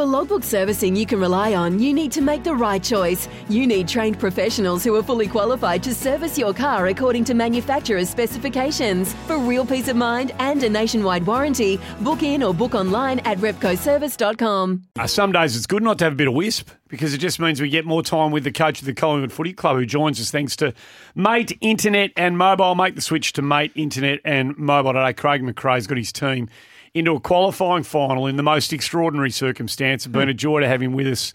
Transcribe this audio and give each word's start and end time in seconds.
For 0.00 0.06
logbook 0.06 0.44
servicing 0.44 0.96
you 0.96 1.04
can 1.04 1.20
rely 1.20 1.52
on, 1.52 1.78
you 1.78 1.92
need 1.92 2.10
to 2.12 2.22
make 2.22 2.42
the 2.42 2.54
right 2.54 2.82
choice. 2.82 3.28
You 3.50 3.66
need 3.66 3.86
trained 3.86 4.18
professionals 4.18 4.82
who 4.82 4.96
are 4.96 5.02
fully 5.02 5.28
qualified 5.28 5.82
to 5.82 5.94
service 5.94 6.38
your 6.38 6.54
car 6.54 6.86
according 6.86 7.24
to 7.24 7.34
manufacturer's 7.34 8.08
specifications. 8.08 9.12
For 9.26 9.36
real 9.36 9.66
peace 9.66 9.88
of 9.88 9.96
mind 9.96 10.32
and 10.38 10.62
a 10.62 10.70
nationwide 10.70 11.26
warranty, 11.26 11.78
book 12.00 12.22
in 12.22 12.42
or 12.42 12.54
book 12.54 12.74
online 12.74 13.18
at 13.26 13.36
repcoservice.com. 13.40 14.84
Uh, 14.98 15.06
some 15.06 15.32
days 15.32 15.54
it's 15.54 15.66
good 15.66 15.82
not 15.82 15.98
to 15.98 16.04
have 16.04 16.14
a 16.14 16.16
bit 16.16 16.28
of 16.28 16.32
wisp 16.32 16.70
because 16.88 17.12
it 17.12 17.18
just 17.18 17.38
means 17.38 17.60
we 17.60 17.68
get 17.68 17.84
more 17.84 18.02
time 18.02 18.30
with 18.30 18.44
the 18.44 18.52
coach 18.52 18.80
of 18.80 18.86
the 18.86 18.94
Collingwood 18.94 19.32
Footy 19.32 19.52
Club 19.52 19.76
who 19.76 19.84
joins 19.84 20.18
us 20.18 20.30
thanks 20.30 20.56
to 20.56 20.72
Mate 21.14 21.52
Internet 21.60 22.12
and 22.16 22.38
Mobile. 22.38 22.74
Make 22.74 22.94
the 22.94 23.02
switch 23.02 23.34
to 23.34 23.42
Mate 23.42 23.72
Internet 23.74 24.20
and 24.24 24.56
Mobile 24.56 24.94
today. 24.94 25.12
Craig 25.12 25.42
McRae's 25.42 25.86
got 25.86 25.98
his 25.98 26.10
team 26.10 26.48
into 26.94 27.14
a 27.14 27.20
qualifying 27.20 27.82
final 27.82 28.26
in 28.26 28.36
the 28.36 28.42
most 28.42 28.72
extraordinary 28.72 29.30
circumstance. 29.30 30.06
It's 30.06 30.12
been 30.12 30.28
a 30.28 30.34
joy 30.34 30.60
to 30.60 30.68
have 30.68 30.82
him 30.82 30.92
with 30.92 31.06
us 31.06 31.32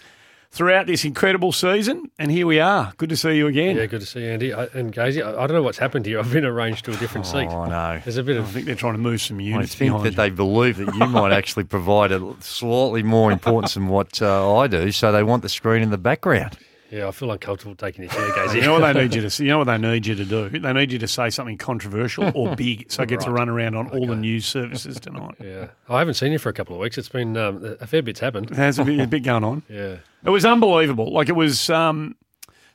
throughout 0.52 0.88
this 0.88 1.04
incredible 1.04 1.52
season, 1.52 2.10
and 2.18 2.32
here 2.32 2.48
we 2.48 2.60
are. 2.60 2.94
Good 2.98 3.10
to 3.10 3.18
see 3.18 3.36
you 3.36 3.48
again. 3.48 3.76
Yeah, 3.76 3.88
good 3.88 4.00
to 4.00 4.06
see 4.06 4.22
you, 4.22 4.30
Andy. 4.32 4.54
I, 4.54 4.66
and 4.74 4.94
Gazy, 4.94 5.22
I, 5.22 5.32
I 5.32 5.48
don't 5.48 5.56
know 5.56 5.64
what's 5.64 5.78
happened 5.78 6.06
here. 6.06 6.20
I've 6.20 6.32
been 6.32 6.46
arranged 6.46 6.86
to 6.86 6.94
a 6.94 6.98
different 6.98 7.26
seat. 7.26 7.48
Oh, 7.50 7.66
no. 7.66 8.00
There's 8.04 8.18
a 8.18 8.24
bit 8.24 8.38
of. 8.38 8.48
I 8.48 8.52
think 8.52 8.66
they're 8.66 8.76
trying 8.76 8.94
to 8.94 9.00
move 9.00 9.22
some 9.22 9.40
units. 9.40 9.76
I 9.76 9.78
think 9.78 9.90
behind 9.92 10.06
that 10.06 10.12
you. 10.12 10.16
they 10.16 10.30
believe 10.30 10.78
that 10.78 10.96
you 10.96 11.08
might 11.08 11.34
actually 11.34 11.66
provide 11.66 12.12
a 12.12 12.36
slightly 12.40 13.04
more 13.04 13.32
importance 13.32 13.74
than 13.74 13.88
what 13.88 14.22
uh, 14.22 14.58
I 14.58 14.68
do, 14.68 14.92
so 14.92 15.12
they 15.12 15.24
want 15.24 15.44
the 15.44 15.50
screen 15.50 15.82
in 15.82 15.90
the 15.90 15.98
background. 15.98 16.58
Yeah, 16.96 17.10
I 17.10 17.12
feel 17.12 17.30
uncomfortable 17.30 17.76
taking 17.76 18.06
a 18.06 18.08
chair, 18.08 18.30
Gazy. 18.32 18.56
You 18.56 18.62
know 18.62 18.80
what 18.80 18.94
they 18.94 19.02
need 19.02 19.14
you 19.14 19.28
to 19.28 19.44
you 19.44 19.50
know 19.50 19.58
what 19.58 19.66
they 19.66 19.78
need 19.78 20.06
you 20.06 20.16
to 20.16 20.24
do? 20.24 20.48
They 20.48 20.72
need 20.72 20.94
you 20.94 21.00
to 21.00 21.08
say 21.10 21.30
something 21.30 21.58
controversial 21.58 22.32
or 22.34 22.56
big 22.56 22.90
so 22.90 23.04
it 23.04 23.10
gets 23.10 23.26
a 23.26 23.32
run 23.32 23.50
around 23.50 23.76
on 23.76 23.90
all 23.90 24.08
the 24.08 24.16
news 24.16 24.46
services 24.46 25.00
tonight. 25.00 25.36
Yeah, 25.44 25.68
I 25.90 26.00
haven't 26.00 26.14
seen 26.14 26.32
you 26.32 26.40
for 26.40 26.48
a 26.50 26.54
couple 26.54 26.74
of 26.76 26.82
weeks. 26.82 26.98
It's 26.98 27.10
been 27.10 27.36
um, 27.36 27.78
a 27.82 27.86
fair 27.86 28.02
bit's 28.02 28.22
happened. 28.22 28.50
There's 28.50 28.80
a 28.80 28.86
bit, 28.86 29.00
a 29.00 29.08
bit 29.08 29.24
going 29.24 29.44
on. 29.44 29.64
Yeah, 29.70 29.98
It 30.24 30.30
was 30.30 30.46
unbelievable. 30.46 31.12
Like 31.12 31.28
it 31.28 31.36
was. 31.36 31.70
Um, 31.70 32.16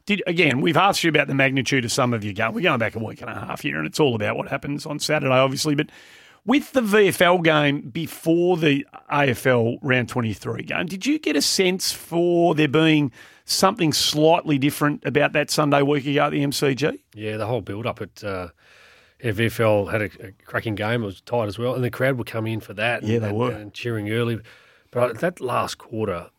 did 0.05 0.23
again? 0.27 0.61
We've 0.61 0.77
asked 0.77 1.03
you 1.03 1.09
about 1.09 1.27
the 1.27 1.35
magnitude 1.35 1.85
of 1.87 1.93
some 1.93 2.13
of 2.13 2.23
your 2.23 2.35
game. 2.35 2.53
We're 2.53 2.61
going 2.63 2.79
back 2.79 2.97
a 2.97 2.99
week 2.99 3.23
and 3.23 3.31
a 3.31 3.35
half 3.35 3.63
here, 3.63 3.79
and 3.79 3.87
it's 3.87 3.99
all 3.99 4.15
about 4.15 4.37
what 4.37 4.49
happens 4.49 4.85
on 4.85 4.99
Saturday, 4.99 5.33
obviously. 5.33 5.75
But 5.75 5.89
with 6.45 6.73
the 6.73 6.81
VFL 6.83 7.43
game 7.43 7.81
before 7.91 8.57
the 8.57 8.87
AFL 9.11 9.79
round 9.83 10.09
twenty 10.09 10.33
three 10.35 10.63
game, 10.63 10.87
did 10.87 11.07
you 11.07 11.19
get 11.19 11.37
a 11.37 11.43
sense 11.43 11.93
for 11.93 12.55
there 12.55 12.69
being 12.69 13.13
something 13.51 13.93
slightly 13.93 14.59
different 14.59 15.05
about 15.05 15.33
that 15.33 15.51
Sunday 15.51 15.83
week 15.83 16.07
ago 16.07 16.25
at 16.27 16.31
the 16.31 16.43
MCG? 16.45 16.99
yeah. 17.15 17.37
The 17.37 17.47
whole 17.47 17.61
build 17.61 17.87
up 17.87 18.01
at 18.01 18.23
uh, 18.25 18.49
yeah, 19.23 19.33
VFL 19.33 19.91
had 19.91 20.03
a, 20.03 20.05
a 20.29 20.33
cracking 20.45 20.75
game. 20.75 21.03
It 21.03 21.07
was 21.07 21.21
tight 21.21 21.47
as 21.49 21.59
well, 21.59 21.75
and 21.75 21.85
the 21.85 21.91
crowd 21.91 22.17
were 22.19 22.25
coming 22.25 22.55
in 22.55 22.61
for 22.61 22.75
that. 22.75 23.03
Yeah, 23.03 23.19
they 23.19 23.29
and- 23.29 23.37
were. 23.39 23.51
and 23.53 23.73
cheering 23.75 24.11
early. 24.11 24.41
But 24.93 25.19
that 25.21 25.41
last 25.41 25.79
quarter, 25.79 26.31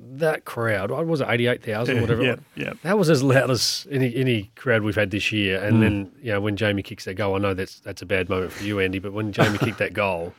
that 0.00 0.44
crowd, 0.44 0.90
what 0.90 1.06
was 1.06 1.20
it, 1.20 1.28
eighty 1.28 1.46
eight 1.46 1.62
thousand, 1.62 1.94
Yeah, 1.96 2.00
whatever. 2.00 2.22
yeah, 2.24 2.36
yeah. 2.56 2.72
That 2.82 2.98
was 2.98 3.08
as 3.10 3.22
loud 3.22 3.48
as 3.50 3.86
any 3.90 4.12
any 4.16 4.50
crowd 4.56 4.82
we've 4.82 4.96
had 4.96 5.10
this 5.12 5.30
year. 5.30 5.62
And 5.62 5.76
Mm. 5.76 5.80
then 5.80 6.12
you 6.20 6.32
know 6.32 6.40
when 6.40 6.56
Jamie 6.56 6.82
kicks 6.82 7.04
that 7.04 7.14
goal, 7.14 7.36
I 7.36 7.38
know 7.38 7.54
that's 7.54 7.78
that's 7.80 8.02
a 8.02 8.06
bad 8.06 8.28
moment 8.28 8.50
for 8.52 8.64
you, 8.64 8.80
Andy. 8.80 8.98
But 8.98 9.12
when 9.12 9.30
Jamie 9.32 9.58
kicked 9.58 9.78
that 9.78 9.92
goal, 9.92 10.32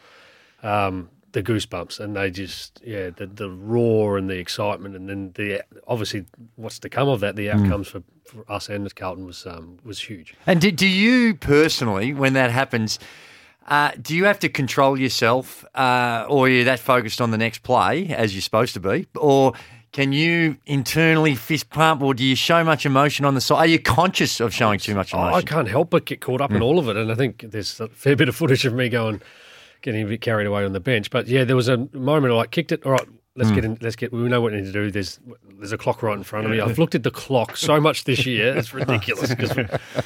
um, 0.63 1.09
the 1.33 1.43
goosebumps 1.43 1.99
and 1.99 2.15
they 2.15 2.31
just 2.31 2.79
yeah 2.85 3.09
the 3.09 3.25
the 3.27 3.49
roar 3.49 4.17
and 4.17 4.29
the 4.29 4.37
excitement 4.37 4.95
and 4.95 5.09
then 5.09 5.31
the 5.35 5.61
obviously 5.87 6.25
what's 6.55 6.79
to 6.79 6.89
come 6.89 7.09
of 7.09 7.19
that 7.19 7.35
the 7.35 7.47
Mm. 7.47 7.63
outcomes 7.63 7.87
for, 7.89 8.01
for 8.25 8.49
us 8.51 8.69
and 8.69 8.93
Carlton 8.95 9.25
was 9.25 9.45
um, 9.45 9.77
was 9.83 9.99
huge. 9.99 10.33
And 10.47 10.61
do, 10.61 10.71
do 10.71 10.87
you 10.87 11.35
personally, 11.35 12.13
when 12.13 12.33
that 12.33 12.51
happens, 12.51 12.99
uh, 13.67 13.91
do 14.01 14.15
you 14.15 14.25
have 14.25 14.39
to 14.39 14.49
control 14.49 14.99
yourself, 14.99 15.65
uh, 15.75 16.25
or 16.29 16.45
are 16.45 16.49
you 16.49 16.63
that 16.63 16.79
focused 16.79 17.19
on 17.21 17.31
the 17.31 17.37
next 17.37 17.63
play 17.63 18.07
as 18.09 18.33
you're 18.33 18.41
supposed 18.41 18.73
to 18.75 18.79
be, 18.79 19.07
or 19.15 19.53
can 19.91 20.11
you 20.11 20.57
internally 20.65 21.35
fist 21.35 21.69
pump, 21.69 22.01
or 22.01 22.13
do 22.13 22.23
you 22.23 22.35
show 22.35 22.63
much 22.63 22.85
emotion 22.85 23.25
on 23.25 23.35
the 23.35 23.41
side? 23.41 23.57
Are 23.57 23.67
you 23.67 23.79
conscious 23.79 24.39
of 24.39 24.53
showing 24.53 24.79
too 24.79 24.95
much 24.95 25.13
I 25.13 25.33
I 25.33 25.41
can't 25.41 25.67
help 25.67 25.89
but 25.91 26.05
get 26.05 26.19
caught 26.21 26.41
up 26.41 26.51
in 26.51 26.61
all 26.61 26.79
of 26.79 26.87
it, 26.89 26.97
and 26.97 27.11
I 27.11 27.15
think 27.15 27.45
there's 27.49 27.79
a 27.79 27.87
fair 27.89 28.15
bit 28.15 28.27
of 28.29 28.35
footage 28.35 28.65
of 28.65 28.73
me 28.73 28.89
going, 28.89 29.21
getting 29.83 30.01
a 30.01 30.07
bit 30.07 30.21
carried 30.21 30.47
away 30.47 30.65
on 30.65 30.73
the 30.73 30.79
bench. 30.79 31.11
But 31.11 31.27
yeah, 31.27 31.43
there 31.43 31.55
was 31.55 31.67
a 31.67 31.87
moment 31.93 32.33
I 32.33 32.37
like 32.37 32.51
kicked 32.51 32.71
it. 32.71 32.83
All 32.83 32.91
right, 32.91 33.07
let's 33.35 33.51
get 33.51 33.63
in. 33.63 33.77
Let's 33.81 33.95
get. 33.95 34.11
We 34.11 34.19
know 34.21 34.41
what 34.41 34.51
we 34.51 34.57
need 34.59 34.65
to 34.65 34.71
do. 34.71 34.89
There's 34.89 35.19
there's 35.59 35.71
a 35.71 35.77
clock 35.77 36.01
right 36.01 36.17
in 36.17 36.23
front 36.23 36.45
of 36.45 36.51
me. 36.51 36.59
I've 36.59 36.79
looked 36.79 36.95
at 36.95 37.03
the 37.03 37.11
clock 37.11 37.55
so 37.55 37.79
much 37.79 38.05
this 38.05 38.25
year. 38.25 38.57
It's 38.57 38.73
ridiculous 38.73 39.35
because 39.35 39.55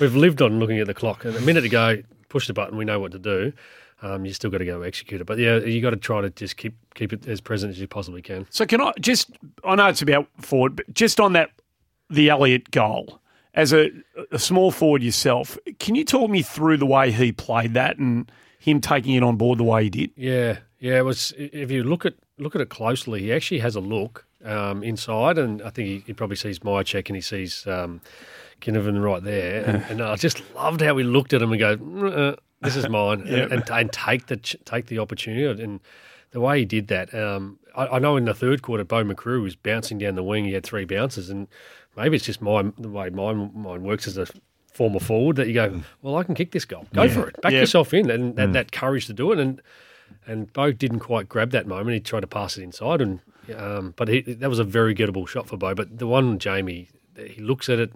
we've 0.02 0.16
lived 0.16 0.42
on 0.42 0.60
looking 0.60 0.80
at 0.80 0.88
the 0.88 0.94
clock. 0.94 1.24
And 1.24 1.36
a 1.36 1.42
minute 1.42 1.64
ago, 1.64 2.02
push 2.28 2.48
the 2.48 2.54
button. 2.54 2.78
We 2.78 2.84
know 2.84 3.00
what 3.00 3.14
to 3.14 3.20
do. 3.20 3.54
Um, 4.04 4.26
you 4.26 4.34
still 4.34 4.52
got 4.52 4.60
to 4.60 4.66
go 4.66 4.84
execute 4.84 5.22
it. 5.22 5.24
But 5.24 5.40
yeah, 5.40 5.58
you 5.58 5.82
got 5.82 5.90
to 5.92 5.96
try 5.96 6.22
to 6.22 6.30
just 6.30 6.58
keep 6.58 6.76
keep 6.94 7.14
it 7.14 7.28
as 7.28 7.40
present 7.40 7.72
as 7.72 7.80
you 7.80 7.88
possibly 7.88 8.22
can. 8.22 8.46
So 8.50 8.66
can 8.66 8.82
I 8.82 8.92
just? 9.00 9.32
I 9.64 9.76
know 9.76 9.88
it's 9.88 10.02
about 10.02 10.28
forward, 10.42 10.76
but 10.76 10.94
just 10.94 11.20
on 11.20 11.34
that, 11.34 11.52
the 12.10 12.30
Elliott 12.30 12.72
goal 12.72 13.22
as 13.58 13.74
a, 13.74 13.90
a 14.32 14.38
small 14.38 14.70
forward 14.70 15.02
yourself, 15.02 15.58
can 15.80 15.96
you 15.96 16.06
talk 16.06 16.30
me 16.30 16.44
through 16.44 16.78
the 16.78 16.86
way 16.86 17.12
he 17.12 17.32
played 17.32 17.74
that 17.74 17.98
and 17.98 18.32
him 18.68 18.82
taking 18.82 19.14
it 19.16 19.24
on 19.24 19.38
board 19.38 19.60
the 19.60 19.64
way 19.64 19.84
he 19.84 19.90
did? 19.90 20.12
Yeah, 20.16 20.60
yeah. 20.80 20.98
It 20.98 21.06
was 21.06 21.34
if 21.38 21.72
you 21.72 21.84
look 21.84 22.06
at 22.06 22.16
look 22.38 22.56
at 22.56 22.62
it 22.62 22.70
closely, 22.70 23.22
he 23.22 23.34
actually 23.34 23.60
has 23.60 23.76
a 23.76 23.80
look 23.80 24.26
um, 24.44 24.84
inside, 24.84 25.38
and 25.38 25.62
I 25.62 25.70
think 25.70 25.88
he, 25.88 26.04
he 26.08 26.14
probably 26.14 26.36
sees 26.36 26.60
Mihocek 26.60 27.08
and 27.08 27.16
he 27.16 27.22
sees 27.22 27.66
um, 27.68 28.02
Ginnivan 28.62 29.02
right 29.04 29.24
there, 29.24 29.64
and, 29.68 29.84
and 29.90 30.02
I 30.02 30.16
just 30.16 30.44
loved 30.54 30.82
how 30.82 30.98
he 30.98 31.04
looked 31.04 31.34
at 31.34 31.42
him 31.42 31.52
and 31.52 31.60
go, 31.60 31.78
"Mm, 31.78 32.34
uh, 32.34 32.36
"This 32.62 32.76
is 32.76 32.90
mine," 32.90 33.22
and, 33.28 33.52
and, 33.52 33.70
and 33.70 33.92
take 33.92 34.28
the 34.28 34.38
take 34.38 34.88
the 34.88 35.00
opportunity 35.00 35.64
and. 35.64 35.80
The 36.32 36.42
way 36.42 36.60
he 36.60 36.66
did 36.66 36.90
that, 36.90 37.14
um, 37.16 37.58
I, 37.74 37.88
I 37.88 38.00
know 38.00 38.18
in 38.18 38.26
the 38.26 38.34
third 38.34 38.62
quarter, 38.62 38.84
Beau 38.84 39.02
McCreery 39.02 39.42
was 39.42 39.56
bouncing 39.56 39.98
down 39.98 40.16
the 40.16 40.24
wing. 40.24 40.44
He 40.44 40.52
had 40.52 40.66
three 40.66 40.84
bounces, 40.84 41.30
and 41.30 41.48
maybe 41.96 42.18
it's 42.18 42.26
just 42.26 42.42
my 42.42 42.64
the 42.78 42.90
way 42.90 43.10
mine 43.10 43.50
mine 43.56 43.84
works 43.84 44.08
as 44.08 44.18
a 44.18 44.28
former 44.78 45.00
forward 45.00 45.36
that 45.38 45.48
you 45.48 45.54
go, 45.54 45.82
well, 46.04 46.16
I 46.18 46.24
can 46.24 46.36
kick 46.36 46.52
this 46.52 46.64
goal. 46.66 46.86
Go 46.94 47.10
for 47.10 47.28
it. 47.28 47.42
Back 47.42 47.52
Yeah. 47.54 47.62
yourself 47.62 47.94
in, 47.94 48.10
and, 48.12 48.38
and 48.40 48.54
that 48.56 48.72
courage 48.72 49.08
to 49.08 49.14
do 49.14 49.32
it. 49.32 49.40
And 49.40 49.62
and 50.26 50.52
Beau 50.54 50.72
didn't 50.72 51.00
quite 51.00 51.28
grab 51.28 51.52
that 51.52 51.68
moment. 51.68 51.94
He 51.96 52.00
tried 52.00 52.22
to 52.22 52.28
pass 52.28 52.58
it 52.58 52.64
inside, 52.64 53.02
and 53.02 53.20
um, 53.58 53.94
but 53.98 54.08
he, 54.08 54.22
that 54.22 54.50
was 54.50 54.60
a 54.60 54.64
very 54.64 54.94
gettable 54.94 55.28
shot 55.28 55.48
for 55.48 55.58
Beau. 55.58 55.74
But 55.74 55.98
the 55.98 56.08
one 56.08 56.38
Jamie, 56.38 56.90
he 57.18 57.42
looks 57.42 57.68
at 57.70 57.80
it. 57.80 57.92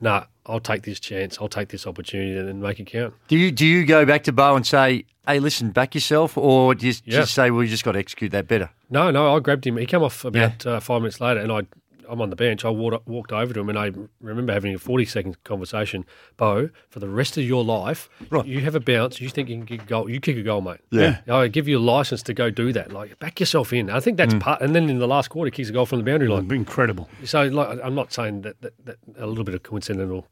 Nah, 0.00 0.24
I'll 0.44 0.60
take 0.60 0.82
this 0.82 1.00
chance. 1.00 1.38
I'll 1.40 1.48
take 1.48 1.68
this 1.68 1.86
opportunity 1.86 2.36
and, 2.36 2.48
and 2.48 2.60
make 2.60 2.78
it 2.80 2.86
count. 2.86 3.14
do 3.28 3.36
you 3.38 3.50
do 3.50 3.64
you 3.66 3.86
go 3.86 4.04
back 4.04 4.24
to 4.24 4.32
Beau 4.32 4.54
and 4.56 4.66
say, 4.66 5.04
"Hey, 5.26 5.38
listen, 5.38 5.70
back 5.70 5.94
yourself," 5.94 6.36
or 6.36 6.74
do 6.74 6.86
you 6.88 6.94
Yeah. 7.04 7.20
just 7.20 7.32
say, 7.34 7.50
"Well, 7.50 7.62
you 7.62 7.70
just 7.70 7.84
got 7.84 7.92
to 7.92 7.98
execute 7.98 8.32
that 8.32 8.46
better"? 8.48 8.68
No, 8.90 9.10
no, 9.10 9.34
I 9.34 9.40
grabbed 9.40 9.66
him. 9.66 9.76
He 9.78 9.86
came 9.86 10.02
off 10.02 10.24
about 10.24 10.66
uh, 10.66 10.80
five 10.80 11.00
minutes 11.02 11.20
later, 11.20 11.40
and 11.40 11.50
I, 11.52 11.62
I'm 12.08 12.20
on 12.20 12.30
the 12.30 12.36
bench. 12.36 12.64
I 12.64 12.70
walked, 12.70 13.06
walked 13.08 13.32
over 13.32 13.52
to 13.54 13.60
him, 13.60 13.68
and 13.68 13.78
I 13.78 13.92
remember 14.20 14.52
having 14.52 14.74
a 14.74 14.78
40 14.78 15.04
second 15.04 15.44
conversation. 15.44 16.04
Beau, 16.36 16.70
for 16.88 17.00
the 17.00 17.08
rest 17.08 17.36
of 17.36 17.44
your 17.44 17.64
life, 17.64 18.08
you 18.44 18.60
have 18.60 18.74
a 18.74 18.80
bounce. 18.80 19.20
You 19.20 19.28
think 19.28 19.48
you 19.48 19.56
can 19.56 19.66
kick 19.66 19.82
a 19.82 19.86
goal? 19.86 20.08
You 20.10 20.20
kick 20.20 20.36
a 20.36 20.42
goal, 20.42 20.60
mate. 20.60 20.80
Yeah. 20.90 21.20
I 21.28 21.48
give 21.48 21.68
you 21.68 21.78
a 21.78 21.80
license 21.80 22.22
to 22.24 22.34
go 22.34 22.50
do 22.50 22.72
that. 22.72 22.92
Like 22.92 23.18
back 23.18 23.40
yourself 23.40 23.72
in. 23.72 23.90
I 23.90 24.00
think 24.00 24.16
that's 24.16 24.34
part. 24.34 24.60
And 24.62 24.74
then 24.74 24.88
in 24.90 24.98
the 24.98 25.08
last 25.08 25.28
quarter, 25.28 25.46
he 25.48 25.50
kicks 25.50 25.68
a 25.68 25.72
goal 25.72 25.86
from 25.86 25.98
the 25.98 26.04
boundary 26.04 26.28
line. 26.28 26.50
Incredible. 26.52 27.08
So, 27.24 27.44
like, 27.44 27.78
I'm 27.82 27.94
not 27.94 28.12
saying 28.12 28.42
that, 28.42 28.60
that, 28.62 28.72
that 28.84 28.96
a 29.18 29.26
little 29.26 29.44
bit 29.44 29.54
of 29.54 29.62
coincidental 29.62 30.26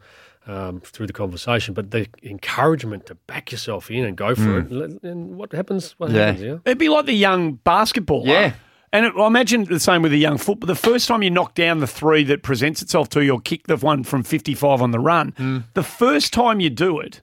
um, 0.47 0.81
through 0.81 1.07
the 1.07 1.13
conversation, 1.13 1.73
but 1.73 1.91
the 1.91 2.07
encouragement 2.23 3.07
to 3.07 3.15
back 3.15 3.51
yourself 3.51 3.91
in 3.91 4.05
and 4.05 4.17
go 4.17 4.35
for 4.35 4.59
it. 4.59 4.71
And, 4.71 5.03
and 5.03 5.37
what 5.37 5.53
happens? 5.53 5.93
What 5.99 6.11
Yeah. 6.11 6.27
happens? 6.27 6.43
Yeah. 6.43 6.57
It'd 6.67 6.79
be 6.79 6.89
like 6.89 7.07
the 7.07 7.15
young 7.15 7.59
basketballer. 7.65 8.27
Yeah. 8.27 8.53
And 8.95 9.07
it, 9.07 9.13
I 9.19 9.27
imagine 9.27 9.65
the 9.65 9.81
same 9.81 10.03
with 10.03 10.13
a 10.13 10.17
young 10.17 10.39
football. 10.39 10.69
The 10.69 10.77
first 10.77 11.09
time 11.09 11.25
you 11.25 11.29
knock 11.31 11.55
down 11.55 11.81
the 11.81 11.87
three 11.87 12.23
that 12.25 12.45
presents 12.45 12.81
itself 12.81 13.09
to 13.11 13.25
you 13.25 13.33
or 13.33 13.41
kick 13.41 13.67
the 13.67 13.77
one 13.77 14.05
from 14.05 14.23
55 14.23 14.81
on 14.81 14.93
the 14.93 15.01
run, 15.01 15.35
hmm. 15.37 15.59
the 15.75 15.83
first 15.83 16.33
time 16.33 16.61
you 16.61 16.71
do 16.71 17.01
it, 17.01 17.21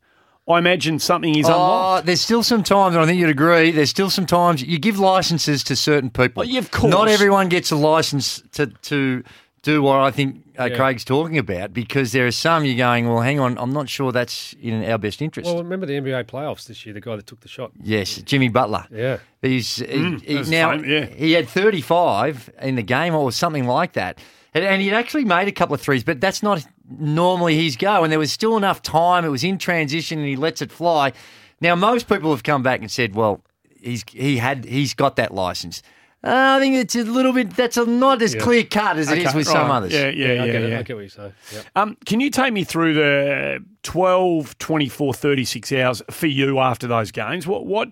I 0.49 0.57
imagine 0.57 0.99
something 0.99 1.37
is 1.37 1.47
Oh, 1.47 1.53
unlocked. 1.53 2.07
there's 2.07 2.19
still 2.19 2.43
some 2.43 2.61
times, 2.61 2.95
and 2.95 3.01
I 3.01 3.07
think 3.07 3.21
you'd 3.21 3.29
agree. 3.29 3.71
There's 3.71 3.89
still 3.89 4.09
some 4.09 4.25
times 4.25 4.61
you 4.61 4.79
give 4.79 4.99
licenses 4.99 5.63
to 5.63 5.77
certain 5.77 6.09
people. 6.09 6.41
Oh, 6.41 6.43
yeah, 6.43 6.59
of 6.59 6.71
course. 6.71 6.91
Not 6.91 7.07
everyone 7.07 7.47
gets 7.47 7.71
a 7.71 7.77
license 7.77 8.43
to 8.51 8.67
to 8.67 9.23
do 9.63 9.81
what 9.83 9.99
I 9.99 10.09
think 10.11 10.43
uh, 10.59 10.65
Yeah. 10.65 10.75
Craig's 10.75 11.03
talking 11.05 11.37
about 11.37 11.71
because 11.73 12.11
there 12.13 12.25
are 12.25 12.31
some 12.31 12.65
you're 12.65 12.77
going. 12.77 13.07
Well, 13.07 13.21
hang 13.21 13.39
on, 13.39 13.57
I'm 13.57 13.71
not 13.73 13.89
sure 13.89 14.11
that's 14.11 14.53
in 14.61 14.83
our 14.85 14.97
best 14.97 15.21
interest. 15.21 15.47
Well, 15.47 15.61
remember 15.63 15.85
the 15.85 15.93
NBA 15.93 16.25
playoffs 16.25 16.65
this 16.67 16.85
year? 16.85 16.93
The 16.93 17.01
guy 17.01 17.15
that 17.15 17.27
took 17.27 17.41
the 17.41 17.47
shot. 17.47 17.71
yes, 17.81 18.15
Jimmy 18.23 18.49
Butler. 18.49 18.85
Yeah. 18.91 19.17
He's 19.41 19.75
he, 19.77 20.17
he- 20.17 20.41
now 20.49 20.71
fine, 20.71 20.83
yeah. 20.89 21.05
he 21.05 21.33
had 21.33 21.47
35 21.47 22.49
in 22.61 22.75
the 22.75 22.81
game 22.83 23.13
or 23.15 23.31
something 23.31 23.65
like 23.67 23.93
that, 23.93 24.19
and, 24.53 24.63
and 24.63 24.81
he'd 24.81 24.93
actually 24.93 25.25
made 25.25 25.47
a 25.47 25.51
couple 25.51 25.75
of 25.75 25.81
threes, 25.81 26.03
but 26.03 26.19
that's 26.21 26.41
not 26.43 26.65
normally 26.99 27.55
his 27.63 27.75
go. 27.77 28.03
And 28.03 28.11
there 28.11 28.19
was 28.19 28.31
still 28.31 28.57
enough 28.57 28.81
time; 28.81 29.25
it 29.25 29.29
was 29.29 29.43
in 29.43 29.57
transition, 29.57 30.19
and 30.19 30.27
he 30.27 30.35
lets 30.35 30.61
it 30.61 30.71
fly. 30.71 31.13
Now, 31.59 31.75
most 31.75 32.07
people 32.09 32.31
have 32.31 32.43
come 32.43 32.63
back 32.63 32.81
and 32.81 32.89
said, 32.89 33.13
"Well, 33.15 33.41
he's 33.79 34.03
he 34.09 34.37
had 34.37 34.65
he's 34.65 34.93
got 34.95 35.15
that 35.17 35.33
license." 35.33 35.83
Uh, 36.23 36.55
I 36.57 36.59
think 36.59 36.75
it's 36.75 36.95
a 36.95 37.03
little 37.03 37.33
bit. 37.33 37.49
That's 37.55 37.77
a, 37.77 37.85
not 37.85 38.21
as 38.21 38.35
Yeah. 38.35 38.41
clear 38.41 38.63
cut 38.63 38.97
as 38.97 39.09
it 39.11 39.17
is 39.17 39.27
Okay, 39.29 39.37
with 39.37 39.47
some 39.47 39.67
right. 39.69 39.77
others. 39.77 39.91
Yeah, 39.93 40.09
yeah, 40.09 40.33
yeah. 40.33 40.43
I 40.43 40.45
get 40.45 40.61
yeah. 40.61 40.67
it. 40.67 40.79
I 40.79 40.83
get 40.83 40.95
what 40.95 41.01
you 41.03 41.09
say. 41.09 41.31
Yep. 41.53 41.65
Um, 41.75 41.97
can 42.05 42.19
you 42.19 42.29
take 42.29 42.53
me 42.53 42.63
through 42.63 42.93
the 42.93 43.65
12, 43.83 44.57
24, 44.59 45.13
36 45.15 45.71
hours 45.71 46.01
for 46.11 46.27
you 46.27 46.59
after 46.59 46.85
those 46.87 47.11
games? 47.11 47.47
What 47.47 47.65
what 47.65 47.89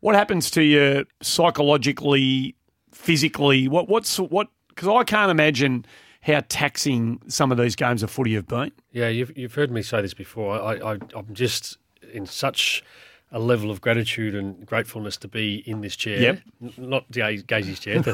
what 0.00 0.16
happens 0.16 0.50
to 0.52 0.62
you 0.62 1.06
psychologically 1.22 2.54
physically? 2.90 3.68
What 3.68 3.88
what's 3.88 4.18
what? 4.18 4.48
Because 4.68 4.88
I 4.88 5.04
can't 5.04 5.30
imagine 5.30 5.84
how 6.22 6.42
taxing 6.48 7.20
some 7.28 7.50
of 7.52 7.58
these 7.58 7.76
games 7.76 8.02
of 8.02 8.10
footy 8.10 8.34
have 8.34 8.46
been. 8.46 8.72
Yeah, 8.92 9.08
you've, 9.08 9.36
you've 9.36 9.54
heard 9.54 9.70
me 9.70 9.82
say 9.82 10.02
this 10.02 10.12
before. 10.14 10.60
I, 10.60 10.74
I, 10.92 10.98
I'm 11.14 11.32
just 11.32 11.78
in 12.12 12.26
such 12.26 12.82
a 13.32 13.38
level 13.38 13.70
of 13.70 13.80
gratitude 13.80 14.34
and 14.34 14.66
gratefulness 14.66 15.16
to 15.18 15.28
be 15.28 15.62
in 15.66 15.80
this 15.82 15.94
chair. 15.96 16.20
Yep. 16.20 16.40
N- 16.62 16.72
Not 16.78 17.10
Gaze- 17.12 17.42
Gazy's 17.44 17.78
chair, 17.80 18.00
the, 18.02 18.12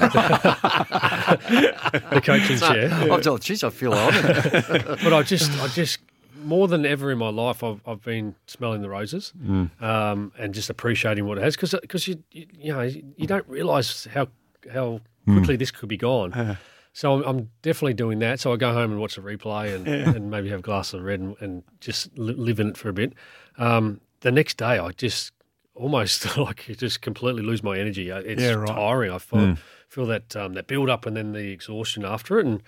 the 2.11 2.21
coaching 2.21 2.59
chair. 2.59 2.91
I've 3.13 3.23
thought, 3.23 3.41
geez, 3.43 3.65
I 3.65 3.71
feel 3.71 3.93
honoured. 3.95 4.85
But 5.03 5.13
I 5.13 5.23
just, 5.23 5.51
I 5.61 5.69
just, 5.69 6.01
more 6.43 6.69
than 6.69 6.85
ever 6.87 7.11
in 7.11 7.19
my 7.19 7.29
life, 7.31 7.63
I've, 7.65 7.81
I've 7.87 8.03
been 8.03 8.35
smelling 8.47 8.83
the 8.83 8.89
roses 8.89 9.33
um, 9.81 10.33
and 10.39 10.55
just 10.55 10.71
appreciating 10.71 11.27
what 11.27 11.39
it 11.39 11.45
has 11.45 11.57
because 11.57 12.07
you, 12.09 12.23
you, 12.31 12.47
you 12.59 12.73
know, 12.73 12.83
you 12.83 13.27
don't 13.27 13.47
realise 13.49 14.07
how 14.13 14.29
how 14.73 15.01
quickly 15.25 15.57
this 15.57 15.71
could 15.71 15.89
be 15.89 15.97
gone. 15.97 16.59
So 16.93 17.15
I'm, 17.15 17.23
I'm 17.25 17.51
definitely 17.63 17.95
doing 17.95 18.21
that. 18.21 18.41
So 18.41 18.53
I 18.53 18.57
go 18.57 18.73
home 18.73 18.91
and 18.93 19.01
watch 19.01 19.17
the 19.17 19.21
replay 19.21 19.75
and, 19.75 19.87
and 19.87 20.31
maybe 20.31 20.49
have 20.49 20.61
a 20.61 20.63
glass 20.63 20.95
of 20.95 21.03
red 21.03 21.21
and, 21.21 21.37
and 21.41 21.63
just 21.81 22.17
li- 22.19 22.33
live 22.35 22.59
in 22.59 22.69
it 22.71 22.77
for 22.77 22.89
a 22.89 22.93
bit. 22.93 23.13
Um, 23.59 24.01
the 24.21 24.33
next 24.33 24.57
day, 24.57 24.79
I 24.79 24.91
just 24.93 25.33
almost 25.75 26.37
like 26.39 26.67
just 26.79 27.03
completely 27.03 27.43
lose 27.43 27.63
my 27.63 27.79
energy. 27.79 28.11
Uh, 28.11 28.21
It's 28.21 28.43
Yeah, 28.43 28.53
right. 28.53 28.69
tiring. 28.69 29.13
I 29.13 29.19
feel, 29.19 29.57
feel 29.89 30.07
that 30.07 30.35
um, 30.37 30.55
that 30.55 30.67
build 30.67 30.89
up 30.91 31.07
and 31.07 31.17
then 31.17 31.33
the 31.33 31.51
exhaustion 31.51 32.05
after 32.05 32.39
it. 32.39 32.47
And 32.47 32.63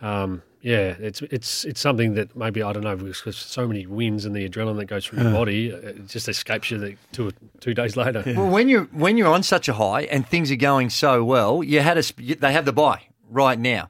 um, 0.00 0.42
yeah, 0.60 0.94
it's 0.98 1.22
it's 1.22 1.64
it's 1.64 1.80
something 1.80 2.14
that 2.14 2.36
maybe 2.36 2.62
I 2.62 2.72
don't 2.72 2.82
know 2.84 2.96
because 2.96 3.36
so 3.36 3.66
many 3.68 3.86
wins 3.86 4.24
and 4.24 4.34
the 4.34 4.48
adrenaline 4.48 4.76
that 4.78 4.86
goes 4.86 5.06
through 5.06 5.22
your 5.22 5.32
body, 5.32 5.72
uh, 5.72 5.76
it 5.76 6.06
just 6.08 6.28
escapes 6.28 6.70
you 6.70 6.78
the, 6.78 6.96
two 7.12 7.32
two 7.60 7.74
days 7.74 7.96
later. 7.96 8.22
Well, 8.26 8.48
when 8.50 8.68
you're 8.68 8.84
when 8.86 9.16
you're 9.16 9.32
on 9.32 9.42
such 9.42 9.68
a 9.68 9.74
high 9.74 10.02
and 10.02 10.26
things 10.26 10.50
are 10.50 10.56
going 10.56 10.90
so 10.90 11.24
well, 11.24 11.62
you 11.62 11.80
had 11.80 11.96
a 11.98 12.02
they 12.36 12.52
have 12.52 12.64
the 12.64 12.72
bye 12.72 13.02
right 13.30 13.58
now. 13.58 13.88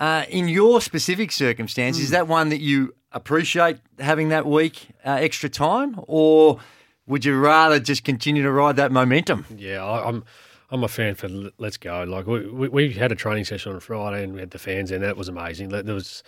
Uh, 0.00 0.24
in 0.28 0.46
your 0.48 0.80
specific 0.80 1.32
circumstance, 1.32 1.98
is 1.98 2.10
that 2.10 2.28
one 2.28 2.50
that 2.50 2.60
you 2.60 2.94
appreciate 3.12 3.78
having 3.98 4.28
that 4.28 4.46
week 4.46 4.88
uh, 5.04 5.10
extra 5.10 5.48
time, 5.48 5.98
or 6.06 6.60
would 7.06 7.24
you 7.24 7.38
rather 7.38 7.80
just 7.80 8.04
continue 8.04 8.42
to 8.42 8.52
ride 8.52 8.76
that 8.76 8.92
momentum? 8.92 9.46
Yeah, 9.56 9.84
I, 9.84 10.08
I'm 10.08 10.24
I'm 10.70 10.84
a 10.84 10.88
fan 10.88 11.14
for 11.14 11.28
Let's 11.58 11.78
Go. 11.78 12.04
Like 12.04 12.26
we, 12.26 12.46
we 12.46 12.68
we 12.68 12.92
had 12.92 13.10
a 13.12 13.14
training 13.14 13.44
session 13.44 13.72
on 13.72 13.80
Friday 13.80 14.22
and 14.22 14.34
we 14.34 14.40
had 14.40 14.50
the 14.50 14.58
fans 14.58 14.90
in. 14.90 15.00
That 15.00 15.16
was 15.16 15.28
amazing. 15.28 15.70
There 15.70 15.94
was 15.94 16.22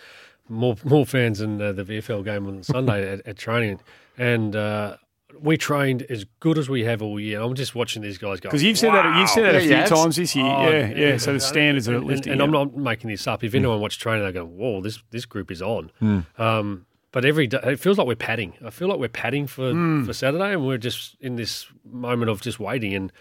more 0.49 0.75
more 0.83 1.05
fans 1.05 1.39
than 1.39 1.61
uh, 1.61 1.71
the 1.71 1.83
VFL 1.83 2.25
game 2.25 2.47
on 2.47 2.63
Sunday 2.63 3.09
at, 3.13 3.25
at 3.27 3.37
training, 3.37 3.79
and 4.17 4.55
uh, 4.55 4.97
we 5.39 5.57
trained 5.57 6.03
as 6.03 6.25
good 6.39 6.57
as 6.57 6.69
we 6.69 6.83
have 6.83 7.01
all 7.01 7.19
year. 7.19 7.41
I'm 7.41 7.53
just 7.55 7.75
watching 7.75 8.01
these 8.01 8.17
guys 8.17 8.39
go 8.39 8.49
Because 8.49 8.63
you've 8.63 8.77
said 8.77 8.91
that 8.93 9.19
you've 9.19 9.29
said 9.29 9.43
that 9.43 9.53
Yeah, 9.53 9.59
a 9.59 9.61
few 9.87 9.95
you 9.95 10.01
times 10.03 10.15
this 10.15 10.35
year. 10.35 10.45
Oh, 10.45 10.69
yeah, 10.69 10.87
yeah. 10.89 11.17
So 11.17 11.33
the 11.33 11.39
standards 11.39 11.87
are 11.87 11.95
and, 11.95 12.05
lifting. 12.05 12.31
And, 12.33 12.39
yeah. 12.39 12.45
I'm 12.45 12.51
not 12.51 12.75
making 12.75 13.09
this 13.09 13.27
up. 13.27 13.43
If 13.43 13.53
anyone 13.55 13.79
watched 13.79 14.01
training, 14.01 14.25
they 14.25 14.31
go, 14.31 14.45
"Whoa, 14.45 14.81
this 14.81 15.01
this 15.11 15.25
group 15.25 15.51
is 15.51 15.61
on." 15.61 15.91
Hmm. 15.99 16.19
Um, 16.37 16.85
but 17.11 17.25
every 17.25 17.47
day, 17.47 17.59
it 17.63 17.79
feels 17.79 17.97
like 17.97 18.07
we're 18.07 18.15
padding. 18.15 18.53
I 18.65 18.69
feel 18.69 18.87
like 18.87 18.97
we're 18.99 19.09
padding 19.09 19.47
for 19.47 19.71
Hmm. 19.71 20.03
for 20.05 20.13
Saturday, 20.13 20.53
and 20.53 20.65
we're 20.65 20.77
just 20.77 21.15
in 21.21 21.35
this 21.35 21.67
moment 21.85 22.29
of 22.31 22.41
just 22.41 22.59
waiting. 22.59 22.93
And 22.93 23.11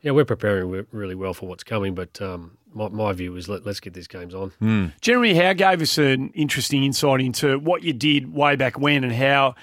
yeah, 0.00 0.10
we're 0.12 0.24
preparing 0.24 0.86
really 0.92 1.14
well 1.14 1.34
for 1.34 1.46
what's 1.48 1.64
coming. 1.64 1.94
But 1.94 2.20
um, 2.22 2.58
my, 2.74 2.88
my 2.88 3.12
view 3.12 3.34
is 3.36 3.48
let, 3.48 3.64
let's 3.64 3.80
get 3.80 3.94
these 3.94 4.06
games 4.08 4.34
on. 4.34 4.92
Jeremy 5.00 5.34
Howe 5.34 5.52
gave 5.54 5.80
us 5.80 5.96
an 5.98 6.30
interesting 6.34 6.84
insight 6.84 7.20
into 7.20 7.58
what 7.58 7.82
you 7.82 7.92
did 7.92 8.32
way 8.34 8.56
back 8.56 8.78
when 8.78 9.04
and 9.04 9.12
how, 9.12 9.54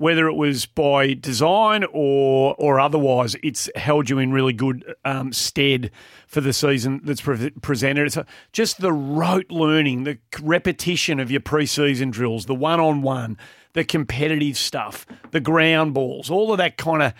whether 0.00 0.26
it 0.28 0.34
was 0.34 0.64
by 0.64 1.12
design 1.12 1.84
or 1.92 2.54
or 2.58 2.80
otherwise, 2.80 3.36
it's 3.42 3.68
held 3.76 4.08
you 4.08 4.18
in 4.18 4.32
really 4.32 4.54
good 4.54 4.94
um, 5.04 5.30
stead 5.30 5.90
for 6.26 6.40
the 6.40 6.54
season 6.54 7.02
that's 7.04 7.20
pre- 7.20 7.50
presented. 7.60 8.06
It's 8.06 8.18
just 8.52 8.80
the 8.80 8.94
rote 8.94 9.50
learning, 9.50 10.04
the 10.04 10.18
repetition 10.40 11.20
of 11.20 11.30
your 11.30 11.42
preseason 11.42 12.10
drills, 12.10 12.46
the 12.46 12.54
one 12.54 12.80
on 12.80 13.02
one, 13.02 13.36
the 13.74 13.84
competitive 13.84 14.56
stuff, 14.56 15.04
the 15.32 15.40
ground 15.40 15.92
balls, 15.92 16.30
all 16.30 16.50
of 16.50 16.56
that 16.56 16.78
kind 16.78 17.02
of 17.02 17.12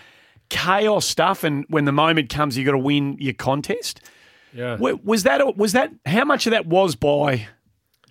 chaos 0.49 1.05
stuff. 1.05 1.44
And 1.44 1.67
when 1.69 1.85
the 1.85 1.93
moment 1.93 2.31
comes, 2.31 2.56
you've 2.56 2.65
got 2.65 2.73
to 2.73 2.79
win 2.79 3.19
your 3.21 3.35
contest. 3.35 4.00
Yeah. 4.55 4.76
Was 4.79 5.25
that 5.25 5.55
was 5.55 5.73
that 5.73 5.93
how 6.06 6.25
much 6.25 6.47
of 6.47 6.53
that 6.53 6.65
was 6.65 6.97
by 6.97 7.47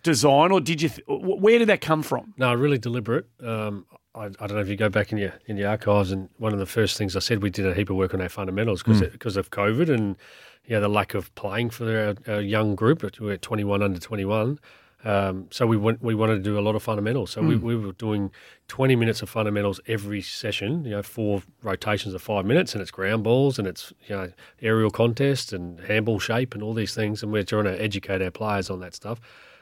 design, 0.03 0.51
or 0.51 0.61
did 0.61 0.83
you? 0.83 0.89
Th- 0.89 1.03
where 1.07 1.57
did 1.57 1.69
that 1.69 1.81
come 1.81 2.03
from? 2.03 2.35
No, 2.37 2.53
really 2.53 2.77
deliberate. 2.77 3.25
Um, 3.43 3.87
I, 4.15 4.25
I 4.25 4.47
don't 4.47 4.53
know 4.53 4.59
if 4.59 4.69
you 4.69 4.75
go 4.75 4.89
back 4.89 5.11
in 5.11 5.17
your 5.17 5.33
in 5.45 5.57
your 5.57 5.69
archives, 5.69 6.11
and 6.11 6.29
one 6.37 6.53
of 6.53 6.59
the 6.59 6.65
first 6.65 6.97
things 6.97 7.15
I 7.15 7.19
said 7.19 7.41
we 7.41 7.49
did 7.49 7.65
a 7.67 7.73
heap 7.73 7.89
of 7.89 7.95
work 7.95 8.13
on 8.13 8.21
our 8.21 8.29
fundamentals 8.29 8.83
because 8.83 9.01
because 9.01 9.37
of 9.37 9.51
COVID 9.51 9.89
and 9.89 10.15
yeah 10.65 10.79
the 10.79 10.89
lack 10.89 11.13
of 11.13 11.33
playing 11.35 11.69
for 11.69 12.15
our, 12.27 12.33
our 12.33 12.41
young 12.41 12.75
group. 12.75 13.03
We're 13.19 13.37
twenty 13.37 13.63
one 13.63 13.83
under 13.83 13.99
twenty 13.99 14.25
one. 14.25 14.59
Um, 15.05 15.47
so 15.49 15.65
we 15.65 15.77
went, 15.77 16.03
we 16.03 16.13
wanted 16.13 16.35
to 16.35 16.41
do 16.41 16.59
a 16.59 16.61
lot 16.61 16.75
of 16.75 16.83
fundamentals. 16.83 17.31
So 17.31 17.41
we, 17.41 17.55
we 17.55 17.75
were 17.75 17.93
doing 17.93 18.31
20 18.67 18.97
minutes 18.97 19.21
of 19.21 19.29
fundamentals 19.29 19.79
every 19.87 20.21
session, 20.21 20.83
you 20.83 20.91
know, 20.91 21.01
four 21.01 21.41
rotations 21.63 22.13
of 22.13 22.21
five 22.21 22.45
minutes, 22.45 22.73
and 22.73 22.81
it's 22.81 22.91
ground 22.91 23.23
balls 23.23 23.57
and 23.57 23.65
it's, 23.65 23.93
you 24.07 24.15
know, 24.15 24.31
aerial 24.61 24.89
contest 24.89 25.53
and 25.53 25.79
handball 25.81 26.19
shape 26.19 26.53
and 26.53 26.61
all 26.61 26.73
these 26.73 26.93
things. 26.93 27.23
And 27.23 27.31
we're 27.31 27.43
trying 27.43 27.63
to 27.63 27.81
educate 27.81 28.21
our 28.21 28.29
players 28.29 28.69
on 28.69 28.81
that 28.81 28.93
stuff. 28.93 29.21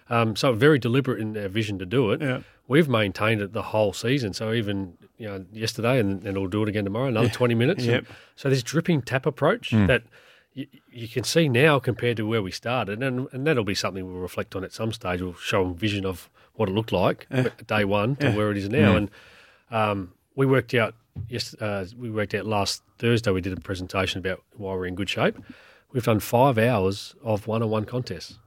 Um, 0.09 0.35
so 0.35 0.53
very 0.53 0.79
deliberate 0.79 1.19
in 1.21 1.37
our 1.37 1.49
vision 1.49 1.77
to 1.79 1.85
do 1.85 2.11
it. 2.11 2.21
Yeah. 2.21 2.39
We've 2.67 2.89
maintained 2.89 3.41
it 3.41 3.53
the 3.53 3.61
whole 3.61 3.93
season. 3.93 4.33
So 4.33 4.53
even 4.53 4.97
you 5.17 5.27
know 5.27 5.45
yesterday, 5.51 5.99
and, 5.99 6.23
and 6.23 6.37
we'll 6.37 6.49
do 6.49 6.63
it 6.63 6.69
again 6.69 6.83
tomorrow. 6.83 7.07
Another 7.07 7.29
twenty 7.29 7.55
minutes. 7.55 7.85
Yep. 7.85 7.97
And 7.99 8.07
so 8.35 8.49
this 8.49 8.63
dripping 8.63 9.03
tap 9.03 9.25
approach 9.25 9.71
that 9.71 10.03
you, 10.53 10.67
you 10.91 11.07
can 11.07 11.23
see 11.23 11.47
now 11.47 11.79
compared 11.79 12.17
to 12.17 12.27
where 12.27 12.41
we 12.41 12.51
started, 12.51 13.01
and 13.01 13.27
and 13.31 13.47
that'll 13.47 13.63
be 13.63 13.75
something 13.75 14.05
we'll 14.05 14.21
reflect 14.21 14.55
on 14.55 14.63
at 14.63 14.73
some 14.73 14.91
stage. 14.91 15.21
We'll 15.21 15.33
show 15.35 15.63
them 15.63 15.75
vision 15.75 16.05
of 16.05 16.29
what 16.55 16.67
it 16.69 16.73
looked 16.73 16.91
like 16.91 17.27
at 17.29 17.67
day 17.67 17.85
one 17.85 18.15
to 18.17 18.31
where 18.31 18.51
it 18.51 18.57
is 18.57 18.67
now, 18.69 18.95
and 18.95 19.11
um, 19.71 20.13
we 20.35 20.45
worked 20.45 20.73
out. 20.73 20.93
Yes, 21.29 21.55
uh, 21.55 21.85
we 21.97 22.11
worked 22.11 22.35
out 22.35 22.45
last 22.45 22.83
Thursday. 22.99 23.31
We 23.31 23.41
did 23.41 23.57
a 23.57 23.61
presentation 23.61 24.19
about 24.19 24.43
why 24.55 24.73
we're 24.73 24.85
in 24.85 24.95
good 24.95 25.09
shape. 25.09 25.35
We've 25.93 26.03
done 26.03 26.19
five 26.19 26.57
hours 26.57 27.15
of 27.23 27.47
one-on-one 27.47 27.85
contests, 27.85 28.39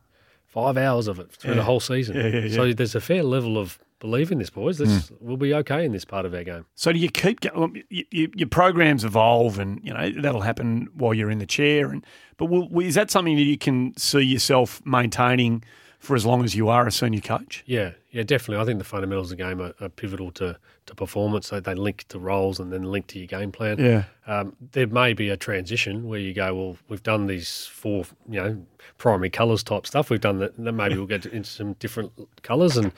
five 0.47 0.77
hours 0.77 1.09
of 1.09 1.19
it 1.19 1.33
through 1.33 1.55
the 1.55 1.65
whole 1.65 1.81
season. 1.81 2.17
Yeah, 2.17 2.27
yeah, 2.27 2.41
yeah. 2.41 2.55
So 2.55 2.73
there's 2.73 2.95
a 2.95 3.01
fair 3.01 3.23
level 3.23 3.59
of 3.59 3.79
belief 4.01 4.33
in 4.33 4.39
this, 4.39 4.51
boys. 4.51 4.79
This 4.79 5.13
we'll 5.21 5.37
be 5.37 5.55
okay 5.55 5.85
in 5.85 5.93
this 5.93 6.05
part 6.05 6.27
of 6.27 6.35
our 6.35 6.43
game. 6.43 6.67
So 6.75 6.93
do 6.93 6.99
you 6.99 7.11
keep 7.11 7.41
going? 7.41 7.85
You, 7.89 8.05
you, 8.11 8.33
your 8.35 8.49
programs 8.49 9.05
evolve, 9.05 9.59
and 9.59 9.81
you 9.85 9.95
know 9.95 10.11
that'll 10.21 10.41
happen 10.41 10.89
while 10.95 11.15
you're 11.15 11.31
in 11.31 11.39
the 11.39 11.47
chair. 11.47 11.91
And 11.91 12.05
but 12.37 12.47
will, 12.47 12.81
is 12.81 12.97
that 12.97 13.11
something 13.11 13.37
that 13.37 13.43
you 13.43 13.59
can 13.59 13.97
see 13.97 14.23
yourself 14.23 14.83
maintaining 14.85 15.63
for 16.01 16.17
as 16.17 16.25
long 16.25 16.43
as 16.43 16.55
you 16.55 16.69
are 16.69 16.87
a 16.87 16.91
senior 16.91 17.21
coach? 17.21 17.63
Yeah, 17.67 17.93
yeah, 18.11 18.23
definitely. 18.23 18.61
I 18.63 18.65
think 18.65 18.79
the 18.79 18.85
fundamentals 18.85 19.31
of 19.31 19.37
the 19.37 19.45
game 19.45 19.61
are, 19.61 19.75
are 19.83 19.91
pivotal 19.91 20.31
to, 20.33 20.57
to 20.87 20.95
performance. 20.95 21.51
They, 21.51 21.61
they 21.61 21.75
link 21.75 22.07
to 22.09 22.19
roles 22.19 22.59
and 22.59 22.73
then 22.73 22.85
link 22.85 23.07
to 23.09 23.19
your 23.19 23.27
game 23.27 23.53
plan. 23.53 23.79
Yeah. 23.79 24.05
Um, 24.27 24.57
there 24.73 24.87
may 24.87 25.13
be 25.13 25.29
a 25.29 25.37
transition 25.37 26.09
where 26.09 26.19
you 26.19 26.33
go, 26.33 26.55
well, 26.55 26.77
we've 26.89 27.03
done 27.03 27.27
these 27.27 27.67
four, 27.67 28.07
you 28.29 28.41
know, 28.41 28.67
primary 28.97 29.29
colours 29.29 29.63
type 29.63 29.87
stuff. 29.87 30.09
We've 30.09 30.21
done 30.21 30.39
that. 30.39 30.57
Then 30.57 30.75
maybe 30.75 30.97
we'll 30.97 31.07
get 31.07 31.27
into 31.27 31.51
some 31.51 31.75
different 31.75 32.13
colours 32.43 32.79
and 32.79 32.93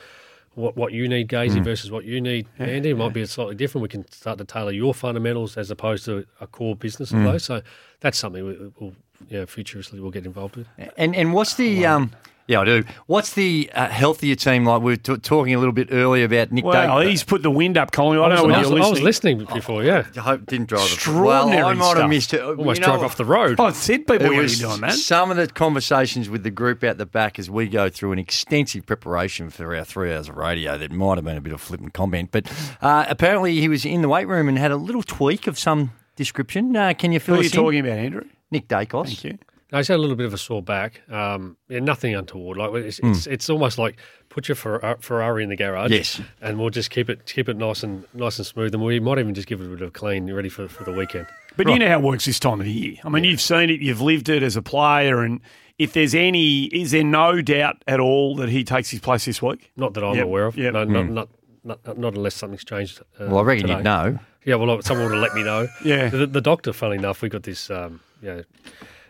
what 0.55 0.75
what 0.75 0.93
you 0.93 1.07
need, 1.07 1.27
Gazy, 1.29 1.63
versus 1.63 1.91
what 1.91 2.05
you 2.05 2.21
need, 2.21 2.47
Andy. 2.59 2.91
It 2.91 2.97
might 2.97 3.13
be 3.13 3.25
slightly 3.25 3.55
different. 3.55 3.83
We 3.83 3.89
can 3.89 4.09
start 4.11 4.37
to 4.37 4.45
tailor 4.45 4.71
your 4.71 4.93
fundamentals 4.93 5.57
as 5.57 5.71
opposed 5.71 6.05
to 6.05 6.25
a 6.39 6.47
core 6.47 6.75
business 6.75 7.11
of 7.11 7.23
those. 7.23 7.43
So 7.43 7.61
that's 8.01 8.17
something 8.17 8.45
we, 8.45 8.71
we'll, 8.79 8.93
you 9.29 9.39
know, 9.39 9.45
futuristically 9.45 10.01
we'll 10.01 10.11
get 10.11 10.25
involved 10.25 10.55
with. 10.55 10.67
And 10.97 11.15
and 11.15 11.33
what's 11.33 11.55
the 11.55 11.85
um? 11.85 12.11
Yeah, 12.45 12.59
I 12.59 12.65
do. 12.65 12.83
What's 13.07 13.33
the 13.35 13.71
uh, 13.73 13.87
healthier 13.87 14.35
team 14.35 14.65
like? 14.65 14.81
We 14.81 14.91
were 14.91 14.97
t- 14.97 15.15
talking 15.15 15.55
a 15.55 15.59
little 15.59 15.71
bit 15.71 15.87
earlier 15.91 16.25
about 16.25 16.51
Nick. 16.51 16.65
Well, 16.65 16.99
Day- 16.99 17.09
he's 17.09 17.23
put 17.23 17.41
the 17.41 17.49
wind 17.49 17.77
up, 17.77 17.93
Colin. 17.93 18.19
I 18.19 18.23
I 18.25 18.29
don't 18.35 18.35
know 18.37 18.43
was, 18.43 18.51
whether 18.67 18.75
I 18.75 18.77
you're 18.79 18.85
I 18.85 18.89
was 18.89 19.01
listening. 19.01 19.37
listening 19.39 19.55
before, 19.55 19.83
yeah. 19.85 20.05
I 20.17 20.19
hope 20.19 20.45
didn't 20.47 20.67
drive. 20.67 20.91
Extraordinary 20.91 21.61
Well, 21.63 21.67
I 21.69 21.73
might 21.73 21.85
stuff. 21.85 21.97
have 22.01 22.09
missed 22.09 22.33
it. 22.33 22.41
Almost 22.43 22.81
You 22.81 22.85
know, 22.85 22.91
drove 22.93 23.03
off 23.05 23.15
the 23.15 23.23
road. 23.23 23.61
I 23.61 23.71
said 23.71 23.99
people 24.07 24.15
It 24.15 24.19
were 24.23 24.25
going 24.25 24.37
to 24.39 24.41
was 24.43 24.59
be 24.59 24.65
doing 24.67 24.81
that. 24.81 24.91
some 24.93 25.31
of 25.31 25.37
the 25.37 25.47
conversations 25.47 26.29
with 26.29 26.43
the 26.43 26.51
group 26.51 26.83
out 26.83 26.97
the 26.97 27.05
back 27.05 27.39
as 27.39 27.49
we 27.49 27.67
go 27.67 27.87
through 27.87 28.11
an 28.11 28.19
extensive 28.19 28.85
preparation 28.85 29.49
for 29.49 29.73
our 29.73 29.85
three 29.85 30.13
hours 30.13 30.27
of 30.27 30.35
radio 30.35 30.77
that 30.77 30.91
might 30.91 31.15
have 31.17 31.23
been 31.23 31.37
a 31.37 31.41
bit 31.41 31.53
of 31.53 31.61
flippant 31.61 31.93
comment. 31.93 32.29
But 32.33 32.51
uh, 32.81 33.05
apparently 33.07 33.61
he 33.61 33.69
was 33.69 33.85
in 33.85 34.01
the 34.01 34.09
weight 34.09 34.27
room 34.27 34.49
and 34.49 34.57
had 34.57 34.71
a 34.71 34.75
little 34.77 35.01
tweak 35.03 35.47
of 35.47 35.57
some 35.57 35.91
description. 36.17 36.75
Uh, 36.75 36.93
can 36.93 37.13
you 37.13 37.21
feel? 37.21 37.35
Who 37.35 37.43
fill 37.43 37.69
are 37.69 37.71
you 37.71 37.79
in? 37.79 37.85
talking 37.85 37.91
about, 37.93 37.99
Andrew? 38.05 38.23
Nick 38.51 38.67
Daicos. 38.67 39.05
Thank 39.05 39.23
you. 39.23 39.37
No, 39.73 39.79
he's 39.79 39.87
had 39.89 39.95
a 39.97 40.01
little 40.01 40.15
bit 40.15 40.27
of 40.27 40.33
a 40.33 40.37
sore 40.37 40.61
back. 40.61 41.01
Um, 41.11 41.57
yeah, 41.67 41.79
nothing 41.79 42.13
untoward. 42.15 42.57
Like 42.57 42.71
it's, 42.85 42.99
Hmm. 42.99 43.11
it's, 43.11 43.25
it's 43.27 43.49
almost 43.49 43.77
like 43.79 43.97
put 44.29 44.47
your 44.47 44.55
Ferrari 44.55 45.43
in 45.43 45.49
the 45.49 45.55
garage. 45.57 45.91
Yes. 45.91 46.21
and 46.41 46.59
we'll 46.59 46.69
just 46.69 46.91
keep 46.91 47.09
it 47.09 47.25
keep 47.25 47.49
it 47.49 47.57
nice 47.57 47.83
and 47.83 48.05
nice 48.13 48.37
and 48.37 48.45
smooth, 48.45 48.73
and 48.75 48.83
we 48.83 48.99
might 48.99 49.17
even 49.19 49.33
just 49.33 49.47
give 49.47 49.59
it 49.59 49.65
a 49.65 49.69
bit 49.69 49.81
of 49.81 49.87
a 49.89 49.91
clean, 49.91 50.31
ready 50.31 50.47
for, 50.49 50.67
for 50.69 50.83
the 50.83 50.91
weekend. 50.93 51.25
But 51.57 51.67
you 51.67 51.77
know 51.79 51.87
how 51.89 51.99
it 51.99 52.03
works 52.03 52.25
this 52.25 52.39
time 52.39 52.59
of 52.61 52.65
the 52.65 52.71
year. 52.71 52.95
I 53.03 53.09
mean, 53.09 53.23
you've 53.25 53.41
seen 53.41 53.69
it, 53.69 53.81
you've 53.81 54.01
lived 54.01 54.29
it 54.29 54.41
as 54.43 54.55
a 54.55 54.61
player, 54.61 55.21
and 55.21 55.41
if 55.79 55.93
there's 55.93 56.13
any, 56.15 56.65
is 56.65 56.91
there 56.91 57.03
no 57.03 57.41
doubt 57.41 57.83
at 57.87 57.99
all 57.99 58.35
that 58.37 58.49
he 58.49 58.63
takes 58.63 58.89
his 58.91 58.99
place 58.99 59.25
this 59.25 59.41
week? 59.41 59.71
Not 59.75 59.93
that 59.95 60.03
I'm 60.03 60.15
Yep, 60.15 60.23
aware 60.25 60.45
of. 60.45 60.55
Yeah, 60.57 60.69
No, 60.69 60.83
not, 60.83 61.09
not, 61.09 61.29
not 61.63 61.97
not 61.97 62.15
unless 62.15 62.35
something's 62.35 62.63
changed. 62.63 63.01
Uh, 63.19 63.25
Well, 63.27 63.39
I 63.39 63.41
reckon 63.41 63.63
today. 63.67 63.77
you'd 63.77 63.83
know. 63.83 64.19
Yeah, 64.45 64.55
well, 64.55 64.81
someone 64.83 65.05
would 65.07 65.13
have 65.15 65.21
let 65.23 65.33
me 65.33 65.43
know. 65.43 65.67
Yeah. 65.83 66.09
The, 66.09 66.27
the 66.27 66.41
doctor, 66.41 66.73
funnily 66.73 66.97
enough, 66.97 67.21
we 67.23 67.29
got 67.29 67.43
this, 67.43 67.69
um, 67.71 68.01
you 68.21 68.27
know, 68.29 68.43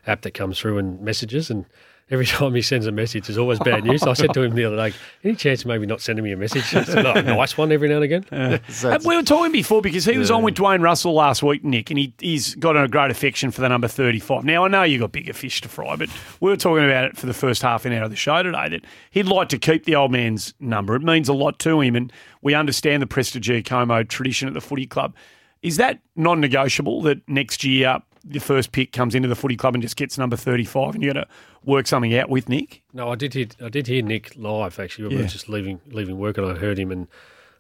app 0.08 0.22
that 0.22 0.32
comes 0.32 0.60
through 0.60 0.78
and 0.78 1.02
messages 1.02 1.50
and. 1.50 1.66
Every 2.10 2.26
time 2.28 2.54
he 2.54 2.62
sends 2.62 2.86
a 2.86 2.92
message, 2.92 3.30
it's 3.30 3.38
always 3.38 3.60
bad 3.60 3.86
news. 3.86 4.04
I 4.04 4.12
said 4.12 4.34
to 4.34 4.42
him 4.42 4.54
the 4.56 4.66
other 4.66 4.76
day, 4.76 4.94
"Any 5.24 5.36
chance 5.36 5.62
of 5.62 5.68
maybe 5.68 5.86
not 5.86 6.02
sending 6.02 6.24
me 6.24 6.34
a 6.34 6.38
message? 6.38 6.74
It's 6.74 6.90
a 6.90 7.18
oh, 7.18 7.22
nice 7.22 7.58
one 7.58 7.72
every 7.72 7.88
now 7.88 8.02
and 8.02 8.04
again." 8.04 8.60
So 8.70 8.92
And 8.92 9.04
we 9.06 9.16
were 9.16 9.24
talking 9.24 9.52
before 9.52 9.82
because 9.82 10.06
he 10.06 10.18
was 10.18 10.30
on 10.30 10.44
with 10.44 10.56
Dwayne 10.56 10.82
Russell 10.82 11.14
last 11.14 11.44
week, 11.44 11.64
Nick, 11.64 11.90
and 11.90 11.98
he, 11.98 12.14
he's 12.20 12.56
got 12.56 12.76
a 12.76 12.88
great 12.88 13.10
affection 13.10 13.52
for 13.52 13.62
the 13.62 13.70
number 13.70 13.88
35. 13.88 14.44
Now, 14.44 14.66
I 14.66 14.68
know 14.68 14.84
you've 14.84 15.02
got 15.02 15.12
bigger 15.12 15.34
fish 15.34 15.62
to 15.62 15.70
fry, 15.70 15.96
but 15.96 16.10
we 16.42 16.50
were 16.50 16.58
talking 16.58 16.84
about 16.84 17.06
it 17.06 17.18
for 17.18 17.26
the 17.26 17.34
first 17.34 17.62
half 17.62 17.86
an 17.86 17.94
hour 17.94 18.04
of 18.04 18.10
the 18.10 18.16
show 18.16 18.44
today 18.44 18.68
that 18.70 18.82
he'd 19.12 19.28
like 19.28 19.50
to 19.50 19.58
keep 19.58 19.86
the 19.86 19.96
old 19.96 20.12
man's 20.12 20.54
number. 20.60 20.96
It 20.96 21.04
means 21.04 21.30
a 21.30 21.34
lot 21.34 21.58
to 21.60 21.80
him, 21.82 21.96
and 21.96 22.12
we 22.42 22.54
understand 22.54 23.02
the 23.02 23.08
Prestigiacomo 23.08 24.08
tradition 24.08 24.48
at 24.48 24.54
the 24.54 24.62
footy 24.62 24.86
club. 24.86 25.16
Is 25.62 25.78
that 25.78 26.00
non 26.16 26.42
negotiable 26.42 27.02
that 27.04 27.28
next 27.30 27.64
year 27.64 28.02
the 28.24 28.40
first 28.40 28.72
pick 28.72 28.92
comes 28.92 29.16
into 29.16 29.28
the 29.28 29.36
footy 29.36 29.56
club 29.58 29.74
and 29.76 29.82
just 29.82 29.96
gets 29.98 30.18
number 30.18 30.36
35 30.36 30.96
and 30.96 31.04
you 31.04 31.14
got 31.14 31.22
to 31.22 31.28
work 31.66 31.88
something 31.88 32.16
out 32.16 32.30
with 32.30 32.48
Nick? 32.50 32.82
No, 32.94 33.10
I 33.12 33.16
did 33.16 33.34
hear 33.34 33.48
I 33.62 33.70
did 33.70 33.88
hear 33.88 34.02
Nick 34.02 34.36
live 34.38 34.80
actually. 34.80 35.10
We 35.10 35.16
Yeah. 35.16 35.22
were 35.24 35.28
just 35.28 35.50
leaving 35.50 35.82
leaving 35.88 36.18
work 36.18 36.38
and 36.38 36.48
I 36.48 36.56
heard 36.56 36.78
him 36.80 36.92
and 36.92 37.08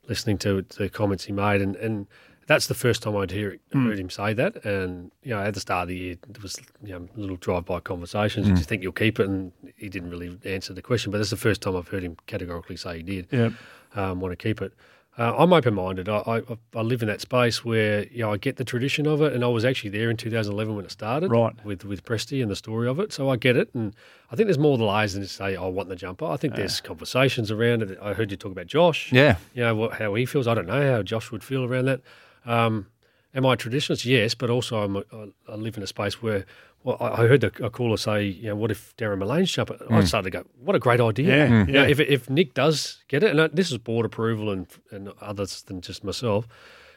listening 0.07 0.37
to 0.39 0.61
the 0.77 0.89
comments 0.89 1.25
he 1.25 1.31
made 1.33 1.61
and, 1.61 1.75
and 1.77 2.07
that's 2.45 2.67
the 2.67 2.73
first 2.73 3.01
time 3.03 3.15
I'd 3.15 3.31
hear 3.31 3.57
Hmm. 3.71 3.87
heard 3.87 3.97
him 3.99 4.09
say 4.09 4.33
that. 4.33 4.65
And 4.65 5.11
you 5.23 5.29
know, 5.31 5.39
at 5.41 5.53
the 5.53 5.59
start 5.61 5.83
of 5.83 5.87
the 5.89 5.97
year, 5.97 6.15
there 6.27 6.41
was 6.41 6.57
you 6.83 6.91
know 6.93 7.07
little 7.15 7.37
drive-by 7.37 7.79
conversations. 7.81 8.47
Do 8.47 8.51
you 8.53 8.57
think 8.57 8.83
you'll 8.83 8.91
keep 8.91 9.19
it? 9.19 9.27
And 9.29 9.51
he 9.77 9.87
didn't 9.89 10.09
really 10.09 10.37
answer 10.45 10.73
the 10.73 10.81
question. 10.81 11.11
But 11.11 11.19
that's 11.19 11.29
the 11.29 11.37
first 11.37 11.61
time 11.61 11.75
I've 11.77 11.87
heard 11.87 12.03
him 12.03 12.17
categorically 12.27 12.75
say 12.77 12.97
he 12.97 13.03
did 13.03 13.27
Yeah. 13.31 13.49
um, 13.95 14.19
want 14.19 14.31
to 14.31 14.35
keep 14.35 14.61
it. 14.61 14.73
Uh, 15.15 15.35
I'm 15.37 15.53
open-minded. 15.53 16.09
I, 16.09 16.17
I 16.25 16.41
I 16.75 16.81
live 16.81 17.03
in 17.03 17.07
that 17.07 17.21
space 17.21 17.63
where 17.63 18.07
you 18.07 18.19
know 18.23 18.33
I 18.33 18.37
get 18.37 18.55
the 18.55 18.63
tradition 18.63 19.05
of 19.05 19.21
it, 19.21 19.33
and 19.33 19.43
I 19.43 19.47
was 19.47 19.63
actually 19.63 19.91
there 19.91 20.09
in 20.09 20.17
2011 20.17 20.75
when 20.75 20.85
it 20.85 20.91
started, 20.91 21.29
Right. 21.29 21.53
With 21.63 21.85
with 21.85 22.03
Presty 22.03 22.41
and 22.41 22.49
the 22.49 22.55
story 22.55 22.87
of 22.87 22.99
it. 22.99 23.13
So 23.13 23.29
I 23.29 23.35
get 23.35 23.55
it, 23.55 23.69
and 23.75 23.93
I 24.31 24.35
think 24.35 24.47
there's 24.47 24.57
more 24.57 24.75
the 24.77 24.85
layers 24.85 25.13
than 25.13 25.21
to 25.21 25.27
say 25.29 25.55
I 25.55 25.67
want 25.67 25.89
the 25.89 25.95
jumper. 25.95 26.25
I 26.25 26.37
think 26.37 26.55
there's 26.55 26.81
conversations 26.81 27.51
around 27.51 27.83
it. 27.83 27.97
I 28.01 28.13
heard 28.13 28.31
you 28.31 28.37
talk 28.37 28.51
about 28.51 28.65
Josh. 28.65 29.11
Yeah. 29.11 29.37
you 29.53 29.61
know 29.63 29.75
what, 29.75 29.93
how 29.93 30.15
he 30.15 30.25
feels. 30.25 30.47
I 30.47 30.55
don't 30.55 30.65
know 30.67 30.91
how 30.95 31.03
Josh 31.03 31.31
would 31.31 31.43
feel 31.43 31.63
around 31.63 31.85
that. 31.85 32.01
Um, 32.45 32.87
am 33.35 33.45
I 33.45 33.53
a 33.53 33.57
traditionalist? 33.57 34.05
Yes, 34.05 34.35
but 34.35 34.49
also 34.49 34.83
I'm 34.83 34.95
a, 34.97 35.03
I, 35.11 35.27
I 35.53 35.55
live 35.55 35.77
in 35.77 35.83
a 35.83 35.87
space 35.87 36.21
where. 36.21 36.45
Well, 36.85 36.97
I 36.99 37.25
heard 37.27 37.45
a, 37.45 37.69
caller 37.69 37.95
say, 37.95 38.25
you 38.25 38.49
know, 38.49 38.57
what 38.57 38.69
if 38.69 38.93
Darren 38.97 39.17
Millane's 39.19 39.49
jumper? 39.49 39.77
I 39.89 40.03
started 40.03 40.31
to 40.33 40.37
go, 40.43 40.45
what 40.59 40.75
a 40.75 40.79
great 40.79 40.99
idea. 40.99 41.27
Yeah, 41.37 41.47
Mm. 41.47 41.67
You 41.67 41.73
know, 41.75 41.83
if, 41.85 41.97
if 42.01 42.29
Nick 42.29 42.53
does 42.53 43.01
get 43.07 43.23
it, 43.23 43.33
and 43.39 43.53
this 43.55 43.71
is 43.71 43.77
board 43.77 44.05
approval 44.05 44.49
and, 44.49 44.67
and 44.91 45.13
others 45.21 45.61
than 45.61 45.79
just 45.79 46.03
myself, 46.03 46.45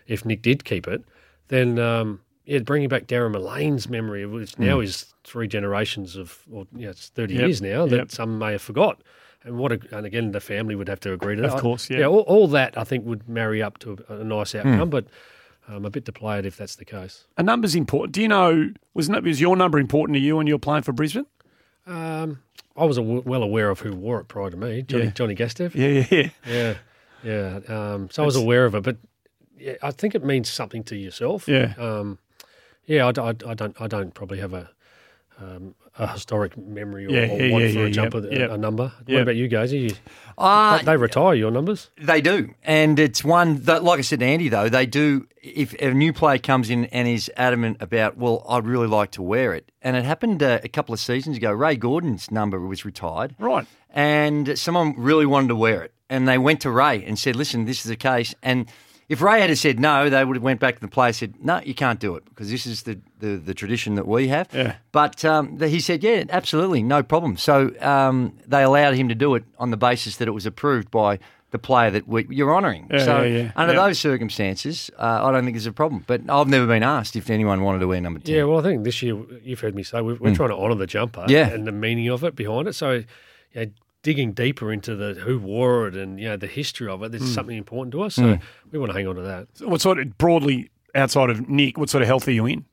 if 0.08 0.24
Nick 0.24 0.42
did 0.42 0.64
keep 0.64 0.88
it, 0.88 1.04
then 1.46 1.78
um, 1.78 2.18
yeah, 2.46 2.58
bringing 2.58 2.88
back 2.88 3.06
Darren 3.06 3.30
Millane's 3.30 3.88
memory, 3.88 4.26
which 4.26 4.58
now 4.58 4.80
is 4.80 5.14
three 5.22 5.46
generations 5.46 6.16
of, 6.16 6.40
or 6.50 6.66
yeah, 6.74 6.88
it's 6.88 7.10
30 7.10 7.34
Mm. 7.34 7.38
Yep, 7.38 7.46
years 7.46 7.62
now, 7.62 7.86
that 7.86 7.96
yep. 7.96 8.10
some 8.10 8.40
may 8.40 8.50
have 8.50 8.62
forgot. 8.62 9.00
And 9.44 9.56
what, 9.56 9.70
a, 9.70 9.78
and 9.96 10.04
again, 10.04 10.32
the 10.32 10.40
family 10.40 10.74
would 10.74 10.88
have 10.88 10.98
to 11.00 11.12
agree 11.12 11.36
to 11.36 11.42
that. 11.42 11.52
Of 11.52 11.60
course, 11.60 11.88
yeah. 11.88 12.00
Yeah, 12.00 12.06
all, 12.06 12.22
all 12.22 12.48
that 12.48 12.76
I 12.76 12.82
think 12.82 13.06
would 13.06 13.28
marry 13.28 13.62
up 13.62 13.78
to 13.78 13.98
a, 14.08 14.14
a 14.16 14.24
nice 14.24 14.50
Hmm. 14.50 14.66
outcome, 14.66 14.90
but 14.90 15.04
um, 15.68 15.84
a 15.84 15.90
bit 15.90 16.04
to 16.06 16.12
play 16.12 16.38
it 16.38 16.46
if 16.46 16.56
that's 16.56 16.76
the 16.76 16.84
case. 16.84 17.24
A 17.36 17.42
number's 17.42 17.74
important. 17.74 18.12
Do 18.12 18.22
you 18.22 18.28
know, 18.28 18.70
was, 18.94 19.08
was 19.08 19.40
your 19.40 19.56
number 19.56 19.78
important 19.78 20.16
to 20.16 20.20
you 20.20 20.36
when 20.36 20.46
you 20.46 20.54
were 20.54 20.58
playing 20.58 20.82
for 20.82 20.92
Brisbane? 20.92 21.26
Um, 21.86 22.40
I 22.76 22.84
was 22.84 22.98
well 23.00 23.42
aware 23.42 23.70
of 23.70 23.80
who 23.80 23.94
wore 23.94 24.20
it 24.20 24.28
prior 24.28 24.50
to 24.50 24.56
me, 24.56 24.82
Johnny, 24.82 25.04
Yeah. 25.04 25.10
Johnny 25.10 25.34
Gastev. 25.34 25.74
Yeah, 25.74 26.04
yeah, 26.10 26.30
yeah. 26.46 26.74
Yeah, 27.24 27.58
yeah. 27.68 27.92
Um, 27.94 28.10
so 28.10 28.22
I 28.22 28.26
was 28.26 28.36
aware 28.36 28.66
of 28.66 28.74
it, 28.74 28.82
but 28.82 28.96
yeah, 29.58 29.74
I 29.82 29.90
think 29.90 30.14
it 30.14 30.24
means 30.24 30.50
something 30.50 30.84
to 30.84 30.96
yourself. 30.96 31.48
Yeah. 31.48 31.74
Um, 31.78 32.18
yeah, 32.84 33.06
I, 33.06 33.20
I 33.20 33.28
I 33.30 33.54
don't. 33.54 33.80
I 33.80 33.86
don't 33.86 34.12
probably 34.14 34.38
have 34.38 34.52
a 34.52 34.70
um, 35.40 35.74
a 35.98 36.06
historic 36.08 36.56
memory 36.58 37.06
or, 37.06 37.10
Yeah, 37.10 37.32
or 37.32 37.40
yeah, 37.40 37.52
want 37.52 37.64
yeah, 37.64 37.72
for 37.72 37.78
yeah, 37.78 37.86
a 37.86 37.90
jumper, 37.90 38.20
yep, 38.30 38.50
a- 38.50 38.54
a, 38.54 38.58
number. 38.58 38.92
Yep. 39.06 39.14
What 39.14 39.22
about 39.22 39.36
you 39.36 39.48
guys? 39.48 39.72
Are 39.72 39.76
you, 39.76 39.90
Uh, 40.38 40.82
they 40.82 40.96
retire 40.96 41.34
your 41.34 41.50
numbers. 41.50 41.90
They 42.00 42.20
do, 42.20 42.54
and 42.62 42.98
it's 42.98 43.24
one 43.24 43.60
that, 43.62 43.82
like 43.82 43.98
I 43.98 44.02
said 44.02 44.20
to 44.20 44.26
Andy, 44.26 44.48
though 44.48 44.68
they 44.68 44.86
do. 44.86 45.26
If 45.42 45.74
a 45.80 45.94
new 45.94 46.12
player 46.12 46.38
comes 46.38 46.70
in 46.70 46.86
and 46.86 47.06
is 47.06 47.30
adamant 47.36 47.76
about, 47.80 48.18
well, 48.18 48.44
I'd 48.48 48.66
really 48.66 48.88
like 48.88 49.12
to 49.12 49.22
wear 49.22 49.54
it, 49.54 49.70
and 49.80 49.96
it 49.96 50.04
happened 50.04 50.42
uh, 50.42 50.58
a 50.64 50.68
couple 50.68 50.92
of 50.92 50.98
seasons 51.00 51.36
ago. 51.36 51.52
Ray 51.52 51.76
Gordon's 51.76 52.30
number 52.30 52.58
was 52.60 52.84
retired, 52.84 53.34
Right. 53.38 53.66
and 53.90 54.58
someone 54.58 54.94
really 54.98 55.24
wanted 55.26 55.48
to 55.48 55.56
wear 55.56 55.82
it, 55.82 55.92
and 56.10 56.26
they 56.28 56.36
went 56.36 56.60
to 56.62 56.70
Ray 56.70 57.02
and 57.04 57.18
said, 57.18 57.36
"Listen, 57.36 57.64
this 57.64 57.78
is 57.78 57.84
the 57.88 57.96
case." 57.96 58.34
And 58.42 58.66
if 59.08 59.22
Ray 59.22 59.40
had 59.40 59.56
said 59.58 59.78
no, 59.78 60.10
they 60.10 60.24
would 60.24 60.36
have 60.36 60.42
went 60.42 60.58
back 60.60 60.74
to 60.76 60.80
the 60.80 60.88
player 60.88 61.08
and 61.08 61.16
said, 61.16 61.34
"No, 61.42 61.60
you 61.64 61.74
can't 61.74 62.00
do 62.00 62.16
it 62.16 62.24
because 62.26 62.50
this 62.50 62.66
is 62.66 62.82
the, 62.82 62.98
the, 63.20 63.36
the 63.36 63.54
tradition 63.54 63.94
that 63.94 64.06
we 64.06 64.28
have." 64.28 64.48
Yeah. 64.52 64.76
But 64.92 65.24
um, 65.24 65.58
he 65.60 65.80
said, 65.80 66.02
"Yeah, 66.02 66.24
absolutely, 66.30 66.82
no 66.82 67.02
problem." 67.02 67.36
So 67.36 67.72
um, 67.80 68.36
they 68.46 68.62
allowed 68.62 68.94
him 68.94 69.08
to 69.08 69.14
do 69.14 69.34
it 69.34 69.44
on 69.58 69.70
the 69.70 69.76
basis 69.76 70.16
that 70.16 70.26
it 70.28 70.32
was 70.32 70.46
approved 70.46 70.90
by 70.90 71.18
the 71.52 71.58
player 71.60 71.92
that 71.92 72.08
we, 72.08 72.26
you're 72.28 72.52
honouring. 72.54 72.88
Yeah, 72.90 73.04
so 73.04 73.22
yeah, 73.22 73.42
yeah. 73.44 73.52
under 73.54 73.72
Yeah. 73.72 73.86
those 73.86 73.98
circumstances, 74.00 74.90
uh, 74.98 75.20
I 75.24 75.30
don't 75.30 75.44
think 75.44 75.54
there's 75.54 75.66
a 75.66 75.72
problem. 75.72 76.02
But 76.06 76.22
I've 76.28 76.48
never 76.48 76.66
been 76.66 76.82
asked 76.82 77.14
if 77.14 77.30
anyone 77.30 77.62
wanted 77.62 77.78
to 77.78 77.86
wear 77.86 78.00
number 78.00 78.18
ten. 78.18 78.34
Yeah, 78.34 78.42
well, 78.44 78.58
I 78.58 78.62
think 78.62 78.82
this 78.82 79.00
year 79.02 79.16
you've 79.44 79.60
heard 79.60 79.76
me 79.76 79.84
say 79.84 80.00
we're, 80.00 80.16
we're 80.16 80.34
trying 80.34 80.48
to 80.48 80.56
honour 80.56 80.74
the 80.74 80.86
jumper. 80.88 81.24
Yeah. 81.28 81.48
and 81.50 81.64
the 81.66 81.72
meaning 81.72 82.08
of 82.08 82.24
it 82.24 82.34
behind 82.34 82.66
it. 82.66 82.72
So, 82.74 82.90
you 82.92 83.04
know, 83.54 83.66
digging 84.06 84.30
deeper 84.32 84.72
into 84.72 84.94
the 84.94 85.14
who 85.14 85.36
wore 85.36 85.88
it 85.88 85.96
and 85.96 86.20
you 86.20 86.28
know 86.28 86.36
the 86.36 86.46
history 86.46 86.86
of 86.88 87.02
it, 87.02 87.10
there's 87.10 87.34
something 87.34 87.56
important 87.56 87.90
to 87.90 88.02
us. 88.02 88.14
So 88.14 88.38
we 88.70 88.78
want 88.78 88.92
to 88.92 88.96
hang 88.96 89.08
on 89.08 89.16
to 89.16 89.22
that. 89.22 89.48
So 89.54 89.66
what 89.66 89.80
sort 89.80 89.98
of, 89.98 90.16
broadly, 90.16 90.70
outside 90.94 91.28
of 91.28 91.48
Nick, 91.48 91.76
what 91.76 91.90
sort 91.90 92.02
of 92.02 92.06
health 92.08 92.28
are 92.28 92.32
you 92.32 92.46
in 92.46 92.64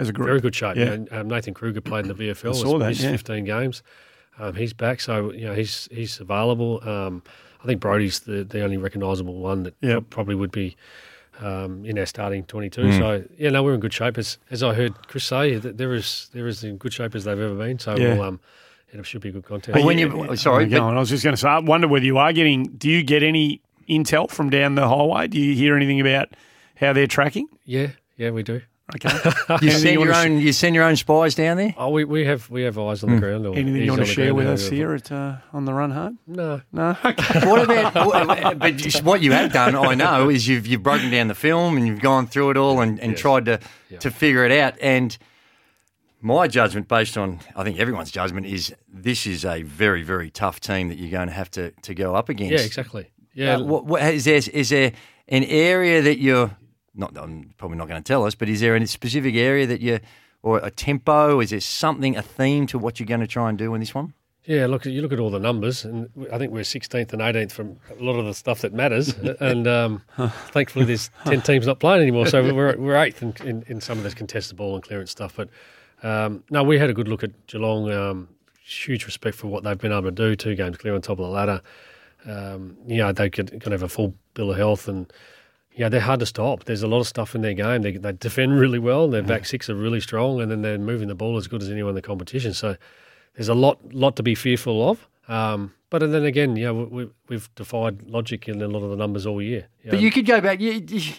as 0.00 0.08
a 0.08 0.12
group? 0.12 0.26
Very 0.26 0.40
good 0.40 0.54
shape. 0.56 0.76
Yeah. 0.76 0.92
You 0.94 1.06
know, 1.10 1.20
um, 1.20 1.28
Nathan 1.28 1.54
Kreuger 1.54 1.80
played 1.84 2.06
in 2.06 2.08
the 2.08 2.14
VFL. 2.14 2.50
I 2.50 2.52
saw 2.54 2.78
that, 2.78 2.98
yeah. 2.98 3.10
15 3.12 3.44
games. 3.44 3.84
Um, 4.38 4.54
he's 4.56 4.72
back, 4.72 5.00
so 5.00 5.32
you 5.32 5.44
know 5.46 5.54
he's 5.54 5.86
he's 5.92 6.18
available. 6.18 6.80
Um, 6.88 7.22
I 7.62 7.66
think 7.66 7.80
Brody's 7.80 8.20
the, 8.20 8.42
the 8.42 8.62
only 8.64 8.76
recognisable 8.78 9.38
one 9.38 9.62
that 9.62 9.74
Yep. 9.82 10.04
probably 10.10 10.34
would 10.34 10.50
be 10.50 10.76
um, 11.40 11.84
in 11.84 11.98
our 11.98 12.06
starting 12.06 12.44
22. 12.44 12.82
Hmm. 12.82 12.98
So 12.98 13.24
yeah, 13.38 13.50
no, 13.50 13.62
we're 13.62 13.74
in 13.74 13.80
good 13.80 13.92
shape. 13.92 14.18
As 14.18 14.38
as 14.50 14.62
I 14.64 14.74
heard 14.74 15.06
Chris 15.08 15.24
say, 15.24 15.54
there 15.56 15.94
is 15.94 16.30
there 16.32 16.46
is 16.48 16.64
in 16.64 16.78
good 16.78 16.92
shape 16.92 17.14
as 17.14 17.24
they've 17.24 17.38
ever 17.38 17.54
been. 17.54 17.78
So 17.78 17.96
Yeah. 17.96 18.14
we'll, 18.14 18.22
um, 18.22 18.40
it 18.92 19.06
should 19.06 19.20
be 19.20 19.30
good 19.30 19.44
content. 19.44 19.76
Well, 19.76 19.86
when 19.86 19.98
you 19.98 20.36
sorry, 20.36 20.66
Go 20.66 20.80
but- 20.80 20.96
I 20.96 20.98
was 20.98 21.08
just 21.10 21.22
going 21.24 21.34
to 21.34 21.40
say, 21.40 21.48
I 21.48 21.58
wonder 21.58 21.88
whether 21.88 22.04
you 22.04 22.18
are 22.18 22.32
getting, 22.32 22.64
do 22.64 22.88
you 22.90 23.02
get 23.02 23.22
any 23.22 23.60
intel 23.88 24.30
from 24.30 24.50
down 24.50 24.74
the 24.74 24.88
highway? 24.88 25.28
Do 25.28 25.38
you 25.40 25.54
hear 25.54 25.76
anything 25.76 26.00
about 26.00 26.28
how 26.76 26.92
they're 26.92 27.06
tracking? 27.06 27.48
yeah, 27.64 27.88
yeah, 28.16 28.30
we 28.30 28.42
do. 28.42 28.60
Okay. 28.96 29.08
you 29.62 29.70
Anything 29.70 29.70
send 29.70 29.84
you 29.84 29.90
your 30.04 30.10
wanna 30.12 30.18
own 30.34 30.40
you 30.40 30.52
send 30.52 30.74
your 30.74 30.82
own 30.84 30.96
spies 30.96 31.36
down 31.36 31.58
there. 31.58 31.72
Oh, 31.78 31.90
we, 31.90 32.02
we 32.04 32.24
have 32.24 32.50
we 32.50 32.62
have 32.62 32.76
eyes 32.76 33.04
on 33.04 33.10
the 33.14 33.20
ground. 33.20 33.46
Or 33.46 33.52
Hmm. 33.52 33.58
Anything 33.60 33.82
you 33.84 33.90
want 33.92 34.00
to 34.04 34.06
share 34.06 34.34
with 34.34 34.48
us 34.48 34.68
here 34.68 34.92
at 34.94 35.12
uh, 35.12 35.36
on 35.52 35.64
the 35.64 35.72
run 35.72 35.92
home? 35.92 36.18
No, 36.26 36.60
No. 36.72 36.96
Okay. 37.04 37.48
What 37.48 37.62
about? 37.62 37.94
what- 37.94 38.58
but 38.58 38.76
just 38.76 39.04
what 39.04 39.22
you 39.22 39.30
have 39.30 39.52
done, 39.52 39.76
I 39.76 39.94
know, 39.94 40.28
is 40.28 40.48
you've 40.48 40.66
you've 40.66 40.82
broken 40.82 41.08
down 41.12 41.28
the 41.28 41.36
film 41.36 41.76
and 41.76 41.86
you've 41.86 42.00
gone 42.00 42.26
through 42.26 42.50
it 42.50 42.56
all 42.56 42.80
and, 42.80 42.98
and 42.98 43.12
Yes. 43.12 43.20
tried 43.20 43.44
to 43.44 43.60
Yeah. 43.90 43.98
to 43.98 44.10
figure 44.10 44.44
it 44.44 44.50
out. 44.50 44.74
And 44.82 45.16
my 46.20 46.48
judgment, 46.48 46.88
based 46.88 47.16
on 47.16 47.40
I 47.56 47.64
think 47.64 47.78
everyone's 47.78 48.10
judgment, 48.10 48.46
is 48.46 48.74
this 48.88 49.26
is 49.26 49.44
a 49.44 49.62
very 49.62 50.02
very 50.02 50.30
tough 50.30 50.60
team 50.60 50.88
that 50.88 50.98
you're 50.98 51.10
going 51.10 51.28
to 51.28 51.34
have 51.34 51.50
to 51.52 51.70
to 51.70 51.94
go 51.94 52.14
up 52.14 52.28
against. 52.28 52.52
yeah, 52.52 52.66
exactly. 52.66 53.10
Yeah, 53.34 53.56
Uh, 53.56 53.64
what, 53.64 53.86
what, 53.86 54.02
is 54.02 54.24
there 54.24 54.40
is 54.52 54.68
there 54.70 54.92
an 55.28 55.44
area 55.44 56.02
that 56.02 56.18
you're 56.18 56.56
not? 56.94 57.16
I'm 57.16 57.54
probably 57.56 57.78
not 57.78 57.88
going 57.88 58.02
to 58.02 58.06
tell 58.06 58.24
us, 58.24 58.34
but 58.34 58.48
is 58.48 58.60
there 58.60 58.74
a 58.76 58.86
specific 58.86 59.34
area 59.34 59.66
that 59.66 59.80
you 59.80 60.00
or 60.42 60.58
a 60.58 60.70
tempo? 60.70 61.40
Is 61.40 61.50
there 61.50 61.60
something 61.60 62.16
a 62.16 62.22
theme 62.22 62.66
to 62.68 62.78
what 62.78 62.98
you're 62.98 63.06
going 63.06 63.20
to 63.20 63.26
try 63.26 63.48
and 63.48 63.56
do 63.58 63.74
in 63.74 63.80
this 63.80 63.94
one? 63.94 64.14
Yeah, 64.44 64.66
look, 64.66 64.86
you 64.86 65.02
look 65.02 65.12
at 65.12 65.20
all 65.20 65.30
the 65.30 65.38
numbers, 65.38 65.84
and 65.84 66.08
I 66.32 66.38
think 66.38 66.50
we're 66.50 66.62
16th 66.62 67.12
and 67.12 67.20
18th 67.20 67.52
from 67.52 67.76
a 67.90 68.02
lot 68.02 68.18
of 68.18 68.24
the 68.24 68.32
stuff 68.32 68.62
that 68.62 68.72
matters. 68.72 69.14
and 69.40 69.68
um, 69.68 70.02
thankfully, 70.48 70.86
there's 70.86 71.10
10 71.26 71.42
teams 71.42 71.66
not 71.66 71.78
playing 71.78 72.02
anymore, 72.02 72.26
so 72.26 72.42
we're 72.54 72.76
we're 72.76 72.96
eighth 72.96 73.22
in, 73.22 73.34
in, 73.44 73.64
in 73.68 73.80
some 73.80 73.98
of 73.98 74.04
this 74.04 74.14
contested 74.14 74.56
ball 74.56 74.74
and 74.74 74.82
clearance 74.82 75.10
stuff. 75.10 75.34
But 75.36 75.50
um, 76.02 76.44
no, 76.50 76.62
we 76.62 76.78
had 76.78 76.90
a 76.90 76.94
good 76.94 77.08
look 77.08 77.22
at 77.22 77.46
Geelong. 77.46 77.90
Um, 77.90 78.28
huge 78.62 79.06
respect 79.06 79.36
for 79.36 79.48
what 79.48 79.64
they've 79.64 79.78
been 79.78 79.92
able 79.92 80.04
to 80.04 80.10
do. 80.10 80.36
Two 80.36 80.54
games 80.54 80.76
clear 80.76 80.94
on 80.94 81.00
top 81.00 81.18
of 81.18 81.26
the 81.26 81.30
ladder. 81.30 81.62
Um, 82.26 82.76
you 82.86 82.98
know, 82.98 83.12
they 83.12 83.30
could, 83.30 83.60
could 83.60 83.72
have 83.72 83.82
a 83.82 83.88
full 83.88 84.14
bill 84.34 84.50
of 84.50 84.56
health 84.56 84.88
and. 84.88 85.12
Yeah, 85.72 85.88
they're 85.88 86.00
hard 86.00 86.18
to 86.18 86.26
stop. 86.26 86.64
There's 86.64 86.82
a 86.82 86.88
lot 86.88 86.98
of 86.98 87.06
stuff 87.06 87.36
in 87.36 87.42
their 87.42 87.54
game. 87.54 87.82
They, 87.82 87.92
they 87.92 88.12
defend 88.12 88.58
really 88.60 88.80
well. 88.80 89.08
Their 89.08 89.22
back 89.22 89.46
six 89.46 89.70
are 89.70 89.76
really 89.76 90.00
strong, 90.00 90.40
and 90.40 90.50
then 90.50 90.62
they're 90.62 90.76
moving 90.78 91.06
the 91.06 91.14
ball 91.14 91.36
as 91.36 91.46
good 91.46 91.62
as 91.62 91.70
anyone 91.70 91.90
in 91.90 91.94
the 91.94 92.02
competition. 92.02 92.52
So 92.52 92.76
there's 93.34 93.48
a 93.48 93.54
lot 93.54 93.78
lot 93.94 94.16
to 94.16 94.22
be 94.24 94.34
fearful 94.34 94.90
of. 94.90 95.08
Um, 95.28 95.72
but 95.88 96.00
then 96.00 96.24
again, 96.24 96.56
yeah, 96.56 96.72
we, 96.72 96.84
we, 96.84 97.10
we've 97.28 97.54
defied 97.54 98.02
logic 98.02 98.48
in 98.48 98.60
a 98.60 98.68
lot 98.68 98.82
of 98.82 98.90
the 98.90 98.96
numbers 98.96 99.26
all 99.26 99.40
year. 99.40 99.68
But 99.88 100.00
you 100.00 100.10
could 100.10 100.26
go 100.26 100.40
back. 100.40 100.60
You, 100.60 100.84
you, 100.86 101.12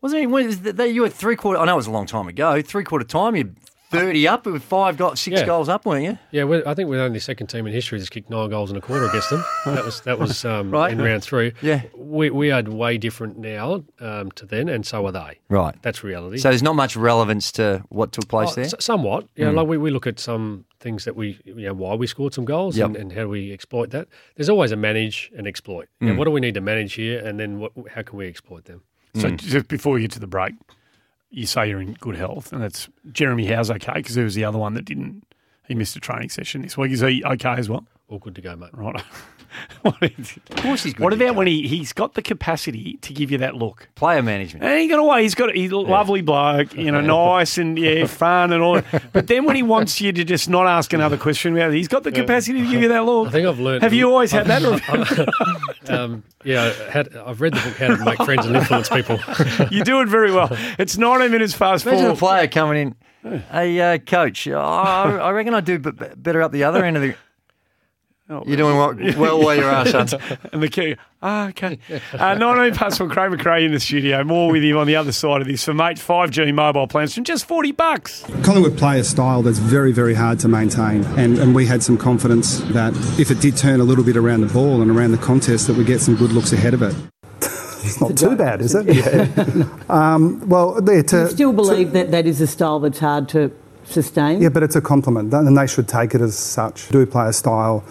wasn't 0.00 0.22
it? 0.22 0.26
Was 0.26 0.60
that 0.60 0.92
you 0.92 1.02
were 1.02 1.08
three 1.08 1.36
quarter? 1.36 1.58
I 1.58 1.66
know 1.66 1.74
it 1.74 1.76
was 1.76 1.88
a 1.88 1.92
long 1.92 2.06
time 2.06 2.28
ago. 2.28 2.62
Three 2.62 2.84
quarter 2.84 3.04
time, 3.04 3.34
you 3.34 3.54
30 3.90 4.28
up 4.28 4.44
with 4.46 4.62
five 4.62 4.96
got 4.98 5.16
six 5.18 5.40
Yeah. 5.40 5.46
goals 5.46 5.68
up, 5.68 5.86
weren't 5.86 6.04
you? 6.04 6.18
Yeah, 6.30 6.44
we're, 6.44 6.62
I 6.66 6.74
think 6.74 6.90
we're 6.90 7.00
only 7.02 7.16
the 7.18 7.22
second 7.22 7.46
team 7.46 7.66
in 7.66 7.72
history 7.72 7.98
that's 7.98 8.10
kicked 8.10 8.28
nine 8.28 8.50
goals 8.50 8.70
and 8.70 8.76
a 8.76 8.80
quarter 8.82 9.06
against 9.06 9.30
them. 9.30 9.42
That 9.64 9.84
was 9.84 10.00
that 10.02 10.18
was 10.18 10.44
um, 10.44 10.70
Right. 10.70 10.92
in 10.92 11.00
round 11.00 11.22
three. 11.22 11.52
Yeah. 11.62 11.82
we 11.96 12.28
we 12.30 12.50
are 12.50 12.62
way 12.62 12.98
different 12.98 13.38
now 13.38 13.84
um, 14.00 14.30
to 14.32 14.44
then, 14.46 14.68
and 14.68 14.84
so 14.86 15.06
are 15.06 15.12
they. 15.12 15.38
Right. 15.48 15.74
That's 15.82 16.04
reality. 16.04 16.38
So 16.38 16.50
there's 16.50 16.62
not 16.62 16.74
much 16.74 16.96
relevance 16.96 17.50
to 17.52 17.84
what 17.88 18.12
took 18.12 18.28
place 18.28 18.50
Oh, 18.52 18.54
there. 18.56 18.64
s- 18.66 18.74
somewhat. 18.80 19.26
Yeah, 19.36 19.50
like 19.50 19.66
we, 19.66 19.78
we 19.78 19.90
look 19.90 20.06
at 20.06 20.18
some 20.20 20.64
things 20.80 21.04
that 21.04 21.16
we, 21.16 21.38
you 21.44 21.54
know, 21.54 21.74
why 21.74 21.94
we 21.94 22.06
scored 22.06 22.34
some 22.34 22.44
goals 22.44 22.76
Yep. 22.76 22.86
and, 22.88 22.96
and 22.96 23.12
how 23.12 23.22
do 23.22 23.28
we 23.30 23.52
exploit 23.52 23.90
that. 23.90 24.08
There's 24.36 24.48
always 24.48 24.70
a 24.70 24.76
manage 24.76 25.30
and 25.36 25.46
exploit. 25.46 25.88
Yeah, 26.00 26.14
what 26.14 26.24
do 26.26 26.30
we 26.30 26.40
need 26.40 26.54
to 26.54 26.60
manage 26.60 26.94
here, 26.94 27.24
and 27.24 27.40
then 27.40 27.58
what, 27.58 27.72
how 27.94 28.02
can 28.02 28.18
we 28.18 28.26
exploit 28.28 28.66
them? 28.66 28.82
So 29.14 29.30
just 29.30 29.66
before 29.68 29.94
we 29.94 30.02
get 30.02 30.12
to 30.12 30.20
the 30.20 30.26
break, 30.28 30.54
you 31.30 31.46
say 31.46 31.68
you're 31.68 31.80
in 31.80 31.94
good 31.94 32.16
health, 32.16 32.52
and 32.52 32.62
that's 32.62 32.88
Jeremy 33.12 33.46
Howe's 33.46 33.70
okay 33.70 33.94
because 33.94 34.14
he 34.14 34.22
was 34.22 34.34
the 34.34 34.44
other 34.44 34.58
one 34.58 34.74
that 34.74 34.84
didn't. 34.84 35.24
He 35.66 35.74
missed 35.74 35.96
a 35.96 36.00
training 36.00 36.30
session 36.30 36.62
this 36.62 36.78
week. 36.78 36.92
Is 36.92 37.00
he 37.00 37.22
okay 37.24 37.54
as 37.54 37.68
well? 37.68 37.86
All 38.10 38.18
good 38.18 38.34
to 38.36 38.40
go, 38.40 38.56
mate. 38.56 38.70
Right. 38.72 38.98
what 39.82 39.96
is- 40.02 40.38
Of 40.50 40.56
course 40.62 40.82
he's 40.82 40.94
good. 40.94 41.04
what 41.04 41.10
to 41.10 41.16
about 41.16 41.32
go. 41.34 41.38
when 41.38 41.46
he, 41.46 41.68
he's 41.68 41.92
got 41.92 42.14
the 42.14 42.22
capacity 42.22 42.94
to 43.02 43.12
give 43.12 43.30
you 43.30 43.36
that 43.38 43.54
look? 43.54 43.86
player 43.96 44.22
management? 44.22 44.64
And 44.64 44.80
he 44.80 44.88
got 44.88 44.98
away. 44.98 45.22
He's 45.24 45.34
got 45.34 45.54
he's 45.54 45.70
a 45.72 45.76
lovely 45.76 46.22
bloke, 46.22 46.74
you 46.74 46.90
know, 46.90 47.00
nice 47.36 47.58
and 47.58 47.78
yeah, 47.78 48.06
fun 48.06 48.54
and 48.54 48.62
all. 48.62 48.80
But 49.12 49.26
then 49.26 49.44
when 49.44 49.56
he 49.56 49.62
wants 49.62 50.00
you 50.00 50.10
to 50.12 50.24
just 50.24 50.48
not 50.48 50.66
ask 50.66 50.94
another 50.94 51.18
question 51.18 51.54
about 51.54 51.70
it, 51.72 51.76
he's 51.76 51.88
got 51.88 52.02
the 52.02 52.10
capacity 52.12 52.62
to 52.62 52.66
give 52.66 52.80
you 52.80 52.88
that 52.88 53.04
look. 53.04 53.28
I 53.28 53.30
think 53.30 53.46
I've 53.46 53.60
learned. 53.60 53.82
Have 53.82 53.92
you 53.92 54.08
always 54.10 54.32
had 54.32 54.46
that? 54.46 54.64
Or 54.64 55.92
Um, 55.94 56.22
yeah, 56.44 56.64
I 56.86 56.90
had, 56.90 57.16
I've 57.16 57.40
read 57.42 57.54
the 57.54 57.60
book 57.60 57.76
How 57.78 57.96
to 57.96 58.04
Make 58.04 58.22
Friends 58.22 58.44
and 58.46 58.56
Influence 58.56 58.88
People. 58.90 59.18
you 59.70 59.82
do 59.84 60.00
it 60.00 60.08
very 60.08 60.30
well. 60.32 60.48
It's 60.78 60.96
19 60.98 61.30
minutes 61.30 61.54
fast 61.54 61.86
Imagine 61.86 62.04
four. 62.06 62.12
a 62.14 62.16
player 62.16 62.46
coming 62.48 62.94
in. 63.22 63.40
Hey, 63.50 63.80
uh, 63.80 63.98
coach, 63.98 64.46
oh, 64.48 64.58
I 64.58 65.30
reckon 65.30 65.52
I 65.54 65.60
do 65.60 65.78
b- 65.78 65.90
b- 65.90 66.06
better 66.16 66.42
up 66.42 66.52
the 66.52 66.64
other 66.64 66.84
end 66.84 66.96
of 66.96 67.02
the. 67.02 67.14
Oh. 68.30 68.42
You're 68.46 68.58
doing 68.58 68.76
what, 68.76 69.16
well 69.16 69.38
where 69.42 69.56
you 69.56 69.64
are, 69.64 69.86
son. 69.86 70.06
And 70.52 70.62
the 70.62 70.68
key, 70.68 70.96
ah, 71.22 71.48
okay. 71.48 71.78
Uh, 72.12 72.34
19 72.34 72.74
past 72.74 72.98
four, 72.98 73.08
Craig 73.08 73.30
McRae 73.30 73.64
in 73.64 73.72
the 73.72 73.80
studio. 73.80 74.22
More 74.22 74.50
with 74.50 74.62
him 74.62 74.76
on 74.76 74.86
the 74.86 74.96
other 74.96 75.12
side 75.12 75.40
of 75.40 75.46
this 75.46 75.64
for 75.64 75.72
mate 75.72 75.96
5G 75.96 76.52
mobile 76.52 76.86
plans 76.86 77.14
from 77.14 77.24
just 77.24 77.46
40 77.46 77.72
bucks. 77.72 78.26
Collingwood 78.42 78.76
play 78.76 79.00
a 79.00 79.04
style 79.04 79.40
that's 79.40 79.58
very, 79.58 79.92
very 79.92 80.12
hard 80.12 80.38
to 80.40 80.48
maintain, 80.48 81.04
and, 81.16 81.38
and 81.38 81.54
we 81.54 81.64
had 81.64 81.82
some 81.82 81.96
confidence 81.96 82.58
that 82.72 82.92
if 83.18 83.30
it 83.30 83.40
did 83.40 83.56
turn 83.56 83.80
a 83.80 83.84
little 83.84 84.04
bit 84.04 84.16
around 84.16 84.42
the 84.42 84.52
ball 84.52 84.82
and 84.82 84.90
around 84.90 85.12
the 85.12 85.18
contest, 85.18 85.66
that 85.66 85.76
we 85.78 85.84
get 85.84 86.02
some 86.02 86.14
good 86.14 86.32
looks 86.32 86.52
ahead 86.52 86.74
of 86.74 86.82
it. 86.82 86.94
It's 87.40 87.98
not 87.98 88.18
too 88.18 88.36
bad, 88.36 88.60
is 88.60 88.74
it? 88.74 89.66
um, 89.90 90.46
well, 90.46 90.82
there 90.82 91.02
to, 91.04 91.20
You 91.20 91.28
still 91.28 91.52
believe 91.54 91.92
that 91.92 92.10
that 92.10 92.26
is 92.26 92.42
a 92.42 92.46
style 92.46 92.80
that's 92.80 92.98
hard 92.98 93.30
to 93.30 93.50
sustain? 93.84 94.42
yeah, 94.42 94.50
but 94.50 94.62
it's 94.62 94.76
a 94.76 94.82
compliment, 94.82 95.32
and 95.32 95.56
they 95.56 95.66
should 95.66 95.88
take 95.88 96.14
it 96.14 96.20
as 96.20 96.36
such. 96.36 96.90
Do 96.90 97.06
play 97.06 97.28
a 97.28 97.32
style 97.32 97.82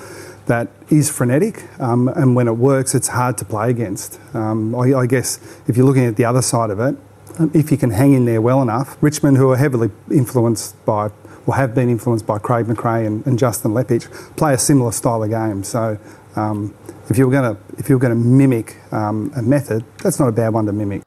that 0.48 0.70
is 0.90 1.10
frenetic, 1.10 1.64
um, 1.80 2.08
and 2.10 2.36
when 2.36 2.48
it 2.48 2.58
works, 2.58 2.96
it's 2.96 3.10
hard 3.10 3.38
to 3.38 3.46
play 3.46 3.70
against. 3.70 4.20
Um, 4.34 4.76
I, 4.76 4.94
I 4.94 5.06
guess 5.06 5.40
if 5.68 5.78
you're 5.78 5.86
looking 5.86 6.06
at 6.06 6.16
the 6.16 6.26
other 6.26 6.42
side 6.42 6.70
of 6.70 6.80
it, 6.80 6.96
um, 7.40 7.52
if 7.54 7.72
you 7.72 7.78
can 7.78 7.92
hang 7.92 8.14
in 8.14 8.26
there 8.26 8.42
well 8.42 8.62
enough, 8.62 8.98
Richmond, 9.02 9.38
who 9.38 9.52
are 9.52 9.58
heavily 9.58 9.92
influenced 10.12 10.84
by, 10.86 11.12
or 11.46 11.56
have 11.56 11.76
been 11.76 11.90
influenced 11.90 12.26
by 12.26 12.40
Craig 12.40 12.66
McRae 12.66 13.06
and, 13.06 13.26
and 13.26 13.38
Justin 13.38 13.72
Leppitsch, 13.72 14.08
play 14.36 14.54
a 14.54 14.58
similar 14.58 14.92
style 14.92 15.24
of 15.24 15.30
game. 15.30 15.64
So. 15.64 15.98
Um, 16.36 16.76
if 17.10 17.18
you're 17.18 17.32
going 17.32 17.56
to 17.56 17.62
if 17.78 17.90
you 17.90 17.96
were 17.96 18.00
going 18.00 18.14
to 18.14 18.20
mimic 18.20 18.76
um, 18.92 19.32
a 19.36 19.42
method, 19.42 19.84
that's 20.04 20.20
not 20.20 20.28
a 20.28 20.32
bad 20.32 20.50
one 20.50 20.66
to 20.66 20.74
mimic. 20.74 21.07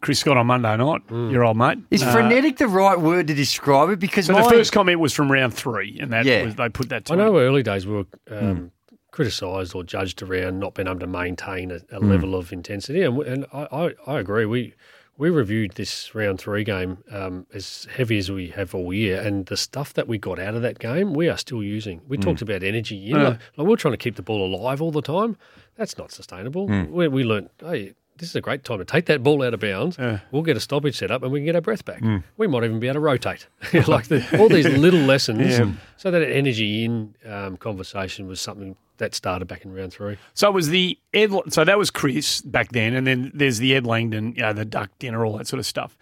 Chris 0.00 0.18
Scott 0.20 0.36
on 0.36 0.46
Monday 0.46 0.76
night, 0.76 1.02
your 1.10 1.44
old 1.44 1.56
mate. 1.56 1.78
Is 1.90 2.02
Uh, 2.02 2.12
frenetic 2.12 2.58
the 2.58 2.68
right 2.68 3.00
word 3.00 3.26
to 3.28 3.34
describe 3.34 3.90
it? 3.90 3.98
Because 3.98 4.26
So 4.26 4.34
my, 4.34 4.42
the 4.42 4.48
first 4.50 4.72
comment 4.72 5.00
was 5.00 5.12
from 5.12 5.30
round 5.32 5.54
three, 5.54 5.98
and 6.00 6.12
that 6.12 6.26
Yeah. 6.26 6.44
was, 6.44 6.54
they 6.54 6.68
put 6.68 6.88
that 6.90 7.06
to 7.06 7.14
I 7.14 7.16
me. 7.16 7.24
know 7.24 7.38
early 7.38 7.62
days 7.62 7.86
we 7.86 7.94
were 7.94 8.06
um, 8.30 8.72
criticised 9.10 9.74
or 9.74 9.82
judged 9.82 10.22
around 10.22 10.58
not 10.60 10.74
being 10.74 10.86
able 10.88 11.00
to 11.00 11.06
maintain 11.06 11.70
a, 11.70 11.80
a 11.90 11.98
level 12.00 12.34
of 12.34 12.52
intensity, 12.52 13.02
and, 13.02 13.18
and 13.22 13.46
I, 13.52 13.66
I, 13.72 13.94
I 14.06 14.18
agree. 14.20 14.44
We 14.44 14.74
we 15.18 15.30
reviewed 15.30 15.72
this 15.76 16.14
round 16.14 16.38
three 16.38 16.62
game 16.62 16.98
um, 17.10 17.46
as 17.54 17.86
heavy 17.96 18.18
as 18.18 18.30
we 18.30 18.48
have 18.48 18.74
all 18.74 18.92
year, 18.92 19.18
and 19.18 19.46
the 19.46 19.56
stuff 19.56 19.94
that 19.94 20.06
we 20.06 20.18
got 20.18 20.38
out 20.38 20.54
of 20.54 20.60
that 20.60 20.78
game, 20.78 21.14
we 21.14 21.26
are 21.30 21.38
still 21.38 21.62
using. 21.62 22.02
We 22.06 22.18
talked 22.18 22.42
about 22.42 22.62
energy. 22.62 22.96
You 22.96 23.14
know, 23.14 23.24
like, 23.30 23.38
like 23.56 23.66
we're 23.66 23.76
trying 23.76 23.92
to 23.94 23.98
keep 23.98 24.16
the 24.16 24.22
ball 24.22 24.44
alive 24.54 24.82
all 24.82 24.90
the 24.92 25.00
time. 25.00 25.38
That's 25.76 25.96
not 25.96 26.12
sustainable. 26.12 26.66
We, 26.66 27.08
we 27.08 27.24
learned, 27.24 27.48
hey, 27.60 27.94
this 28.18 28.30
is 28.30 28.36
a 28.36 28.40
great 28.40 28.64
time 28.64 28.78
to 28.78 28.84
take 28.84 29.06
that 29.06 29.22
ball 29.22 29.42
out 29.42 29.54
of 29.54 29.60
bounds. 29.60 29.98
We'll 30.30 30.42
get 30.42 30.56
a 30.56 30.60
stoppage 30.60 30.96
set 30.96 31.10
up 31.10 31.22
and 31.22 31.32
we 31.32 31.40
can 31.40 31.46
get 31.46 31.54
our 31.54 31.60
breath 31.60 31.84
back. 31.84 32.02
We 32.36 32.46
might 32.46 32.64
even 32.64 32.80
be 32.80 32.86
able 32.88 32.94
to 32.94 33.00
rotate. 33.00 33.46
like 33.86 34.08
the, 34.08 34.24
all 34.38 34.48
these 34.48 34.66
little 34.68 35.00
lessons. 35.06 35.56
So 35.96 36.10
that 36.10 36.22
energy 36.22 36.84
in 36.84 37.14
um, 37.26 37.56
conversation 37.56 38.26
was 38.26 38.40
something 38.40 38.76
that 38.98 39.14
started 39.14 39.46
back 39.46 39.64
in 39.64 39.74
round 39.74 39.92
three. 39.92 40.16
So 40.34 40.48
it 40.48 40.54
was 40.54 40.68
the 40.68 40.98
Ed. 41.12 41.30
So 41.50 41.64
that 41.64 41.78
was 41.78 41.90
Chris 41.90 42.40
back 42.40 42.72
then, 42.72 42.94
and 42.94 43.06
then 43.06 43.30
there's 43.34 43.58
the 43.58 43.74
Ed 43.74 43.86
Langdon, 43.86 44.32
you 44.34 44.42
know, 44.42 44.52
the 44.52 44.64
duck 44.64 44.90
dinner, 44.98 45.24
all 45.24 45.36
that 45.36 45.46
sort 45.46 45.60
of 45.60 45.66
stuff. 45.66 45.96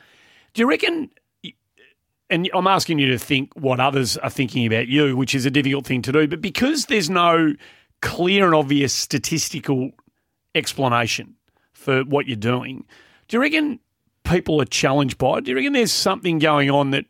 Do 0.53 0.63
you 0.63 0.69
reckon? 0.69 1.11
And 2.31 2.49
I'm 2.55 2.67
asking 2.67 3.01
you 3.01 3.09
to 3.09 3.19
think 3.19 3.53
what 3.55 3.81
others 3.81 4.17
are 4.19 4.31
thinking 4.31 4.67
about 4.67 4.89
you, 4.89 5.17
which 5.17 5.35
is 5.35 5.45
a 5.45 5.51
difficult 5.51 5.87
thing 5.87 6.03
to 6.03 6.13
do. 6.13 6.27
But 6.27 6.41
because 6.41 6.87
there's 6.87 7.11
no 7.11 7.55
clear 8.01 8.47
and 8.47 8.55
obvious 8.55 8.93
statistical 8.95 9.91
explanation 10.55 11.35
for 11.75 12.03
what 12.05 12.27
you're 12.27 12.37
doing, 12.37 12.85
do 13.29 13.37
you 13.37 13.41
reckon 13.43 13.79
people 14.25 14.61
are 14.63 14.65
challenged 14.67 15.19
by 15.19 15.39
it? 15.39 15.45
Do 15.45 15.51
you 15.51 15.57
reckon 15.57 15.75
there's 15.75 15.93
something 15.93 16.39
going 16.39 16.71
on 16.71 16.91
that 16.93 17.05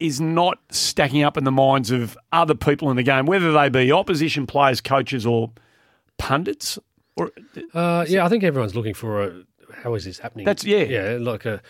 is 0.00 0.20
not 0.20 0.58
stacking 0.70 1.22
up 1.22 1.36
in 1.36 1.44
the 1.44 1.52
minds 1.52 1.90
of 1.90 2.18
other 2.32 2.54
people 2.54 2.90
in 2.90 2.96
the 2.96 3.02
game, 3.02 3.24
whether 3.26 3.52
they 3.52 3.68
be 3.68 3.90
opposition 3.92 4.46
players, 4.46 4.80
coaches, 4.80 5.24
or 5.24 5.52
pundits? 6.18 6.78
Or 7.16 7.30
Uh, 7.72 8.04
yeah, 8.08 8.24
I 8.24 8.28
think 8.28 8.44
everyone's 8.44 8.74
looking 8.74 8.94
for 8.94 9.22
a 9.22 9.42
how 9.82 9.94
is 9.94 10.04
this 10.04 10.18
happening? 10.18 10.44
That's- 10.44 10.64
yeah. 10.64 10.84
yeah. 10.84 11.18
Like 11.20 11.44
a, 11.44 11.60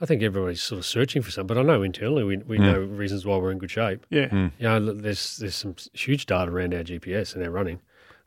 I 0.00 0.06
think 0.06 0.22
everybody's 0.22 0.62
sort 0.62 0.78
of 0.78 0.84
searching 0.86 1.22
for 1.22 1.30
some, 1.30 1.46
but 1.46 1.56
I 1.56 1.62
know 1.62 1.82
internally 1.82 2.24
we, 2.24 2.36
we 2.38 2.58
know 2.58 2.80
reasons 2.80 3.24
why 3.24 3.36
we're 3.36 3.52
in 3.52 3.58
good 3.58 3.70
shape. 3.70 4.04
yeah, 4.10 4.32
You 4.32 4.50
know, 4.60 4.92
there's 4.92 5.36
there's 5.38 5.54
some 5.54 5.76
huge 5.92 6.26
data 6.26 6.50
around 6.50 6.74
our 6.74 6.82
GPS 6.82 7.34
and 7.34 7.44
our 7.44 7.50
running. 7.50 7.80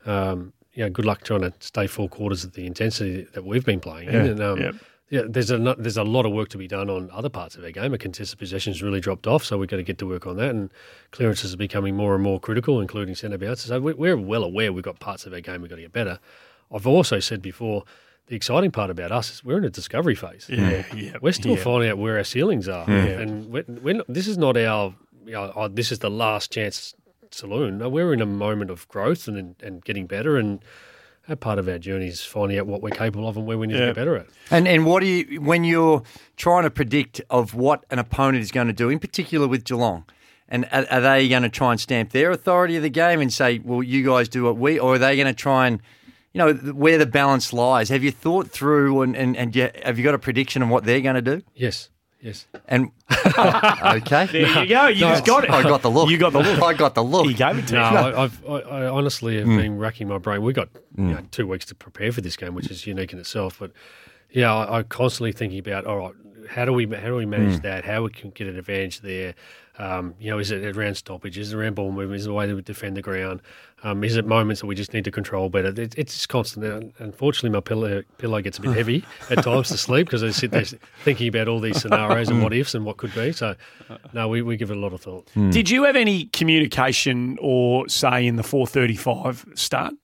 Um, 0.06 0.52
you 0.78 0.84
know, 0.84 0.90
good 0.90 1.04
luck 1.04 1.24
trying 1.24 1.40
to 1.40 1.52
stay 1.58 1.88
four 1.88 2.08
quarters 2.08 2.44
at 2.44 2.52
the 2.52 2.64
intensity 2.64 3.26
that 3.34 3.44
we've 3.44 3.64
been 3.64 3.80
playing. 3.80 4.08
in. 4.08 4.14
And, 4.14 4.40
um, 4.40 4.58
yeah. 4.60 4.70
yeah, 5.10 5.22
there's 5.28 5.50
a 5.50 5.58
there's 5.76 5.96
a 5.96 6.04
lot 6.04 6.24
of 6.24 6.30
work 6.32 6.50
to 6.50 6.58
be 6.58 6.68
done 6.68 6.88
on 6.88 7.10
other 7.10 7.28
parts 7.28 7.56
of 7.56 7.64
our 7.64 7.72
game. 7.72 7.90
Our 7.90 7.98
contested 7.98 8.38
possession's 8.38 8.80
really 8.80 9.00
dropped 9.00 9.26
off, 9.26 9.42
so 9.44 9.58
we've 9.58 9.68
got 9.68 9.78
to 9.78 9.82
get 9.82 9.98
to 9.98 10.06
work 10.06 10.24
on 10.24 10.36
that. 10.36 10.50
And 10.50 10.70
clearances 11.10 11.52
are 11.52 11.56
becoming 11.56 11.96
more 11.96 12.14
and 12.14 12.22
more 12.22 12.38
critical, 12.38 12.80
including 12.80 13.16
centre 13.16 13.38
bounces. 13.38 13.66
So 13.66 13.80
we- 13.80 13.94
we're 13.94 14.16
well 14.16 14.44
aware 14.44 14.72
we've 14.72 14.84
got 14.84 15.00
parts 15.00 15.26
of 15.26 15.32
our 15.32 15.40
game 15.40 15.62
we've 15.62 15.68
got 15.70 15.76
to 15.76 15.82
get 15.82 15.92
better. 15.92 16.20
I've 16.72 16.86
also 16.86 17.18
said 17.18 17.42
before, 17.42 17.82
the 18.28 18.36
exciting 18.36 18.70
part 18.70 18.90
about 18.90 19.10
us 19.10 19.32
is 19.32 19.44
we're 19.44 19.58
in 19.58 19.64
a 19.64 19.70
discovery 19.70 20.14
phase. 20.14 20.46
Yeah, 20.48 20.84
yeah, 20.94 21.16
We're 21.20 21.32
still 21.32 21.56
yeah. 21.56 21.64
finding 21.64 21.90
out 21.90 21.98
where 21.98 22.18
our 22.18 22.24
ceilings 22.24 22.68
are, 22.68 22.88
and 22.88 23.50
we're, 23.50 23.64
we're 23.82 23.94
not, 23.94 24.06
this 24.08 24.28
is 24.28 24.38
not 24.38 24.56
our. 24.56 24.94
You 25.26 25.32
know, 25.32 25.52
oh, 25.56 25.68
this 25.68 25.90
is 25.92 25.98
the 25.98 26.08
last 26.10 26.52
chance 26.52 26.94
saloon. 27.34 27.78
No, 27.78 27.88
we're 27.88 28.12
in 28.12 28.20
a 28.20 28.26
moment 28.26 28.70
of 28.70 28.86
growth 28.88 29.28
and 29.28 29.54
and 29.62 29.84
getting 29.84 30.06
better, 30.06 30.36
and 30.36 30.60
that 31.28 31.40
part 31.40 31.58
of 31.58 31.68
our 31.68 31.78
journey 31.78 32.06
is 32.08 32.22
finding 32.24 32.58
out 32.58 32.66
what 32.66 32.80
we're 32.80 32.90
capable 32.90 33.28
of 33.28 33.36
and 33.36 33.46
where 33.46 33.58
we 33.58 33.66
need 33.66 33.74
to 33.74 33.78
Yeah. 33.80 33.86
get 33.86 33.96
better 33.96 34.16
at. 34.16 34.26
And 34.50 34.66
and 34.66 34.86
what 34.86 35.00
do 35.00 35.06
you 35.06 35.40
when 35.40 35.64
you're 35.64 36.02
trying 36.36 36.62
to 36.64 36.70
predict 36.70 37.20
of 37.30 37.54
what 37.54 37.84
an 37.90 37.98
opponent 37.98 38.42
is 38.42 38.50
going 38.50 38.66
to 38.68 38.72
do, 38.72 38.88
in 38.88 38.98
particular 38.98 39.46
with 39.46 39.64
Geelong, 39.64 40.04
and 40.48 40.64
are, 40.72 40.86
are 40.90 41.00
they 41.00 41.28
going 41.28 41.42
to 41.42 41.48
try 41.50 41.72
and 41.72 41.80
stamp 41.80 42.10
their 42.12 42.30
authority 42.30 42.76
of 42.76 42.82
the 42.82 42.88
game 42.90 43.20
and 43.20 43.32
say, 43.32 43.58
"Well, 43.62 43.82
you 43.82 44.04
guys 44.04 44.28
do 44.28 44.44
what 44.44 44.56
we," 44.56 44.78
or 44.78 44.94
are 44.94 44.98
they 44.98 45.16
going 45.16 45.26
to 45.28 45.34
try 45.34 45.66
and 45.66 45.80
you 46.32 46.38
know 46.38 46.52
where 46.72 46.98
the 46.98 47.06
balance 47.06 47.52
lies? 47.52 47.88
Have 47.90 48.02
you 48.04 48.10
thought 48.10 48.50
through 48.50 49.02
and 49.02 49.14
and, 49.16 49.36
and 49.36 49.54
you, 49.54 49.70
have 49.84 49.98
you 49.98 50.04
got 50.04 50.14
a 50.14 50.18
prediction 50.18 50.62
of 50.62 50.68
what 50.70 50.84
they're 50.84 51.00
going 51.02 51.16
to 51.16 51.22
do? 51.22 51.42
Yes, 51.54 51.90
yes. 52.20 52.46
And 52.66 52.90
okay, 53.12 54.26
there 54.26 54.62
you 54.64 54.68
go. 54.68 54.86
You 54.88 55.00
just 55.00 55.26
got 55.26 55.44
it. 55.44 55.50
I 55.50 55.62
got 55.62 55.82
the 55.82 55.90
look. 55.90 56.10
You 56.10 56.18
got 56.18 56.32
the 56.32 56.40
look. 56.40 56.62
I 56.62 56.74
got 56.74 56.94
the 56.94 57.04
look. 57.04 57.26
He 57.26 57.34
gave 57.34 57.58
it 57.58 57.66
to 57.68 57.74
No, 57.74 57.90
you. 57.90 57.96
I, 57.96 58.22
I've, 58.24 58.46
I, 58.46 58.54
I 58.54 58.86
honestly 58.88 59.36
have 59.38 59.46
mm. 59.46 59.56
been 59.56 59.78
racking 59.78 60.08
my 60.08 60.18
brain. 60.18 60.42
We 60.42 60.52
got 60.52 60.68
you 60.96 61.04
mm. 61.04 61.10
know, 61.10 61.20
two 61.30 61.46
weeks 61.46 61.64
to 61.66 61.74
prepare 61.74 62.12
for 62.12 62.20
this 62.20 62.36
game, 62.36 62.54
which 62.54 62.70
is 62.70 62.86
unique 62.86 63.12
in 63.12 63.18
itself. 63.18 63.58
But 63.58 63.72
yeah, 64.30 64.54
I, 64.54 64.78
I'm 64.78 64.84
constantly 64.84 65.32
thinking 65.32 65.58
about 65.58 65.86
all 65.86 65.98
right, 65.98 66.14
how 66.48 66.64
do 66.64 66.72
we 66.72 66.86
how 66.86 67.06
do 67.06 67.14
we 67.16 67.26
manage 67.26 67.60
that? 67.60 67.84
How 67.84 68.02
we 68.02 68.10
can 68.10 68.30
get 68.30 68.46
an 68.46 68.58
advantage 68.58 69.00
there? 69.00 69.34
Um, 69.78 70.14
you 70.18 70.28
know, 70.28 70.38
is 70.40 70.50
it 70.50 70.76
around 70.76 70.96
stoppage? 70.96 71.38
Is 71.38 71.52
it 71.52 71.56
around 71.56 71.76
ball 71.76 71.92
movement? 71.92 72.18
Is 72.18 72.26
it 72.26 72.30
the 72.30 72.34
way 72.34 72.48
that 72.48 72.54
we 72.56 72.62
defend 72.62 72.96
the 72.96 73.02
ground? 73.02 73.40
Um, 73.84 74.02
is 74.02 74.16
it 74.16 74.26
moments 74.26 74.60
that 74.60 74.66
we 74.66 74.74
just 74.74 74.92
need 74.92 75.04
to 75.04 75.12
control 75.12 75.50
better? 75.50 75.68
It, 75.68 75.96
it's 75.96 76.14
just 76.14 76.28
constant. 76.28 76.94
Unfortunately, 76.98 77.50
my 77.50 77.60
pillow 77.60 78.02
pillow 78.18 78.40
gets 78.42 78.58
a 78.58 78.62
bit 78.62 78.72
heavy 78.72 79.04
at 79.30 79.44
times 79.44 79.68
to 79.68 79.78
sleep 79.78 80.06
because 80.08 80.24
I 80.24 80.30
sit 80.30 80.50
there 80.50 80.64
thinking 81.04 81.28
about 81.28 81.46
all 81.46 81.60
these 81.60 81.80
scenarios 81.80 82.28
and 82.28 82.42
what 82.42 82.52
ifs 82.52 82.74
and 82.74 82.84
what 82.84 82.96
could 82.96 83.14
be. 83.14 83.30
So, 83.30 83.54
no, 84.12 84.26
we, 84.26 84.42
we 84.42 84.56
give 84.56 84.72
it 84.72 84.76
a 84.76 84.80
lot 84.80 84.92
of 84.92 85.00
thought. 85.00 85.30
Did 85.50 85.70
you 85.70 85.84
have 85.84 85.94
any 85.94 86.24
communication 86.26 87.38
or 87.40 87.88
say 87.88 88.26
in 88.26 88.34
the 88.34 88.42
435 88.42 89.46
start? 89.54 89.94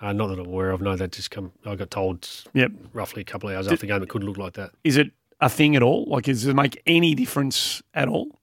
Uh, 0.00 0.12
not 0.12 0.28
that 0.28 0.38
I'm 0.38 0.46
aware 0.46 0.70
of. 0.70 0.80
No, 0.80 0.94
that 0.94 1.12
just 1.12 1.30
come. 1.30 1.52
I 1.64 1.74
got 1.74 1.90
told 1.90 2.28
Yep. 2.52 2.70
roughly 2.92 3.22
a 3.22 3.24
couple 3.24 3.48
of 3.48 3.56
hours 3.56 3.66
after 3.66 3.78
the 3.78 3.86
game 3.86 4.02
it 4.02 4.08
could 4.08 4.22
look 4.22 4.36
like 4.36 4.52
that. 4.52 4.70
Is 4.84 4.96
it 4.96 5.10
a 5.40 5.48
thing 5.48 5.76
at 5.76 5.82
all? 5.82 6.04
Like, 6.06 6.24
does 6.24 6.46
it 6.46 6.54
make 6.54 6.80
any 6.86 7.14
difference 7.14 7.82
at 7.94 8.08
all? 8.08 8.38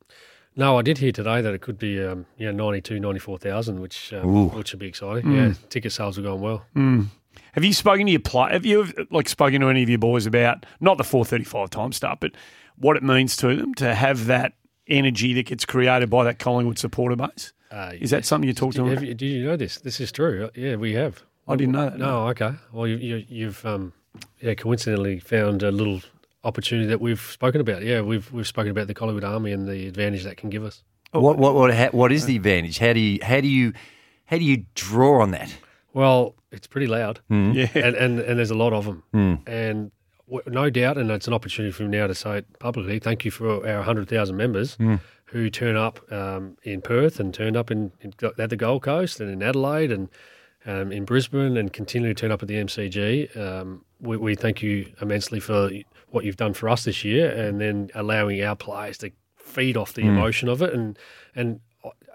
No, 0.55 0.77
I 0.77 0.83
did 0.83 0.99
hear 0.99 1.11
today 1.11 1.41
that 1.41 1.53
it 1.53 1.61
could 1.61 1.79
be 1.79 2.01
um, 2.03 2.27
yeah 2.37 2.51
92, 2.51 2.99
94,000, 2.99 3.79
which 3.79 4.13
um, 4.13 4.51
which 4.51 4.71
would 4.71 4.79
be 4.79 4.87
exciting. 4.87 5.31
Yeah, 5.31 5.53
ticket 5.69 5.91
sales 5.91 6.17
are 6.19 6.21
going 6.21 6.41
well. 6.41 6.65
Have 7.53 7.63
you 7.63 7.73
spoken 7.73 8.05
to 8.05 8.11
your 8.11 8.21
play? 8.21 8.51
Have 8.51 8.65
you 8.65 8.87
like 9.09 9.27
spoken 9.27 9.61
to 9.61 9.67
any 9.69 9.81
of 9.81 9.89
your 9.89 9.97
boys 9.97 10.25
about 10.27 10.65
not 10.79 10.97
the 10.97 11.03
four 11.03 11.25
thirty 11.25 11.43
five 11.43 11.71
time 11.71 11.91
start, 11.91 12.19
but 12.19 12.31
what 12.77 12.95
it 12.97 13.03
means 13.03 13.35
to 13.37 13.55
them 13.55 13.73
to 13.75 13.95
have 13.95 14.27
that 14.27 14.53
energy 14.87 15.33
that 15.33 15.47
gets 15.47 15.65
created 15.65 16.09
by 16.09 16.23
that 16.25 16.37
Collingwood 16.39 16.77
supporter 16.77 17.15
base? 17.15 17.53
Uh, 17.71 17.93
Is 17.99 18.11
that 18.11 18.23
something 18.25 18.47
you 18.47 18.53
talked 18.53 18.75
to 18.75 18.81
Did, 18.83 18.85
them? 18.89 18.93
have 18.97 19.03
you, 19.03 19.13
did 19.15 19.25
you 19.25 19.45
know 19.45 19.55
this? 19.57 19.77
This 19.79 19.99
is 19.99 20.11
true. 20.11 20.45
Uh, 20.45 20.49
Yeah, 20.53 20.75
we 20.75 20.93
have. 20.93 21.23
I 21.47 21.55
didn't 21.55 21.73
know 21.73 21.89
that. 21.89 21.97
No, 21.97 22.27
okay. 22.27 22.51
Well, 22.71 22.85
you, 22.87 22.97
you, 22.97 23.25
you've 23.27 23.65
um, 23.65 23.93
yeah 24.41 24.53
coincidentally 24.53 25.19
found 25.19 25.63
a 25.63 25.71
little 25.71 26.01
opportunity 26.43 26.87
that 26.87 27.01
we've 27.01 27.21
spoken 27.21 27.61
about. 27.61 27.83
Yeah, 27.83 28.01
we've 28.01 28.31
we've 28.31 28.47
spoken 28.47 28.71
about 28.71 28.87
the 28.87 28.93
Collingwood 28.93 29.23
Army 29.23 29.51
and 29.51 29.67
the 29.67 29.87
advantage 29.87 30.23
that 30.23 30.37
can 30.37 30.49
give 30.49 30.63
us. 30.63 30.83
What 31.11 31.37
what 31.37 31.53
what, 31.55 31.73
ha- 31.73 31.89
what 31.91 32.11
is 32.11 32.25
the 32.25 32.35
advantage? 32.35 32.79
How 32.79 32.93
do 32.93 32.99
you 32.99 33.19
how 33.23 33.39
do 33.41 33.47
you 33.47 33.73
how 34.25 34.37
do 34.37 34.43
you 34.43 34.65
draw 34.75 35.21
on 35.21 35.31
that? 35.31 35.55
Well, 35.93 36.35
it's 36.51 36.65
pretty 36.67 36.87
loud, 36.87 37.19
Yeah. 37.29 37.67
and, 37.75 37.95
and 37.95 38.19
and 38.19 38.39
there's 38.39 38.49
a 38.51 38.55
lot 38.57 38.73
of 38.73 38.85
them, 38.85 39.03
and 39.45 39.91
w- 40.27 40.43
no 40.47 40.69
doubt, 40.71 40.97
and 40.97 41.11
it's 41.11 41.27
an 41.27 41.33
opportunity 41.33 41.71
for 41.71 41.83
me 41.83 41.89
now 41.97 42.07
to 42.07 42.15
say 42.15 42.39
it 42.39 42.59
publicly. 42.59 42.97
Thank 42.99 43.25
you 43.25 43.31
for 43.31 43.67
our 43.67 43.83
hundred 43.83 44.09
thousand 44.09 44.37
members 44.37 44.75
who 45.25 45.49
turn 45.49 45.75
up 45.75 45.99
um, 46.11 46.57
in 46.63 46.81
Perth 46.81 47.19
and 47.19 47.33
turned 47.33 47.55
up 47.57 47.69
in, 47.71 47.91
in 48.01 48.13
at 48.37 48.49
the 48.49 48.55
Gold 48.55 48.81
Coast 48.83 49.19
and 49.19 49.29
in 49.31 49.41
Adelaide 49.43 49.91
and 49.91 50.09
um, 50.65 50.91
in 50.91 51.05
Brisbane 51.05 51.57
and 51.57 51.73
continue 51.73 52.07
to 52.09 52.13
turn 52.13 52.31
up 52.31 52.41
at 52.43 52.47
the 52.47 52.55
MCG. 52.55 53.35
Um, 53.37 53.83
we, 53.99 54.17
we 54.17 54.35
thank 54.35 54.61
you 54.61 54.91
immensely 55.01 55.39
for 55.39 55.69
what 56.13 56.25
you've 56.25 56.37
done 56.37 56.53
for 56.53 56.69
us 56.69 56.83
this 56.83 57.03
year, 57.03 57.29
and 57.29 57.59
then 57.59 57.89
allowing 57.95 58.41
our 58.43 58.55
players 58.55 58.97
to 58.99 59.11
feed 59.37 59.75
off 59.77 59.93
the 59.93 60.03
mm. 60.03 60.09
emotion 60.09 60.49
of 60.49 60.61
it 60.61 60.73
and 60.73 60.97
and 61.35 61.59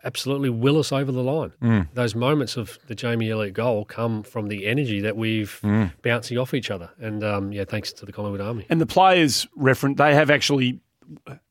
absolutely 0.05 0.49
will 0.49 0.79
us 0.79 0.93
over 0.93 1.11
the 1.11 1.23
line. 1.23 1.53
Mm. 1.61 1.89
Those 1.93 2.15
moments 2.15 2.57
of 2.57 2.79
the 2.87 2.95
Jamie 2.95 3.31
Elliott 3.31 3.55
goal 3.55 3.85
come 3.85 4.23
from 4.23 4.49
the 4.49 4.67
energy 4.67 5.01
that 5.01 5.17
we've 5.17 5.59
mm. 5.63 5.91
bouncing 6.03 6.39
off 6.39 6.55
each 6.55 6.71
other, 6.71 6.91
and 7.01 7.23
um, 7.25 7.53
yeah, 7.53 7.65
thanks 7.65 7.93
to 7.95 8.07
the 8.07 8.13
Collingwood 8.13 8.41
Army. 8.41 8.67
And 8.71 8.81
the 8.81 8.87
players 8.87 9.47
reference 9.57 9.99
they 9.99 10.15
have 10.15 10.31
actually 10.31 10.81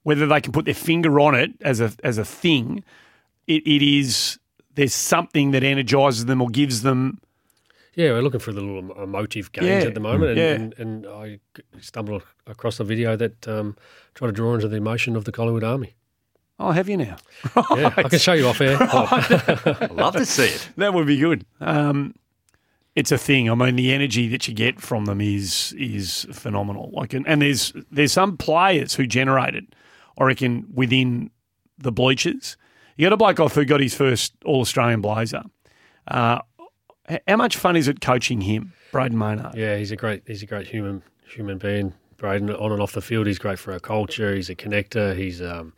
whether 0.04 0.28
they 0.28 0.42
can 0.42 0.52
put 0.52 0.66
their 0.66 0.74
finger 0.74 1.20
on 1.20 1.36
it 1.36 1.52
as 1.62 1.82
a 1.82 1.92
as 2.04 2.18
a 2.18 2.26
thing, 2.26 2.84
it, 3.48 3.66
it 3.68 3.82
is 3.82 4.40
there's 4.76 4.94
something 4.94 5.52
that 5.52 5.64
energizes 5.64 6.26
them 6.26 6.42
or 6.42 6.50
gives 6.50 6.84
them 6.84 7.20
Yeah, 7.98 8.12
we're 8.12 8.22
looking 8.22 8.40
for 8.40 8.54
the 8.54 8.62
little 8.62 9.04
emotive 9.04 9.52
gains 9.52 9.66
Yeah. 9.84 9.88
at 9.90 9.94
the 9.96 10.00
moment, 10.00 10.30
and, 10.32 10.38
Yeah. 10.38 10.52
and, 10.52 10.74
and 10.78 11.06
I 11.08 11.40
stumbled 11.82 12.22
across 12.46 12.80
a 12.80 12.84
video 12.84 13.16
that 13.16 13.48
um, 13.48 13.76
tried 14.14 14.28
to 14.28 14.34
draw 14.34 14.54
into 14.54 14.68
the 14.68 14.78
emotion 14.78 15.16
of 15.16 15.26
the 15.26 15.32
Collingwood 15.32 15.64
Army. 15.64 15.96
Oh, 16.60 16.72
have 16.72 16.88
you 16.88 16.98
now? 16.98 17.18
Yeah, 17.76 17.94
I 17.98 18.04
can 18.04 18.20
show 18.20 18.34
you 18.34 18.48
off 18.48 18.62
air. 18.62 18.78
Oh, 18.82 19.08
I'd 19.82 19.92
love 19.92 20.16
to 20.16 20.26
see 20.26 20.46
it. 20.46 20.70
That 20.78 20.94
would 20.94 21.08
be 21.08 21.18
good. 21.18 21.44
Um, 21.60 22.14
it's 22.96 23.12
a 23.12 23.18
thing. 23.18 23.50
I 23.50 23.56
mean, 23.56 23.76
the 23.76 23.92
energy 23.94 24.28
that 24.30 24.48
you 24.48 24.54
get 24.54 24.80
from 24.80 25.06
them 25.06 25.20
is 25.22 25.74
is 25.78 26.26
phenomenal. 26.32 26.90
Like, 26.94 27.14
and, 27.14 27.28
and 27.28 27.42
there's 27.44 27.74
there's 27.92 28.12
some 28.12 28.38
players 28.38 28.96
who 28.96 29.06
generate 29.08 29.54
it. 29.56 29.66
I 30.20 30.24
reckon 30.24 30.66
within 30.74 31.30
the 31.78 31.92
bleachers. 31.92 32.58
You 32.96 33.06
got 33.06 33.14
a 33.14 33.18
bloke 33.18 33.40
off 33.40 33.54
who 33.54 33.66
got 33.66 33.80
his 33.82 33.94
first 33.94 34.34
All 34.46 34.62
Australian 34.62 35.02
blazer. 35.02 35.44
Uh, 36.08 36.40
h- 36.57 36.57
how 37.28 37.36
much 37.38 37.58
fun 37.58 37.76
is 37.76 37.88
it 37.88 38.02
coaching 38.02 38.42
him, 38.42 38.74
Brayden 38.92 39.14
Maynard? 39.14 39.56
Yeah, 39.56 39.78
he's 39.78 39.92
a 39.92 39.96
great 39.96 40.24
he's 40.28 40.44
a 40.44 40.46
great 40.46 40.68
human 40.68 41.04
human 41.26 41.58
being. 41.58 41.94
Braden 42.18 42.50
on 42.50 42.72
and 42.72 42.82
off 42.82 42.94
the 42.94 43.02
field, 43.02 43.28
he's 43.28 43.38
great 43.40 43.60
for 43.60 43.72
our 43.74 43.80
culture. 43.80 44.34
He's 44.34 44.50
a 44.50 44.56
connector. 44.56 45.16
He's 45.16 45.40
um, 45.42 45.74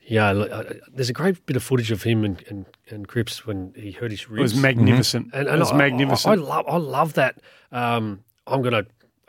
yeah. 0.00 0.32
look, 0.32 0.50
uh, 0.50 0.64
There's 0.92 1.10
a 1.10 1.12
great 1.12 1.44
bit 1.46 1.54
of 1.56 1.62
footage 1.62 1.90
of 1.90 2.02
him 2.02 2.24
and 2.24 2.42
and, 2.48 2.66
and 2.88 3.06
Cripps 3.06 3.46
when 3.46 3.72
he 3.76 3.92
hurt 3.92 4.10
his 4.10 4.28
ribs. 4.28 4.38
It 4.52 4.56
was 4.56 4.62
magnificent. 4.62 5.30
and, 5.34 5.48
it 5.48 5.58
was 5.58 5.70
I, 5.72 5.76
magnificent. 5.76 6.30
I, 6.30 6.32
I 6.42 6.46
love 6.46 6.64
I 6.68 6.76
love 6.76 7.12
that. 7.14 7.40
Um, 7.72 8.24
I'm 8.46 8.62
gonna 8.62 8.86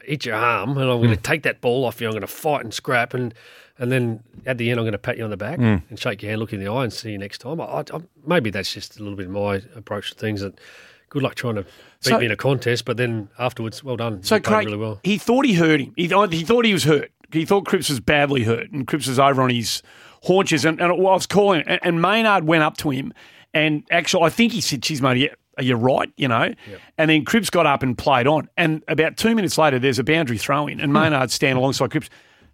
eat 0.08 0.26
your 0.26 0.36
arm, 0.36 0.72
and 0.78 0.90
I'm 0.90 0.98
going 0.98 1.10
to 1.12 1.16
take 1.16 1.44
that 1.44 1.62
ball 1.62 1.86
off 1.86 2.02
you. 2.02 2.08
I'm 2.08 2.14
going 2.14 2.22
to 2.22 2.28
fight 2.28 2.64
and 2.64 2.74
scrap, 2.74 3.14
and 3.14 3.36
and 3.78 3.92
then 3.92 4.24
at 4.48 4.58
the 4.58 4.72
end, 4.72 4.80
I'm 4.80 4.84
going 4.84 4.94
to 4.94 4.98
pat 4.98 5.16
you 5.18 5.24
on 5.24 5.30
the 5.30 5.38
back 5.38 5.58
Hmm. 5.60 5.76
and 5.92 6.00
shake 6.00 6.24
your 6.24 6.30
hand, 6.32 6.40
look 6.40 6.54
in 6.54 6.60
the 6.60 6.68
eye, 6.72 6.84
and 6.86 6.92
see 6.92 7.12
you 7.12 7.18
next 7.20 7.38
time. 7.40 7.62
I, 7.62 7.66
I, 7.66 7.80
I- 7.82 8.02
maybe 8.26 8.50
that's 8.50 8.74
just 8.74 8.98
a 9.00 9.04
little 9.04 9.16
bit 9.16 9.28
of 9.28 9.32
my 9.32 9.62
approach 9.76 10.10
to 10.12 10.18
things. 10.18 10.42
That 10.42 10.60
good 11.12 11.22
luck 11.22 11.36
trying 11.36 11.56
to 11.56 11.64
beat 11.64 11.70
So- 12.00 12.20
me 12.20 12.26
in 12.26 12.32
a 12.32 12.36
contest, 12.36 12.86
but 12.86 12.98
then 12.98 13.30
afterwards, 13.38 13.84
well 13.84 13.98
done. 13.98 14.24
So 14.24 14.40
Craig, 14.40 14.66
really 14.66 14.78
well. 14.78 15.00
he 15.04 15.20
thought 15.20 15.46
he 15.46 15.54
hurt 15.54 15.80
him. 15.80 15.94
He 15.96 16.08
thought, 16.08 16.34
he 16.34 16.44
thought 16.44 16.66
he 16.66 16.74
was 16.74 16.86
hurt. 16.86 17.12
He 17.32 17.46
thought 17.46 17.66
Cripps 17.66 17.90
was 17.90 18.00
badly 18.00 18.44
hurt, 18.44 18.72
and 18.72 18.88
Cripps 18.88 19.08
was 19.08 19.20
over 19.20 19.42
on 19.42 19.50
his 19.50 19.84
haunches. 20.24 20.66
And, 20.66 20.82
and 20.82 20.92
I 20.92 20.96
was 20.96 21.26
calling, 21.28 21.64
and, 21.68 21.80
and 21.84 22.02
Maynard 22.02 22.46
went 22.46 22.64
up 22.64 22.78
to 22.78 22.90
him, 22.90 23.14
and 23.54 23.84
actually, 23.92 24.24
I 24.24 24.30
think 24.30 24.54
he 24.54 24.62
said, 24.62 24.82
"Geez, 24.82 25.02
mate, 25.02 25.10
are 25.10 25.16
you, 25.16 25.30
are 25.58 25.64
you 25.64 25.76
right?" 25.76 26.12
You 26.18 26.28
know. 26.28 26.54
And 26.98 27.10
then 27.10 27.24
Cripps 27.26 27.50
got 27.50 27.66
up 27.66 27.84
and 27.84 27.98
played 27.98 28.28
on. 28.28 28.50
And 28.58 28.84
about 28.88 29.18
two 29.18 29.36
minutes 29.36 29.58
later, 29.58 29.80
there's 29.80 30.00
a 30.00 30.04
boundary 30.04 30.38
throw 30.38 30.68
in, 30.68 30.80
and 30.80 30.90
hmm. 30.92 30.98
Maynard 30.98 31.32
stand 31.32 31.58
alongside 31.58 31.92
Cripps. 31.92 32.10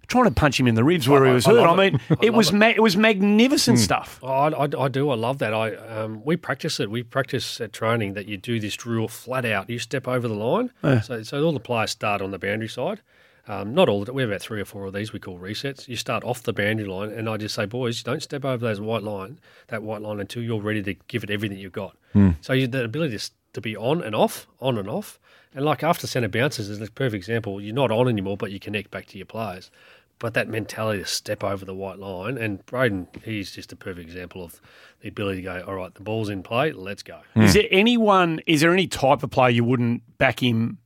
Trying 0.08 0.26
to 0.26 0.32
punch 0.32 0.60
him 0.60 0.68
in 0.68 0.76
the 0.76 0.84
ribs 0.84 1.08
where 1.10 1.26
he 1.26 1.32
was 1.34 1.46
I 1.46 1.52
hurt. 1.52 1.60
I, 1.64 1.66
love 1.68 1.80
it. 1.80 1.94
mean, 1.94 2.02
it 2.22 2.34
was 2.34 2.50
it. 2.50 2.54
ma- 2.56 2.68
it 2.68 2.82
was 2.82 2.96
magnificent 2.96 3.78
stuff. 3.80 4.20
Oh, 4.24 4.28
I, 4.28 4.50
I, 4.50 4.68
I 4.86 4.88
do. 4.88 5.10
I 5.10 5.16
love 5.16 5.40
that. 5.40 5.54
I 5.54 5.76
um, 5.76 6.24
we 6.24 6.38
practice 6.38 6.80
it. 6.80 6.90
We 6.90 7.04
practice 7.04 7.60
at 7.60 7.74
training 7.74 8.14
that 8.14 8.26
you 8.28 8.38
do 8.38 8.60
this 8.60 8.76
drill 8.76 9.08
flat 9.08 9.46
out. 9.46 9.70
You 9.70 9.80
step 9.80 10.08
over 10.08 10.28
the 10.28 10.34
line. 10.34 10.72
So, 11.02 11.24
so 11.24 11.44
all 11.44 11.52
the 11.52 11.60
players 11.60 11.92
start 11.92 12.22
on 12.22 12.32
the 12.32 12.40
boundary 12.40 12.70
side. 12.70 13.02
Um, 13.50 13.74
not 13.74 13.88
all. 13.88 14.04
We 14.04 14.22
have 14.24 14.30
about 14.30 14.42
three 14.42 14.60
or 14.60 14.66
four 14.66 14.86
of 14.86 14.94
these 14.94 15.14
we 15.14 15.20
call 15.20 15.40
resets. 15.40 15.88
You 15.88 15.96
start 15.96 16.24
off 16.26 16.44
the 16.44 16.52
boundary 16.52 16.86
line, 16.86 17.12
and 17.12 17.30
I 17.30 17.38
just 17.38 17.56
say, 17.56 17.66
boys, 17.66 18.04
don't 18.04 18.22
step 18.22 18.44
over 18.44 18.66
those 18.66 18.82
white 18.82 19.04
line, 19.04 19.40
that 19.68 19.84
white 19.84 20.02
line, 20.02 20.20
until 20.20 20.44
you're 20.44 20.62
ready 20.62 20.84
to 20.84 20.96
give 21.08 21.24
it 21.24 21.30
everything 21.30 21.58
you've 21.58 21.72
got. 21.72 21.96
So 22.42 22.54
you, 22.54 22.66
the 22.68 22.84
ability 22.84 23.18
to, 23.18 23.30
to 23.54 23.62
be 23.62 23.78
on 23.78 24.02
and 24.02 24.16
off, 24.16 24.48
on 24.60 24.78
and 24.80 24.90
off, 24.90 25.20
and 25.54 25.64
like 25.64 25.84
after 25.84 26.08
centre 26.08 26.28
bounces 26.28 26.68
is 26.68 26.82
a 26.82 26.92
perfect 26.92 27.16
example. 27.16 27.62
You're 27.62 27.76
not 27.76 27.92
on 27.92 28.08
anymore, 28.10 28.38
but 28.38 28.52
you 28.52 28.60
connect 28.60 28.90
back 28.92 29.06
to 29.08 29.18
your 29.18 29.26
players. 29.28 29.70
But 30.20 30.34
that 30.34 30.48
mentality 30.48 31.04
to 31.04 31.08
step 31.08 31.44
over 31.44 31.64
the 31.64 31.76
white 31.76 32.00
line, 32.00 32.40
and 32.40 32.66
Brayden, 32.66 33.08
he's 33.24 33.52
just 33.52 33.72
a 33.72 33.76
perfect 33.76 34.08
example 34.08 34.44
of 34.44 34.60
the 35.02 35.10
ability 35.10 35.38
to 35.38 35.44
go, 35.44 35.64
all 35.68 35.76
right, 35.76 35.94
the 35.94 36.02
ball's 36.02 36.30
in 36.30 36.42
play, 36.42 36.72
let's 36.72 37.04
go. 37.04 37.20
Hmm. 37.36 37.42
Is 37.42 37.54
there 37.54 37.68
anyone? 37.70 38.42
Is 38.48 38.62
there 38.62 38.74
any 38.74 38.88
type 38.88 39.22
of 39.22 39.30
player 39.30 39.52
you 39.52 39.64
wouldn't 39.64 40.18
back 40.18 40.42
him 40.42 40.80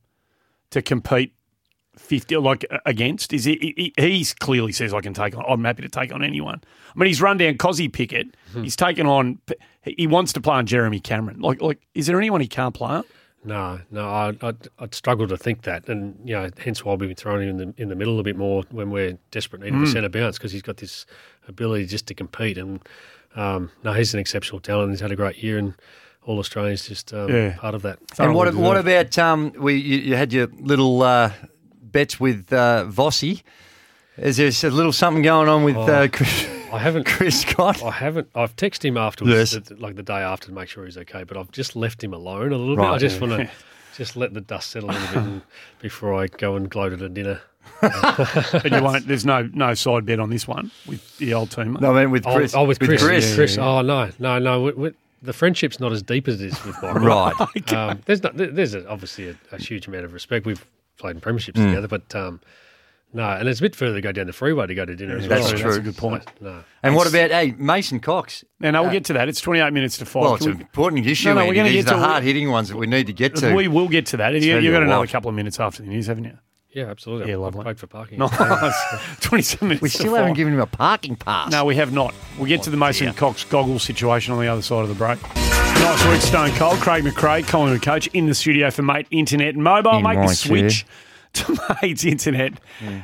to 0.70 0.82
compete 0.82 1.34
fifty 1.96 2.36
like 2.36 2.66
against? 2.84 3.32
Is 3.32 3.44
he? 3.44 3.92
he 3.96 4.02
he's 4.02 4.34
clearly 4.34 4.72
says 4.72 4.92
I 4.92 5.00
can 5.00 5.14
take 5.14 5.36
on. 5.36 5.44
I'm 5.48 5.64
happy 5.64 5.82
to 5.82 5.88
take 5.88 6.12
on 6.12 6.22
anyone. 6.22 6.60
I 6.94 6.98
mean, 6.98 7.06
he's 7.06 7.22
run 7.22 7.38
down 7.38 7.54
Cozzy 7.54 7.90
Pickett. 7.90 8.36
Hmm. 8.52 8.62
He's 8.64 8.76
taken 8.76 9.06
on. 9.06 9.38
He 9.82 10.06
wants 10.06 10.34
to 10.34 10.42
play 10.42 10.56
on 10.56 10.66
Jeremy 10.66 11.00
Cameron. 11.00 11.40
Like, 11.40 11.62
like, 11.62 11.80
is 11.94 12.06
there 12.06 12.18
anyone 12.18 12.42
he 12.42 12.48
can't 12.48 12.74
play 12.74 12.90
on? 12.96 13.04
No, 13.44 13.80
no, 13.90 14.08
I, 14.08 14.32
I'd, 14.40 14.68
I'd 14.78 14.94
struggle 14.94 15.26
to 15.26 15.36
think 15.36 15.62
that, 15.62 15.88
and 15.88 16.16
you 16.24 16.34
know, 16.34 16.48
hence 16.58 16.84
why 16.84 16.94
we've 16.94 17.08
been 17.08 17.16
throwing 17.16 17.48
him 17.48 17.60
in 17.60 17.74
the 17.76 17.82
in 17.82 17.88
the 17.88 17.96
middle 17.96 18.20
a 18.20 18.22
bit 18.22 18.36
more 18.36 18.62
when 18.70 18.90
we're 18.90 19.18
desperate 19.32 19.62
need 19.62 19.74
of 19.74 19.82
a 19.82 19.86
centre 19.88 20.08
bounce 20.08 20.38
because 20.38 20.52
he's 20.52 20.62
got 20.62 20.76
this 20.76 21.06
ability 21.48 21.86
just 21.86 22.06
to 22.06 22.14
compete. 22.14 22.56
And 22.56 22.80
um, 23.34 23.72
no, 23.82 23.92
he's 23.94 24.14
an 24.14 24.20
exceptional 24.20 24.60
talent. 24.60 24.92
He's 24.92 25.00
had 25.00 25.10
a 25.10 25.16
great 25.16 25.42
year, 25.42 25.58
and 25.58 25.74
all 26.24 26.38
Australians 26.38 26.86
just 26.86 27.12
um, 27.12 27.28
Yeah. 27.30 27.56
part 27.58 27.74
of 27.74 27.82
that. 27.82 27.98
And 28.20 28.32
what 28.32 28.54
what 28.54 28.76
about 28.76 29.18
um? 29.18 29.52
We 29.58 29.74
you, 29.74 29.98
you 29.98 30.14
had 30.16 30.32
your 30.32 30.46
little 30.60 31.02
uh, 31.02 31.32
bets 31.82 32.20
with 32.20 32.52
uh, 32.52 32.84
Vossi. 32.88 33.42
Is 34.18 34.36
there 34.36 34.70
a 34.70 34.74
little 34.74 34.92
something 34.92 35.22
going 35.22 35.48
on 35.48 35.64
with 35.64 35.76
uh, 35.76 36.06
Chris, 36.08 36.46
I 36.72 36.78
haven't. 36.78 37.04
Chris 37.06 37.42
Scott? 37.42 37.82
I 37.82 37.90
haven't. 37.90 38.28
I've 38.34 38.56
texted 38.56 38.84
him 38.86 38.96
afterwards, 38.96 39.54
Yes. 39.54 39.70
like 39.78 39.96
the 39.96 40.02
day 40.02 40.20
after, 40.20 40.46
to 40.48 40.52
make 40.52 40.68
sure 40.68 40.84
he's 40.84 40.98
okay. 40.98 41.24
But 41.24 41.36
I've 41.36 41.50
just 41.52 41.76
left 41.76 42.02
him 42.02 42.14
alone 42.14 42.52
a 42.52 42.56
little 42.56 42.76
bit. 42.76 42.84
I 42.84 42.98
just 42.98 43.20
want 43.20 43.32
to 43.34 43.50
just 43.96 44.16
let 44.16 44.32
the 44.34 44.40
dust 44.40 44.70
settle 44.70 44.90
a 44.90 44.92
little 44.92 45.06
bit 45.08 45.16
and, 45.16 45.42
before 45.80 46.14
I 46.14 46.26
go 46.28 46.56
and 46.56 46.68
gloat 46.70 46.92
at 46.94 47.02
a 47.02 47.08
dinner. 47.08 47.40
But 47.80 48.70
you 48.72 48.82
won't. 48.82 49.06
There's 49.06 49.24
no 49.26 49.48
no 49.52 49.74
side 49.74 50.06
bet 50.06 50.18
on 50.20 50.30
this 50.30 50.48
one 50.48 50.70
with 50.86 51.16
the 51.18 51.34
old 51.34 51.50
team. 51.50 51.76
No, 51.80 51.94
I 51.96 52.02
mean 52.02 52.10
with 52.10 52.26
Oh, 52.26 52.34
Chris. 52.36 52.54
oh, 52.54 52.64
with 52.64 52.78
Chris. 52.78 53.02
Chris. 53.02 53.34
Chris. 53.34 53.58
Oh 53.58 53.82
no, 53.82 54.10
no, 54.18 54.38
no. 54.38 54.62
With, 54.62 54.76
with, 54.76 54.94
the 55.22 55.32
friendship's 55.32 55.78
not 55.78 55.92
as 55.92 56.02
deep 56.02 56.26
as 56.26 56.40
it 56.40 56.46
is 56.46 56.64
with 56.64 56.74
Michael. 56.82 57.00
Right. 57.54 57.72
Um, 57.72 58.00
there's 58.06 58.22
not. 58.22 58.36
There's 58.36 58.74
a, 58.74 58.88
obviously 58.88 59.28
a, 59.28 59.36
a 59.52 59.58
huge 59.58 59.86
amount 59.86 60.04
of 60.04 60.12
respect. 60.12 60.46
We've 60.46 60.64
played 60.98 61.14
in 61.16 61.20
premierships 61.20 61.56
Hmm. 61.56 61.68
together, 61.68 61.86
but 61.88 62.12
um, 62.16 62.40
no, 63.12 63.28
and 63.30 63.48
it's 63.48 63.60
a 63.60 63.62
bit 63.62 63.76
further 63.76 63.94
to 63.96 64.00
go 64.00 64.12
down 64.12 64.26
the 64.26 64.32
freeway 64.32 64.66
to 64.66 64.74
go 64.74 64.84
to 64.84 64.94
dinner 64.96 65.16
as 65.16 65.28
That's 65.28 65.42
well. 65.44 65.52
true. 65.52 65.62
That's 65.64 65.76
a 65.76 65.80
good 65.80 65.96
point. 65.96 66.24
No. 66.40 66.64
And 66.82 66.94
what 66.94 67.06
about 67.08 67.30
hey 67.30 67.54
Mason 67.58 68.00
Cox? 68.00 68.44
Now, 68.60 68.70
no, 68.70 68.82
we'll 68.82 68.92
get 68.92 69.04
to 69.06 69.12
that. 69.14 69.28
It's 69.28 69.40
28 69.40 69.72
minutes 69.72 69.98
to 69.98 70.04
five. 70.06 70.22
Well, 70.22 70.34
it's 70.34 70.42
Can 70.44 70.52
an 70.52 70.58
we- 70.58 70.62
important 70.64 71.06
issue. 71.06 71.28
No, 71.28 71.34
no, 71.34 71.40
we're 71.40 71.46
Andy. 71.48 71.56
gonna 71.56 71.68
These 71.70 71.84
get 71.84 71.92
are 71.94 71.96
the 71.96 72.02
to- 72.02 72.08
hard 72.08 72.22
hitting 72.24 72.50
ones 72.50 72.68
that 72.68 72.76
we 72.76 72.86
need 72.86 73.06
to 73.08 73.12
get 73.12 73.36
to. 73.36 73.54
we 73.54 73.68
will 73.68 73.88
get 73.88 74.06
to 74.06 74.16
that. 74.18 74.32
You, 74.34 74.40
Tell 74.40 74.48
you've 74.54 74.64
you 74.64 74.70
got 74.72 74.82
another 74.82 75.00
what. 75.00 75.10
couple 75.10 75.28
of 75.28 75.34
minutes 75.34 75.60
after 75.60 75.82
the 75.82 75.88
news, 75.88 76.06
haven't 76.06 76.24
you? 76.24 76.38
Yeah, 76.74 76.84
absolutely. 76.86 77.28
Yeah, 77.28 77.34
I've 77.34 77.40
lovely. 77.54 77.64
paid 77.64 77.78
for 77.78 77.86
parking. 77.86 78.18
Nice. 78.18 78.34
27 79.20 79.68
minutes. 79.68 79.82
we 79.82 79.90
to 79.90 79.94
still 79.98 80.14
haven't 80.14 80.30
five. 80.30 80.36
given 80.36 80.54
him 80.54 80.60
a 80.60 80.66
parking 80.66 81.16
pass. 81.16 81.50
No, 81.52 81.66
we 81.66 81.76
have 81.76 81.92
not. 81.92 82.14
We'll 82.38 82.46
get 82.48 82.62
to 82.62 82.70
the 82.70 82.78
oh, 82.78 82.80
Mason 82.80 83.12
Cox 83.12 83.44
goggles 83.44 83.82
situation 83.82 84.32
on 84.32 84.40
the 84.40 84.48
other 84.48 84.62
side 84.62 84.80
of 84.82 84.88
the 84.88 84.94
break. 84.94 85.18
Nice 85.34 86.06
week, 86.06 86.22
Stone 86.22 86.52
Cold. 86.52 86.78
Craig 86.78 87.04
McRae, 87.04 87.46
Collingwood 87.46 87.82
coach, 87.82 88.06
in 88.14 88.24
the 88.26 88.34
studio 88.34 88.70
for 88.70 88.80
Mate 88.82 89.06
Internet 89.10 89.54
and 89.54 89.62
Mobile. 89.62 89.98
In 89.98 90.02
Make 90.02 90.16
my 90.18 90.26
the 90.28 90.34
switch 90.34 90.86
to 91.44 91.76
mate's 91.82 92.04
internet. 92.04 92.54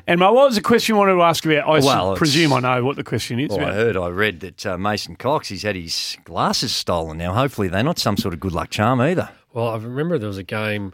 And 0.06 0.20
my, 0.20 0.28
what 0.30 0.46
was 0.46 0.54
the 0.56 0.60
question 0.60 0.94
you 0.94 0.98
wanted 0.98 1.14
to 1.14 1.22
ask 1.22 1.44
about? 1.46 1.68
I 1.68 1.78
Well, 1.84 2.14
presume 2.16 2.52
I 2.52 2.60
know 2.60 2.84
what 2.84 2.96
the 2.96 3.04
question 3.04 3.40
is. 3.40 3.50
Well, 3.50 3.66
I 3.66 3.72
heard, 3.72 3.96
I 3.96 4.08
read 4.08 4.40
that 4.40 4.66
uh, 4.66 4.76
Mason 4.78 5.16
Cox, 5.16 5.48
he's 5.48 5.62
had 5.62 5.76
his 5.76 6.16
glasses 6.24 6.74
stolen 6.74 7.18
now. 7.18 7.32
Hopefully, 7.32 7.68
they're 7.68 7.82
not 7.82 7.98
some 7.98 8.16
sort 8.16 8.34
of 8.34 8.40
good 8.40 8.52
luck 8.52 8.70
charm 8.70 9.00
either. 9.00 9.30
Well, 9.52 9.68
I 9.68 9.76
remember 9.76 10.18
there 10.18 10.28
was 10.28 10.38
a 10.38 10.42
game. 10.42 10.92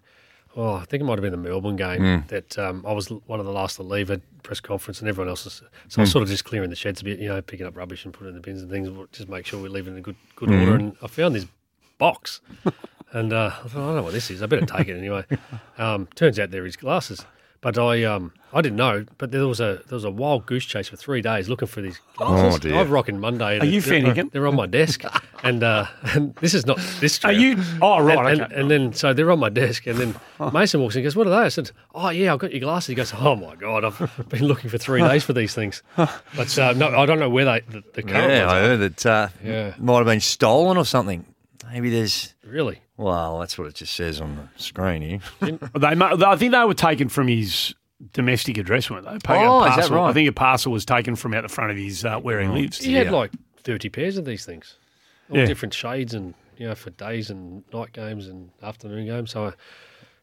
Oh, 0.56 0.74
I 0.74 0.84
think 0.84 1.00
it 1.00 1.04
might 1.04 1.14
have 1.18 1.22
been 1.22 1.32
the 1.32 1.36
Melbourne 1.48 1.74
game 1.74 1.98
Hmm. 2.20 2.26
that 2.28 2.56
um, 2.60 2.84
I 2.86 2.92
was 2.92 3.08
one 3.08 3.40
of 3.40 3.46
the 3.46 3.50
last 3.52 3.74
to 3.76 3.82
leave 3.82 4.08
at 4.12 4.20
press 4.44 4.60
conference, 4.60 5.00
and 5.00 5.08
everyone 5.08 5.28
else 5.28 5.44
was. 5.44 5.54
So 5.54 5.66
Hmm. 5.96 6.00
I 6.00 6.02
was 6.02 6.12
sort 6.12 6.22
of 6.22 6.28
just 6.28 6.44
clearing 6.44 6.70
the 6.70 6.76
sheds 6.76 7.00
a 7.00 7.04
bit, 7.04 7.18
you 7.18 7.28
know, 7.28 7.42
picking 7.42 7.66
up 7.66 7.76
rubbish 7.76 8.04
and 8.04 8.14
putting 8.14 8.28
it 8.28 8.30
in 8.30 8.34
the 8.36 8.40
bins 8.40 8.62
and 8.62 8.70
things, 8.70 8.88
just 9.10 9.28
make 9.28 9.44
sure 9.46 9.60
we're 9.60 9.68
leaving 9.70 9.94
in 9.94 9.98
a 9.98 10.02
good 10.02 10.14
good 10.36 10.50
Hmm. 10.50 10.60
order. 10.60 10.74
And 10.76 10.96
I 11.02 11.08
found 11.08 11.34
this 11.34 11.46
box, 11.98 12.40
and 13.14 13.32
uh, 13.32 13.52
I 13.64 13.68
thought, 13.68 13.80
I 13.82 13.86
don't 13.86 13.96
know 13.96 14.02
what 14.02 14.12
this 14.12 14.30
is. 14.30 14.42
I 14.42 14.46
better 14.46 14.66
take 14.66 14.88
it 14.88 14.98
anyway. 14.98 15.24
Um, 15.76 16.06
turns 16.14 16.38
out 16.38 16.52
they're 16.52 16.64
his 16.64 16.76
glasses. 16.76 17.24
But 17.60 17.78
I 17.78 18.04
um 18.04 18.32
I 18.52 18.60
didn't 18.60 18.76
know. 18.76 19.06
But 19.18 19.30
there 19.32 19.48
was 19.48 19.58
a 19.58 19.80
there 19.88 19.96
was 19.96 20.04
a 20.04 20.10
wild 20.10 20.44
goose 20.46 20.66
chase 20.66 20.86
for 20.88 20.96
three 20.96 21.22
days 21.22 21.48
looking 21.48 21.66
for 21.66 21.80
these 21.80 21.98
glasses. 22.16 22.54
Oh, 22.54 22.58
dear. 22.58 22.76
I've 22.78 22.90
rocking 22.90 23.18
Monday. 23.18 23.58
Are 23.58 23.64
you 23.64 23.80
they're, 23.80 23.90
Finnegan? 24.02 24.28
They're 24.32 24.46
on 24.46 24.54
my 24.54 24.66
desk, 24.66 25.02
and 25.42 25.62
uh, 25.64 25.86
and 26.12 26.34
this 26.36 26.52
is 26.54 26.64
not 26.66 26.78
this. 27.00 27.24
Are 27.24 27.32
you? 27.32 27.56
Oh, 27.80 27.98
right. 28.00 28.18
And, 28.18 28.42
okay. 28.42 28.42
and, 28.42 28.52
and 28.52 28.70
then, 28.70 28.92
so 28.92 29.14
they're 29.14 29.30
on 29.32 29.40
my 29.40 29.48
desk, 29.48 29.86
and 29.86 29.98
then 29.98 30.14
Mason 30.52 30.80
walks 30.82 30.94
in 30.94 30.98
and 31.00 31.04
goes, 31.06 31.16
What 31.16 31.26
are 31.26 31.30
they? 31.30 31.36
I 31.38 31.48
said, 31.48 31.70
Oh, 31.94 32.10
yeah, 32.10 32.34
I've 32.34 32.38
got 32.38 32.50
your 32.52 32.60
glasses. 32.60 32.88
He 32.88 32.94
goes, 32.94 33.12
Oh, 33.18 33.34
my 33.34 33.56
God, 33.56 33.82
I've 33.84 34.28
been 34.28 34.44
looking 34.44 34.68
for 34.70 34.76
three 34.78 35.00
days 35.00 35.24
for 35.24 35.32
these 35.32 35.54
things. 35.54 35.82
But 35.96 36.56
uh, 36.58 36.74
no, 36.74 36.96
I 36.96 37.06
don't 37.06 37.18
know 37.18 37.30
where 37.30 37.46
they, 37.46 37.60
the, 37.66 37.82
the 37.94 38.02
current 38.02 38.30
Yeah, 38.30 38.40
ones 38.46 38.52
I 38.52 38.58
are. 38.58 38.62
heard 38.62 38.80
that 38.80 39.06
uh, 39.06 39.28
Yeah. 39.42 39.74
might 39.78 39.96
have 39.96 40.06
been 40.06 40.20
stolen 40.20 40.76
or 40.76 40.84
something. 40.84 41.24
Maybe 41.74 41.90
there's. 41.90 42.32
Really? 42.46 42.80
Well, 42.96 43.40
that's 43.40 43.58
what 43.58 43.66
it 43.66 43.74
just 43.74 43.94
says 43.94 44.20
on 44.20 44.36
the 44.36 44.62
screen 44.62 45.02
here. 45.02 45.18
They, 45.40 45.94
mu- 45.96 46.24
I 46.24 46.36
think 46.36 46.52
they 46.52 46.64
were 46.64 46.72
taken 46.74 47.08
from 47.08 47.26
his 47.26 47.74
domestic 48.12 48.58
address, 48.58 48.88
weren't 48.88 49.04
they? 49.06 49.18
Paid 49.18 49.42
a 49.42 49.46
Oh, 49.48 49.64
is 49.64 49.70
that 49.70 49.74
parcel. 49.76 49.96
right? 49.96 50.08
I 50.10 50.12
think 50.12 50.28
a 50.28 50.32
parcel 50.32 50.70
was 50.70 50.84
taken 50.84 51.16
from 51.16 51.34
out 51.34 51.42
the 51.42 51.48
front 51.48 51.72
of 51.72 51.76
his 51.76 52.04
uh, 52.04 52.18
where 52.20 52.40
he 52.40 52.46
lives. 52.46 52.78
He 52.78 52.92
had 52.94 53.10
like 53.10 53.32
30 53.64 53.88
pairs 53.88 54.16
of 54.16 54.24
these 54.24 54.44
things, 54.46 54.76
all 55.30 55.38
Yeah. 55.38 55.46
different 55.46 55.74
shades 55.74 56.14
and, 56.14 56.34
you 56.56 56.68
know, 56.68 56.76
for 56.76 56.90
days 56.90 57.28
and 57.30 57.64
night 57.72 57.92
games 57.92 58.28
and 58.28 58.50
afternoon 58.62 59.06
games. 59.06 59.32
So, 59.32 59.46
uh, 59.46 59.52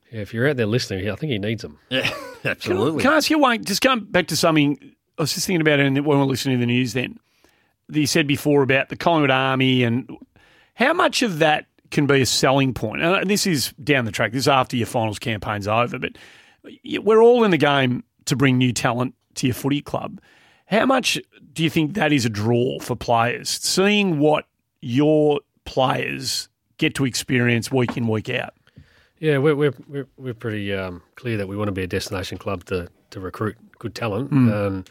yeah, 0.10 0.22
if 0.22 0.34
you're 0.34 0.48
out 0.50 0.56
there 0.56 0.66
listening, 0.66 1.10
I 1.10 1.16
think 1.16 1.34
he 1.34 1.38
needs 1.40 1.64
them. 1.64 1.80
Yeah, 1.90 2.08
Can, 2.44 2.52
absolutely. 2.52 3.02
can 3.04 3.12
I 3.12 3.18
ask 3.18 3.30
you, 3.30 3.40
Wayne, 3.40 3.66
just 3.66 3.82
going 3.82 4.06
back 4.06 4.28
to 4.28 4.38
something, 4.38 4.78
I 5.18 5.24
was 5.24 5.34
just 5.34 5.46
thinking 5.48 5.62
about 5.62 5.80
it 5.82 5.90
when 5.92 6.04
we 6.06 6.16
were 6.16 6.24
listening 6.24 6.58
to 6.58 6.62
the 6.62 6.66
news 6.72 6.94
then. 6.94 7.20
That 7.90 8.00
you 8.00 8.08
said 8.08 8.26
before 8.26 8.64
about 8.64 8.88
the 8.88 8.96
Collingwood 8.96 9.32
Army 9.32 9.84
and 9.84 10.10
how 10.74 10.94
much 10.94 11.22
of 11.22 11.40
that 11.40 11.68
can 11.90 12.08
be 12.08 12.22
a 12.22 12.26
selling 12.26 12.74
point? 12.74 13.02
And 13.02 13.30
this 13.30 13.46
is 13.46 13.74
down 13.84 14.06
the 14.06 14.12
track, 14.12 14.32
this 14.32 14.44
is 14.44 14.48
after 14.48 14.78
your 14.78 14.88
finals 14.88 15.20
campaign's 15.20 15.68
over, 15.68 16.00
but 16.00 16.18
we're 17.02 17.22
all 17.22 17.44
in 17.44 17.52
the 17.52 17.58
game 17.58 18.04
to 18.26 18.36
bring 18.36 18.58
new 18.58 18.74
talent 18.74 19.16
to 19.36 19.48
your 19.48 19.54
footy 19.54 19.82
club. 19.82 20.22
How 20.66 20.86
much 20.86 21.20
do 21.54 21.64
you 21.64 21.70
think 21.70 21.96
that 21.96 22.14
is 22.14 22.26
a 22.26 22.30
draw 22.30 22.80
for 22.80 22.96
players? 22.96 23.50
Seeing 23.50 24.20
what 24.20 24.46
your 24.82 25.42
players 25.66 26.48
get 26.78 26.96
to 26.96 27.06
experience 27.06 27.72
week 27.72 27.98
in, 27.98 28.08
week 28.08 28.30
out. 28.30 28.54
Yeah, 29.20 29.38
we're 29.38 29.56
we're 29.56 30.08
we're, 30.18 30.34
pretty 30.34 30.74
um, 30.74 31.04
clear 31.16 31.38
that 31.38 31.48
we 31.48 31.56
want 31.56 31.68
to 31.68 31.74
be 31.74 31.84
a 31.84 31.88
destination 31.88 32.40
club 32.40 32.64
to, 32.66 32.88
to 33.12 33.20
recruit 33.20 33.56
good 33.78 33.94
talent. 33.94 34.32
Um, 34.32 34.86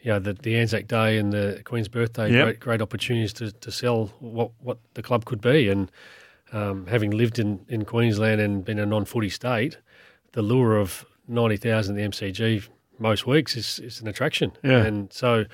you 0.00 0.12
know, 0.12 0.18
the, 0.18 0.32
the 0.34 0.56
Anzac 0.56 0.86
Day 0.86 1.18
and 1.18 1.32
the 1.32 1.60
Queen's 1.64 1.88
Birthday, 1.88 2.32
Yep. 2.32 2.44
great 2.44 2.60
great 2.60 2.82
opportunities 2.82 3.32
to, 3.34 3.50
to 3.52 3.70
sell 3.72 4.06
what, 4.20 4.50
what 4.60 4.78
the 4.94 5.02
club 5.02 5.24
could 5.24 5.40
be. 5.40 5.68
And 5.68 5.90
um, 6.52 6.86
having 6.86 7.10
lived 7.10 7.38
in, 7.38 7.60
in 7.68 7.84
Queensland 7.84 8.40
and 8.40 8.64
been 8.64 8.78
a 8.78 8.86
non-footy 8.86 9.28
state, 9.28 9.78
the 10.32 10.42
lure 10.42 10.76
of 10.76 11.04
ninety 11.26 11.56
thousand 11.56 11.96
the 11.96 12.02
MCG 12.02 12.68
most 12.98 13.26
weeks 13.26 13.56
is, 13.56 13.78
is 13.80 14.00
an 14.00 14.08
attraction. 14.08 14.52
Yeah. 14.64 14.84
And 14.84 15.12
so, 15.12 15.44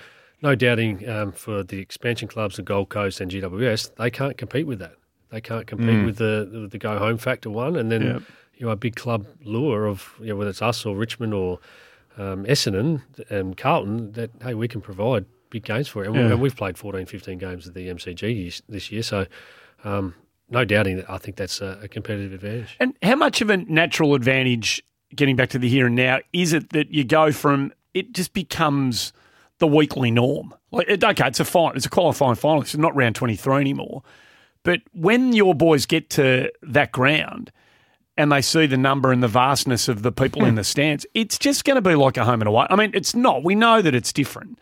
no 0.43 0.55
doubting 0.55 1.09
um, 1.09 1.33
for 1.33 1.63
the 1.63 1.79
expansion 1.81 2.29
clubs, 2.29 2.57
the 2.57 2.63
Gold 2.63 2.89
Coast 2.91 3.21
and 3.21 3.31
GWS, 3.31 3.97
they 3.97 4.11
can't 4.11 4.37
compete 4.39 4.67
with 4.67 4.79
that. 4.79 4.95
They 5.31 5.41
can't 5.41 5.67
compete 5.67 6.05
with 6.07 6.17
the, 6.19 6.49
the 6.51 6.69
the 6.69 6.79
go 6.79 6.99
home 6.99 7.19
factor 7.19 7.51
one, 7.51 7.75
and 7.77 7.91
then 7.91 8.03
Yep. 8.03 8.23
you 8.57 8.67
know 8.67 8.73
a 8.73 8.77
big 8.77 8.95
club 8.95 9.27
lure 9.43 9.87
of 9.87 10.15
you 10.21 10.29
know, 10.29 10.37
whether 10.37 10.51
it's 10.51 10.63
us 10.63 10.87
or 10.87 10.95
Richmond 10.97 11.35
or 11.35 11.59
um, 12.17 12.45
Essendon 12.45 13.03
and 13.31 13.57
Carlton 13.57 14.13
that 14.13 14.31
hey 14.43 14.55
we 14.55 14.69
can 14.69 14.81
provide 14.81 15.27
big 15.51 15.65
games 15.65 15.87
for 15.89 16.03
it, 16.03 16.09
and, 16.09 16.17
we, 16.17 16.23
and 16.23 16.41
we've 16.41 16.57
played 16.57 16.77
14, 16.77 17.07
15 17.07 17.39
games 17.39 17.69
at 17.69 17.75
the 17.75 17.89
MCG 17.89 18.63
this- 18.69 18.91
year, 18.91 19.03
so 19.03 19.27
um, 19.85 20.15
no 20.51 20.65
doubting 20.65 20.97
that 20.97 21.09
I 21.09 21.19
think 21.19 21.37
that's 21.37 21.61
a, 21.61 21.79
a 21.83 21.89
competitive 21.89 22.33
advantage. 22.33 22.77
And 22.81 22.95
how 23.03 23.17
much 23.17 23.41
of 23.41 23.51
a 23.51 23.57
natural 23.59 24.15
advantage, 24.15 24.83
getting 25.15 25.37
back 25.37 25.51
to 25.51 25.59
the 25.59 25.69
here 25.69 25.87
and 25.87 25.95
now, 25.95 26.19
is 26.33 26.53
it 26.53 26.71
that 26.71 26.91
you 26.91 27.05
go 27.05 27.33
from 27.33 27.73
it 27.95 28.13
just 28.13 28.33
becomes 28.33 29.13
the 29.59 29.67
weekly 29.67 30.11
norm? 30.11 30.55
Like, 30.73 30.89
it, 30.89 31.05
okay, 31.05 31.29
it's 31.29 31.41
a 31.41 31.45
fine, 31.45 31.77
it's 31.77 31.87
a 31.87 31.91
qualifying 31.91 32.35
final. 32.35 32.63
It's 32.63 32.77
not 32.77 32.95
round 32.97 33.15
twenty 33.15 33.37
three 33.37 33.61
anymore. 33.61 34.03
But 34.65 34.81
when 34.93 35.35
your 35.35 35.55
boys 35.55 35.87
get 35.87 36.11
to 36.11 36.51
that 36.63 36.91
ground 36.91 37.53
and 38.17 38.31
they 38.31 38.41
see 38.41 38.67
the 38.67 38.77
number 38.77 39.13
and 39.13 39.23
the 39.23 39.29
vastness 39.29 39.89
of 39.89 40.03
the 40.03 40.13
people 40.13 40.45
in 40.45 40.51
hmm. 40.51 40.57
the 40.57 40.65
stands, 40.65 41.07
it's 41.15 41.39
just 41.39 41.65
going 41.65 41.77
to 41.77 41.83
be 41.83 41.95
like 41.95 42.17
a 42.17 42.25
home 42.25 42.41
and 42.41 42.49
away. 42.49 42.67
I 42.71 42.77
mean, 42.77 42.93
it's 42.95 43.15
not. 43.15 43.43
We 43.43 43.55
know 43.55 43.83
that 43.83 43.95
it's 43.95 44.13
different, 44.13 44.59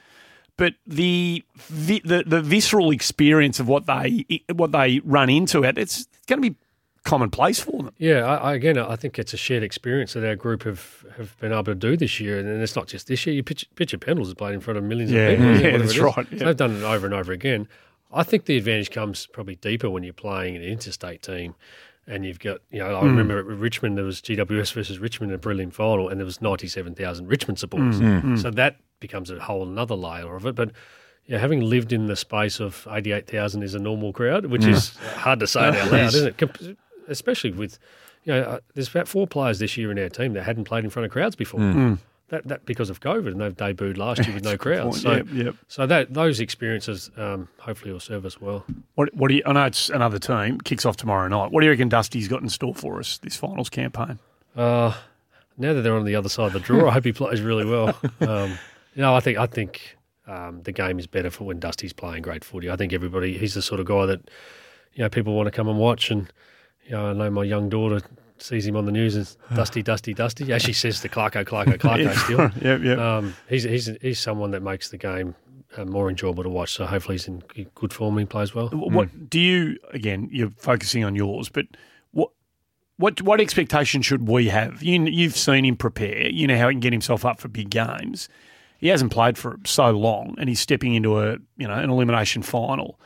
but 0.57 0.75
the 0.87 1.45
vi- 1.57 2.03
the, 2.05 2.25
the 2.27 2.41
visceral 2.41 2.91
experience 2.91 3.61
of 3.61 3.69
what 3.69 3.87
they 3.87 4.25
what 4.53 4.73
they 4.73 5.01
run 5.05 5.29
into 5.31 5.65
it, 5.65 5.79
it's 5.79 6.07
going 6.27 6.43
to 6.43 6.51
be 6.51 6.57
commonplace 7.05 7.61
for 7.61 7.83
them. 7.83 7.93
Yeah, 7.99 8.25
I, 8.25 8.55
again, 8.55 8.79
I 8.79 8.97
think 8.97 9.19
it's 9.19 9.35
a 9.35 9.37
shared 9.37 9.63
experience 9.63 10.13
that 10.13 10.25
our 10.25 10.37
group 10.37 10.63
have, 10.63 11.05
have 11.17 11.37
been 11.39 11.53
able 11.53 11.65
to 11.65 11.75
do 11.75 11.97
this 11.97 12.21
year, 12.21 12.39
and 12.39 12.49
it's 12.63 12.77
not 12.77 12.87
just 12.87 13.09
this 13.09 13.27
year. 13.27 13.35
You 13.35 13.43
pitch, 13.43 13.67
pitch 13.75 13.99
Pendles 13.99 14.27
has 14.27 14.35
played 14.35 14.55
in 14.55 14.61
front 14.61 14.79
of 14.79 14.85
millions 14.85 15.11
Yeah, 15.11 15.29
of 15.29 15.39
people. 15.39 15.57
yeah, 15.71 15.79
that's 15.79 15.93
is. 15.93 15.99
right, 15.99 16.27
So 16.31 16.45
they've 16.45 16.57
done 16.57 16.77
it 16.77 16.83
over 16.83 17.07
and 17.07 17.15
over 17.15 17.33
again. 17.33 17.69
I 18.13 18.23
think 18.23 18.45
the 18.45 18.57
advantage 18.57 18.91
comes 18.91 19.27
probably 19.27 19.57
deeper 19.57 19.89
when 19.89 20.03
you're 20.03 20.13
playing 20.13 20.57
an 20.57 20.63
interstate 20.63 21.23
team, 21.23 21.55
and 22.07 22.25
you've 22.27 22.41
got 22.41 22.61
you 22.71 22.79
know 22.81 22.97
I 22.97 23.01
Hmm. 23.01 23.07
remember 23.09 23.39
at 23.39 23.45
Richmond 23.47 23.97
there 23.97 24.05
was 24.05 24.21
GWS 24.21 24.73
versus 24.73 24.99
Richmond 24.99 25.33
in 25.33 25.37
a 25.37 25.39
brilliant 25.39 25.75
final, 25.75 26.09
and 26.09 26.19
there 26.21 26.25
was 26.27 26.41
ninety 26.43 26.69
seven 26.69 26.95
thousand 26.95 27.27
Richmond 27.29 27.59
supporters. 27.59 27.99
Hmm. 27.99 28.37
So 28.37 28.51
that 28.51 28.77
becomes 29.01 29.31
a 29.31 29.39
whole 29.41 29.63
another 29.63 29.95
layer 29.95 30.35
of 30.37 30.47
it, 30.47 30.55
but. 30.55 30.71
Yeah, 31.27 31.39
having 31.39 31.61
lived 31.61 31.93
in 31.93 32.07
the 32.09 32.17
space 32.17 32.59
of 32.59 32.85
eighty-eight 32.91 33.29
thousand 33.29 33.63
is 33.63 33.77
a 33.77 33.79
normal 33.79 34.13
crowd, 34.13 34.47
which 34.47 34.65
Hmm. 34.65 34.71
is 34.71 34.97
hard 35.19 35.39
to 35.39 35.47
say 35.47 35.61
out 35.61 35.93
loud, 35.93 36.09
isn't 36.15 36.43
it? 36.43 36.77
Especially 37.07 37.53
with, 37.53 37.79
you 38.25 38.33
know, 38.33 38.43
uh, 38.43 38.59
there's 38.75 38.89
about 38.89 39.07
four 39.07 39.29
players 39.29 39.61
this 39.61 39.77
year 39.77 39.93
in 39.93 40.01
our 40.01 40.09
team 40.09 40.33
that 40.33 40.43
hadn't 40.43 40.65
played 40.65 40.83
in 40.83 40.91
front 40.91 41.07
of 41.07 41.13
crowds 41.13 41.37
before. 41.37 41.61
That, 42.29 42.49
that 42.49 42.65
because 42.65 42.89
of 42.89 43.01
COVID, 43.01 43.33
and 43.33 43.41
they've 43.43 43.55
debuted 43.55 43.99
last 43.99 44.27
year 44.27 44.35
with 44.35 44.45
no 44.45 44.57
crowds. 44.59 45.03
So. 45.03 45.17
Yep, 45.17 45.27
yep. 45.35 45.55
so 45.69 45.87
that 45.87 46.15
those 46.15 46.41
experiences 46.41 47.11
um, 47.19 47.47
hopefully 47.59 47.93
will 47.93 48.01
serve 48.01 48.25
us 48.25 48.41
well. 48.41 48.65
What, 48.95 49.13
what 49.15 49.29
do 49.29 49.35
you? 49.35 49.43
I 49.45 49.53
know 49.53 49.67
it's 49.67 49.91
another 49.91 50.19
team. 50.19 50.59
Kicks 50.61 50.87
off 50.87 50.97
tomorrow 50.97 51.29
night. 51.29 51.53
What 51.53 51.61
do 51.61 51.67
you 51.67 51.73
reckon 51.73 51.91
Dusty's 51.91 52.29
got 52.29 52.41
in 52.41 52.49
store 52.49 52.75
for 52.75 52.99
us 53.01 53.19
this 53.19 53.37
finals 53.37 53.69
campaign? 53.69 54.19
Uh, 54.57 54.95
now 55.59 55.75
that 55.75 55.83
they're 55.83 55.95
on 55.95 56.07
the 56.07 56.15
other 56.15 56.31
side 56.31 56.47
of 56.47 56.53
the 56.55 56.61
draw, 56.61 56.89
I 56.89 56.93
hope 56.93 57.05
he 57.05 57.13
plays 57.13 57.41
really 57.41 57.65
well. 57.65 57.95
Um, 58.21 58.59
you 58.95 59.03
know, 59.03 59.15
I 59.15 59.21
think 59.21 59.39
I 59.39 59.47
think 59.47 59.97
um, 60.27 60.63
the 60.63 60.73
game 60.73 60.99
is 60.99 61.07
better 61.07 61.31
for 61.31 61.45
when 61.45 61.59
Dusty's 61.59 61.93
playing 61.93 62.23
great 62.23 62.45
footy. 62.45 62.71
I 62.71 62.77
think 62.77 62.93
everybody 62.93 63.37
he's 63.37 63.55
the 63.55 63.63
sort 63.63 63.81
of 63.81 63.87
guy 63.87 64.07
that 64.07 64.31
you 64.95 65.03
know 65.03 65.09
people 65.09 65.35
want 65.35 65.47
to 65.47 65.51
come 65.51 65.69
and 65.69 65.79
watch. 65.79 66.11
And 66.11 66.33
you 66.85 66.93
know, 66.93 67.11
I 67.11 67.13
know 67.13 67.31
my 67.31 67.45
young 67.45 67.69
daughter 67.69 68.01
sees 68.43 68.67
him 68.67 68.77
on 68.77 68.85
the 68.85 68.93
news 68.93 69.17
as 69.17 69.37
Dusty, 69.55 69.83
Dusty, 69.83 70.15
Dusty. 70.15 70.53
As 70.53 70.63
she 70.63 70.73
says 70.73 71.01
the 71.03 71.09
Clarko, 71.09 71.45
Clarko, 71.45 71.79
Clarko 71.79 72.15
still. 72.17 72.41
yep, 72.63 72.83
yep. 72.83 72.99
Um, 72.99 73.35
he's, 73.49 73.63
he's 73.65 73.87
he's 74.01 74.19
someone 74.19 74.51
that 74.53 74.63
makes 74.63 74.91
the 74.91 74.99
game 74.99 75.35
uh, 75.77 75.85
more 75.85 76.09
enjoyable 76.09 76.43
to 76.43 76.49
watch. 76.49 76.73
So 76.73 76.87
hopefully 76.87 77.15
he's 77.15 77.29
in 77.29 77.43
good 77.75 77.93
form. 77.93 78.15
and 78.19 78.27
He 78.27 78.31
plays 78.31 78.55
well. 78.55 78.69
What 78.69 79.31
do 79.31 79.41
you? 79.41 79.79
Again, 79.93 80.29
you're 80.31 80.53
focusing 80.59 81.05
on 81.05 81.15
yours, 81.15 81.49
but 81.49 81.67
what? 82.11 82.31
What 82.99 83.23
what 83.23 83.41
expectation 83.41 84.03
should 84.03 84.29
we 84.29 84.49
have? 84.49 84.83
You, 84.83 85.03
you've 85.07 85.37
seen 85.37 85.65
him 85.65 85.77
prepare. 85.77 86.29
You 86.29 86.47
know 86.47 86.59
how 86.59 86.69
he 86.69 86.75
can 86.75 86.81
get 86.81 86.93
himself 86.93 87.25
up 87.25 87.41
for 87.41 87.49
big 87.49 87.71
games. 87.71 88.29
He 88.79 88.89
hasn't 88.89 89.13
played 89.13 89.39
for 89.39 89.59
so 89.65 89.91
long, 89.93 90.35
and 90.39 90.49
he's 90.49 90.61
stepping 90.61 90.95
into 90.95 91.19
a 91.19 91.37
you 91.57 91.67
know 91.67 91.75
an 91.75 91.89
elimination 91.91 92.43
final. 92.43 93.01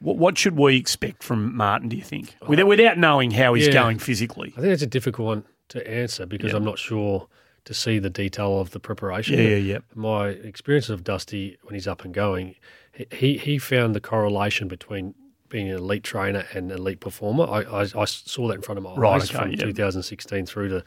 What, 0.00 0.16
what 0.16 0.38
should 0.38 0.56
we 0.56 0.76
expect 0.76 1.22
from 1.22 1.54
Martin? 1.56 1.88
Do 1.88 1.96
you 1.96 2.02
think, 2.02 2.34
without, 2.46 2.66
without 2.66 2.98
knowing 2.98 3.30
how 3.32 3.54
he's 3.54 3.66
Yeah. 3.66 3.72
going 3.74 3.98
physically? 3.98 4.52
I 4.56 4.60
think 4.60 4.72
it's 4.72 4.82
a 4.82 4.86
difficult 4.86 5.26
one 5.26 5.44
to 5.68 5.86
answer 5.88 6.26
because 6.26 6.52
Yeah. 6.52 6.56
I'm 6.56 6.64
not 6.64 6.78
sure 6.78 7.28
to 7.66 7.74
see 7.74 7.98
the 7.98 8.10
detail 8.10 8.58
of 8.60 8.70
the 8.70 8.80
preparation. 8.80 9.38
Yeah, 9.38 9.50
yeah, 9.50 9.56
yeah. 9.56 9.78
My 9.94 10.28
experience 10.28 10.88
of 10.88 11.04
Dusty 11.04 11.58
when 11.62 11.74
he's 11.74 11.86
up 11.86 12.04
and 12.04 12.14
going, 12.14 12.54
he 13.12 13.36
he 13.36 13.58
found 13.58 13.94
the 13.94 14.00
correlation 14.00 14.66
between 14.68 15.14
being 15.50 15.68
an 15.68 15.76
elite 15.76 16.02
trainer 16.04 16.46
and 16.54 16.70
elite 16.72 17.00
performer. 17.00 17.44
I, 17.44 17.62
I, 17.62 17.82
I 17.82 18.04
saw 18.06 18.48
that 18.48 18.54
in 18.54 18.62
front 18.62 18.78
of 18.78 18.84
my 18.84 18.94
Right, 18.94 19.20
eyes 19.20 19.30
okay, 19.30 19.38
from 19.42 19.50
yeah. 19.50 19.64
2016 19.64 20.46
through 20.46 20.68
to 20.70 20.84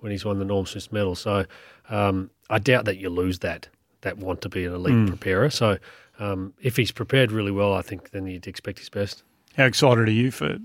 when 0.00 0.10
he's 0.10 0.24
won 0.24 0.38
the 0.38 0.44
Norm 0.44 0.66
Smith 0.66 0.90
medal. 0.92 1.14
So 1.14 1.44
um, 1.90 2.30
I 2.50 2.58
doubt 2.58 2.86
that 2.86 2.96
you 2.98 3.08
lose 3.10 3.38
that 3.40 3.68
that 4.02 4.18
want 4.18 4.40
to 4.42 4.48
be 4.48 4.64
an 4.64 4.72
elite 4.74 4.94
Hmm. 4.94 5.06
preparer. 5.06 5.50
So 5.50 5.78
um, 6.18 6.54
if 6.62 6.76
he's 6.76 6.90
prepared 6.92 7.32
really 7.32 7.50
well, 7.52 7.72
I 7.74 7.82
think 7.82 8.10
then 8.10 8.26
you'd 8.26 8.46
expect 8.46 8.78
his 8.78 8.88
best. 8.88 9.22
How 9.56 9.64
excited 9.64 10.08
are 10.08 10.10
you 10.12 10.30
for? 10.30 10.58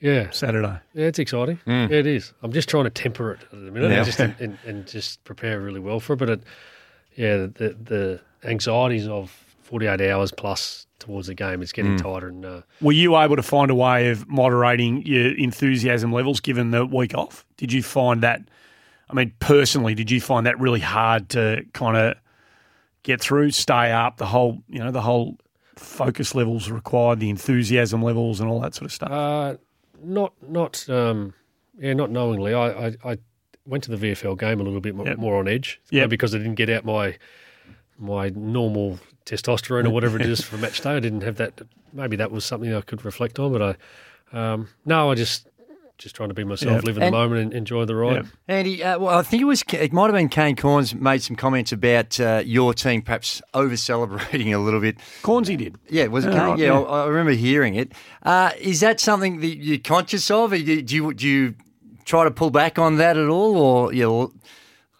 Yeah, 0.00 0.30
Saturday. 0.30 0.78
yeah, 0.92 1.06
it's 1.06 1.18
exciting. 1.18 1.58
Mm. 1.66 1.88
Yeah, 1.90 1.96
it 1.98 2.06
is. 2.06 2.32
I'm 2.42 2.52
just 2.52 2.68
trying 2.68 2.84
to 2.84 2.90
temper 2.90 3.32
it 3.32 3.40
at 3.44 3.50
the 3.50 3.70
minute, 3.70 3.90
Yeah. 3.90 3.96
and 3.98 4.06
just 4.06 4.20
and, 4.20 4.34
and, 4.40 4.58
and 4.66 4.86
just 4.86 5.22
prepare 5.24 5.60
really 5.60 5.80
well 5.80 6.00
for 6.00 6.12
it. 6.14 6.16
But 6.16 6.30
it, 6.30 6.42
yeah, 7.16 7.36
the 7.36 7.76
the 7.82 8.20
anxieties 8.44 9.06
of 9.08 9.30
48 9.62 10.00
hours 10.10 10.30
plus 10.32 10.86
towards 10.98 11.26
the 11.28 11.34
game 11.34 11.62
is 11.62 11.72
getting 11.72 11.96
Mm. 11.96 12.02
tighter, 12.02 12.28
and 12.28 12.44
uh, 12.44 12.60
Were 12.82 12.92
you 12.92 13.16
able 13.16 13.36
to 13.36 13.42
find 13.42 13.70
a 13.70 13.74
way 13.74 14.10
of 14.10 14.28
moderating 14.28 15.06
your 15.06 15.34
enthusiasm 15.38 16.12
levels 16.12 16.40
given 16.40 16.70
the 16.70 16.84
week 16.84 17.14
off? 17.14 17.46
Did 17.56 17.72
you 17.72 17.82
find 17.82 18.22
that? 18.22 18.42
I 19.08 19.14
mean, 19.14 19.32
personally, 19.38 19.94
did 19.94 20.10
you 20.10 20.20
find 20.20 20.44
that 20.46 20.58
really 20.58 20.80
hard 20.80 21.28
to 21.30 21.64
kind 21.72 21.96
of 21.96 22.16
get 23.04 23.20
through, 23.20 23.52
stay 23.52 23.92
up, 23.92 24.16
the 24.16 24.26
whole, 24.26 24.62
you 24.68 24.80
know, 24.80 24.90
the 24.90 25.00
whole 25.02 25.38
focus 25.76 26.34
levels 26.34 26.70
required, 26.70 27.20
the 27.20 27.30
enthusiasm 27.30 28.02
levels, 28.02 28.40
and 28.40 28.50
all 28.50 28.60
that 28.60 28.74
sort 28.74 28.86
of 28.86 28.92
stuff? 28.92 29.10
Uh, 29.10 29.56
not 30.02 30.32
not 30.46 30.88
um, 30.90 31.32
yeah, 31.78 31.92
not 31.94 32.10
knowingly. 32.10 32.52
I, 32.54 32.86
I, 32.88 32.96
I 33.04 33.18
went 33.66 33.84
to 33.84 33.96
the 33.96 33.96
VFL 34.12 34.38
game 34.38 34.60
a 34.60 34.64
little 34.64 34.80
bit 34.80 34.94
more, 34.94 35.06
Yep. 35.06 35.18
more 35.18 35.36
on 35.38 35.46
edge. 35.48 35.80
Yep. 35.90 36.10
because 36.10 36.34
I 36.34 36.38
didn't 36.38 36.56
get 36.56 36.68
out 36.68 36.84
my 36.84 37.16
my 37.98 38.28
normal 38.30 38.98
testosterone 39.24 39.86
or 39.86 39.90
whatever 39.90 40.18
it 40.20 40.26
is 40.26 40.42
for 40.42 40.56
match 40.58 40.80
day. 40.80 40.90
I 40.96 41.00
didn't 41.00 41.22
have 41.22 41.36
that. 41.36 41.62
Maybe 41.92 42.16
that 42.16 42.30
was 42.32 42.44
something 42.44 42.74
I 42.74 42.80
could 42.82 43.04
reflect 43.04 43.38
on. 43.38 43.52
But 43.52 43.62
I 44.32 44.36
um, 44.52 44.68
no, 44.84 45.10
I 45.10 45.14
just 45.14 45.48
just 45.98 46.14
trying 46.16 46.28
to 46.28 46.34
be 46.34 46.42
myself, 46.44 46.74
Yep. 46.76 46.84
live 46.84 46.96
in 46.96 47.02
And- 47.04 47.14
the 47.14 47.18
moment, 47.18 47.40
and 47.42 47.52
enjoy 47.54 47.84
the 47.84 47.94
ride. 47.94 48.16
Yep. 48.16 48.26
Andy, 48.48 48.82
uh, 48.82 48.98
well, 48.98 49.16
I 49.18 49.22
think 49.22 49.40
it 49.42 49.44
was 49.46 49.62
it 49.72 49.92
might 49.92 50.06
have 50.06 50.14
been 50.14 50.28
Kane 50.28 50.56
Cornes 50.56 50.94
made 50.94 51.22
some 51.22 51.36
comments 51.36 51.70
about 51.72 52.18
uh, 52.20 52.42
your 52.44 52.74
team 52.74 53.02
perhaps 53.02 53.40
over 53.54 53.76
celebrating 53.76 54.52
a 54.52 54.58
little 54.58 54.80
bit. 54.80 54.98
Cornsey 55.22 55.56
did. 55.56 55.76
Yeah, 55.88 56.06
was 56.08 56.24
it 56.24 56.32
Yeah, 56.32 56.38
Kane? 56.40 56.48
right, 56.50 56.58
yeah, 56.58 56.66
yeah. 56.66 56.80
I, 56.80 57.04
I 57.04 57.06
remember 57.06 57.32
hearing 57.32 57.74
it. 57.76 57.92
Uh, 58.22 58.50
is 58.60 58.80
that 58.80 58.98
something 59.00 59.40
that 59.40 59.56
you're 59.56 59.78
conscious 59.78 60.30
of? 60.30 60.52
Or 60.52 60.58
do 60.58 60.62
you, 60.64 60.82
do 60.82 60.94
you 60.96 61.14
do 61.14 61.28
you 61.28 61.54
try 62.04 62.24
to 62.24 62.30
pull 62.30 62.50
back 62.50 62.78
on 62.78 62.96
that 62.96 63.16
at 63.16 63.28
all, 63.28 63.56
or 63.56 63.92
you 63.92 64.02
know, 64.02 64.32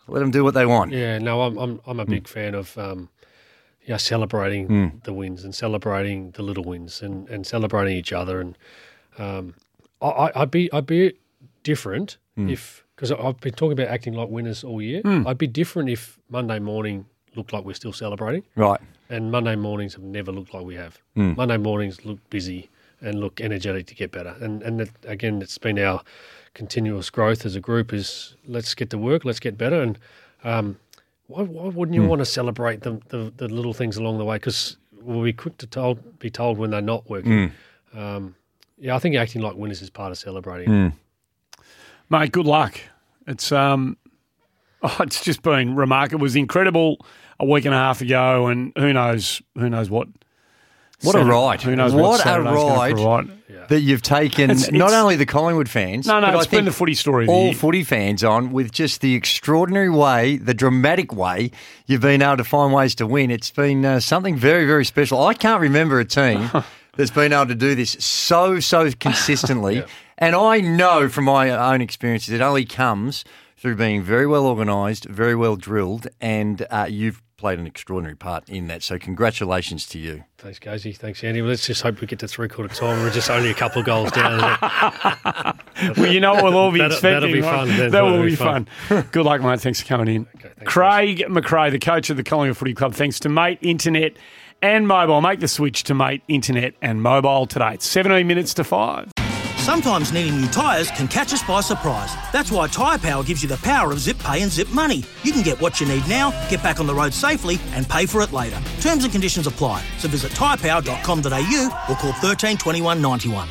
let 0.06 0.20
them 0.20 0.30
do 0.30 0.44
what 0.44 0.54
they 0.54 0.66
want? 0.66 0.92
Yeah, 0.92 1.18
no, 1.18 1.42
I'm 1.42 1.58
I'm 1.58 1.80
I'm 1.86 1.98
a 2.00 2.06
big 2.06 2.28
fan 2.28 2.54
of 2.54 2.78
um, 2.78 3.08
yeah, 3.84 3.96
celebrating 3.96 5.00
the 5.04 5.12
wins 5.12 5.42
and 5.44 5.54
celebrating 5.54 6.30
the 6.30 6.42
little 6.42 6.64
wins 6.64 7.02
and, 7.02 7.28
and 7.28 7.46
celebrating 7.46 7.96
each 7.96 8.12
other 8.12 8.40
and 8.40 8.56
um, 9.18 9.54
I, 10.08 10.42
I'd 10.42 10.50
be 10.50 10.72
I'd 10.72 10.86
be 10.86 11.14
different 11.62 12.18
hmm. 12.36 12.48
if 12.48 12.84
because 12.94 13.10
I've 13.10 13.40
been 13.40 13.54
talking 13.54 13.72
about 13.72 13.88
acting 13.88 14.14
like 14.14 14.28
winners 14.28 14.64
all 14.64 14.80
year. 14.80 15.00
Hmm. 15.02 15.26
I'd 15.26 15.38
be 15.38 15.46
different 15.46 15.88
if 15.90 16.18
Monday 16.28 16.58
morning 16.58 17.06
looked 17.34 17.52
like 17.52 17.64
we're 17.64 17.74
still 17.74 17.92
celebrating, 17.92 18.44
Right. 18.54 18.80
and 19.10 19.32
Monday 19.32 19.56
mornings 19.56 19.94
have 19.94 20.04
never 20.04 20.30
looked 20.30 20.54
like 20.54 20.64
we 20.64 20.76
have. 20.76 20.98
Hmm. 21.14 21.34
Monday 21.36 21.56
mornings 21.56 22.04
look 22.04 22.18
busy 22.30 22.70
and 23.00 23.18
look 23.18 23.40
energetic 23.40 23.86
to 23.88 23.94
get 23.94 24.12
better. 24.12 24.36
And 24.40 24.62
and 24.62 24.80
it, 24.80 24.90
again, 25.04 25.42
it's 25.42 25.58
been 25.58 25.78
our 25.78 26.02
continuous 26.54 27.10
growth 27.10 27.44
as 27.44 27.56
a 27.56 27.60
group. 27.60 27.92
Is 27.92 28.36
let's 28.46 28.74
get 28.74 28.90
to 28.90 28.98
work, 28.98 29.24
let's 29.24 29.40
get 29.40 29.58
better, 29.58 29.82
and 29.82 29.98
um, 30.44 30.78
why, 31.26 31.42
why 31.42 31.68
wouldn't 31.68 31.94
you 31.94 32.06
want 32.06 32.20
to 32.20 32.26
celebrate 32.26 32.82
the, 32.82 33.00
the 33.08 33.32
the 33.36 33.48
little 33.48 33.72
things 33.72 33.96
along 33.96 34.18
the 34.18 34.24
way? 34.24 34.36
Because 34.36 34.76
we'll 35.00 35.24
be 35.24 35.32
quick 35.32 35.58
to 35.58 35.66
told, 35.66 36.18
be 36.18 36.30
told 36.30 36.58
when 36.58 36.70
they're 36.70 36.80
not 36.80 37.08
working. 37.08 37.52
Um, 37.94 38.34
yeah, 38.78 38.94
I 38.94 38.98
think 38.98 39.16
acting 39.16 39.42
like 39.42 39.54
winners 39.56 39.82
is 39.82 39.90
part 39.90 40.10
of 40.12 40.18
celebrating. 40.18 40.92
Mate, 42.10 42.32
good 42.32 42.46
luck. 42.46 42.78
It's 43.26 43.50
um, 43.52 43.96
oh, 44.82 44.96
it's 45.00 45.22
just 45.24 45.42
been 45.42 45.74
remarkable. 45.74 46.20
It 46.20 46.22
was 46.22 46.36
incredible 46.36 46.98
a 47.40 47.44
week 47.46 47.64
and 47.64 47.74
a 47.74 47.78
half 47.78 48.00
ago, 48.00 48.46
and 48.48 48.72
who 48.76 48.92
knows, 48.92 49.42
who 49.56 49.68
knows 49.70 49.90
what. 49.90 50.08
What 51.02 51.16
a 51.16 51.18
Saturday- 51.18 51.30
ride. 51.30 51.62
Who 51.62 51.76
knows 51.76 51.92
What 51.92 52.02
what, 52.02 52.20
a 52.20 52.22
Saturday's 52.22 52.54
gonna 52.54 52.74
ride. 52.78 52.94
provide. 52.94 53.30
That 53.68 53.80
you've 53.80 54.02
taken 54.02 54.50
It's- 54.50 54.70
not 54.70 54.92
only 54.92 55.16
the 55.16 55.24
Collingwood 55.26 55.68
fans, 55.70 56.06
No, 56.06 56.20
no, 56.20 56.28
but 56.32 56.36
it's 56.36 56.46
I 56.46 56.50
been 56.50 56.64
the 56.66 56.72
footy 56.72 56.94
story 56.94 57.24
of 57.24 57.28
the 57.28 57.32
all 57.32 57.44
year. 57.46 57.54
footy 57.54 57.82
fans 57.82 58.22
on 58.22 58.52
with 58.52 58.70
just 58.72 59.00
the 59.00 59.14
extraordinary 59.14 59.88
way, 59.90 60.36
the 60.36 60.52
dramatic 60.54 61.12
way 61.14 61.50
you've 61.86 62.02
been 62.02 62.20
able 62.22 62.36
to 62.38 62.44
find 62.44 62.72
ways 62.74 62.94
to 62.96 63.06
win. 63.06 63.30
It's 63.30 63.50
been 63.50 63.84
uh, 63.84 64.00
something 64.00 64.36
very, 64.36 64.66
very 64.66 64.84
special. 64.84 65.22
I 65.26 65.32
can't 65.34 65.60
remember 65.62 65.98
a 65.98 66.04
team 66.04 66.50
that's 66.96 67.10
been 67.10 67.32
able 67.32 67.46
to 67.46 67.54
do 67.54 67.74
this 67.74 67.92
so, 68.00 68.60
so 68.60 68.90
consistently. 68.92 69.84
And 70.16 70.36
I 70.36 70.60
know 70.60 71.08
from 71.08 71.24
my 71.24 71.50
own 71.50 71.80
experiences, 71.80 72.32
it 72.32 72.40
only 72.40 72.64
comes 72.64 73.24
through 73.56 73.74
being 73.74 74.00
very 74.00 74.28
well 74.28 74.46
organised, 74.46 75.06
very 75.06 75.34
well 75.34 75.56
drilled, 75.56 76.06
and 76.20 76.64
uh, 76.70 76.86
you've 76.88 77.20
played 77.36 77.58
an 77.58 77.66
extraordinary 77.66 78.14
part 78.14 78.48
in 78.48 78.68
that. 78.68 78.84
So 78.84 78.96
congratulations 78.96 79.86
to 79.88 79.98
you. 79.98 80.22
Thanks, 80.38 80.60
Gazey. 80.60 80.96
Thanks, 80.96 81.24
Andy. 81.24 81.42
Well, 81.42 81.50
let's 81.50 81.66
just 81.66 81.82
hope 81.82 82.00
we 82.00 82.06
get 82.06 82.20
to 82.20 82.28
three 82.28 82.46
quarter 82.48 82.72
time. 82.72 83.00
We're 83.02 83.10
just 83.10 83.28
only 83.28 83.50
a 83.50 83.54
couple 83.54 83.80
of 83.80 83.86
goals 83.86 84.12
down. 84.12 84.38
Well, 85.96 86.06
you 86.06 86.20
know 86.20 86.34
what 86.34 86.44
we'll 86.44 86.56
all 86.56 86.70
be 86.70 86.78
That'll- 86.78 86.92
expecting. 86.92 87.20
that'll 87.20 87.34
be 87.34 87.42
fun 87.42 87.68
then. 87.68 87.78
That 87.78 87.90
That'll 87.90 88.22
be 88.22 88.30
be 88.30 88.36
fun. 88.36 88.68
Good 89.10 89.24
luck, 89.26 89.42
mate. 89.42 89.60
Thanks 89.60 89.80
for 89.80 89.86
coming 89.88 90.08
in. 90.14 90.24
thanks, 90.26 90.54
Craig 90.64 91.24
McRae, 91.28 91.72
the 91.72 91.80
coach 91.80 92.08
of 92.10 92.16
the 92.16 92.22
Collingwood 92.22 92.56
Footy 92.56 92.74
Club, 92.74 92.94
thanks 92.94 93.18
to 93.20 93.28
Mate 93.28 93.58
Internet 93.60 94.16
and 94.64 94.88
Mobile. 94.88 95.20
Make 95.20 95.40
the 95.40 95.48
switch 95.48 95.82
to 95.84 95.94
Mate 95.94 96.22
Internet 96.26 96.74
and 96.80 97.02
Mobile 97.02 97.44
today. 97.44 97.74
It's 97.74 97.86
17 97.86 98.26
minutes 98.26 98.54
to 98.54 98.64
5. 98.64 99.12
Sometimes 99.58 100.10
needing 100.10 100.40
new 100.40 100.48
tyres 100.48 100.90
can 100.90 101.06
catch 101.06 101.34
us 101.34 101.42
by 101.42 101.60
surprise. 101.60 102.14
That's 102.32 102.50
why 102.50 102.68
Tyre 102.68 102.98
Power 102.98 103.22
gives 103.22 103.42
you 103.42 103.48
the 103.48 103.58
power 103.58 103.92
of 103.92 103.98
zip 103.98 104.18
pay 104.18 104.40
and 104.42 104.50
zip 104.50 104.68
money. 104.70 105.04
You 105.22 105.32
can 105.32 105.42
get 105.42 105.60
what 105.60 105.80
you 105.80 105.86
need 105.86 106.06
now, 106.08 106.30
get 106.48 106.62
back 106.62 106.80
on 106.80 106.86
the 106.86 106.94
road 106.94 107.12
safely, 107.12 107.58
and 107.72 107.86
pay 107.88 108.06
for 108.06 108.22
it 108.22 108.32
later. 108.32 108.60
Terms 108.80 109.04
and 109.04 109.12
conditions 109.12 109.46
apply. 109.46 109.84
So 109.98 110.08
visit 110.08 110.32
tyrepower.com.au 110.32 111.84
or 111.90 111.96
call 111.96 112.12
13 112.14 112.56
21 112.56 113.02
91. 113.02 113.48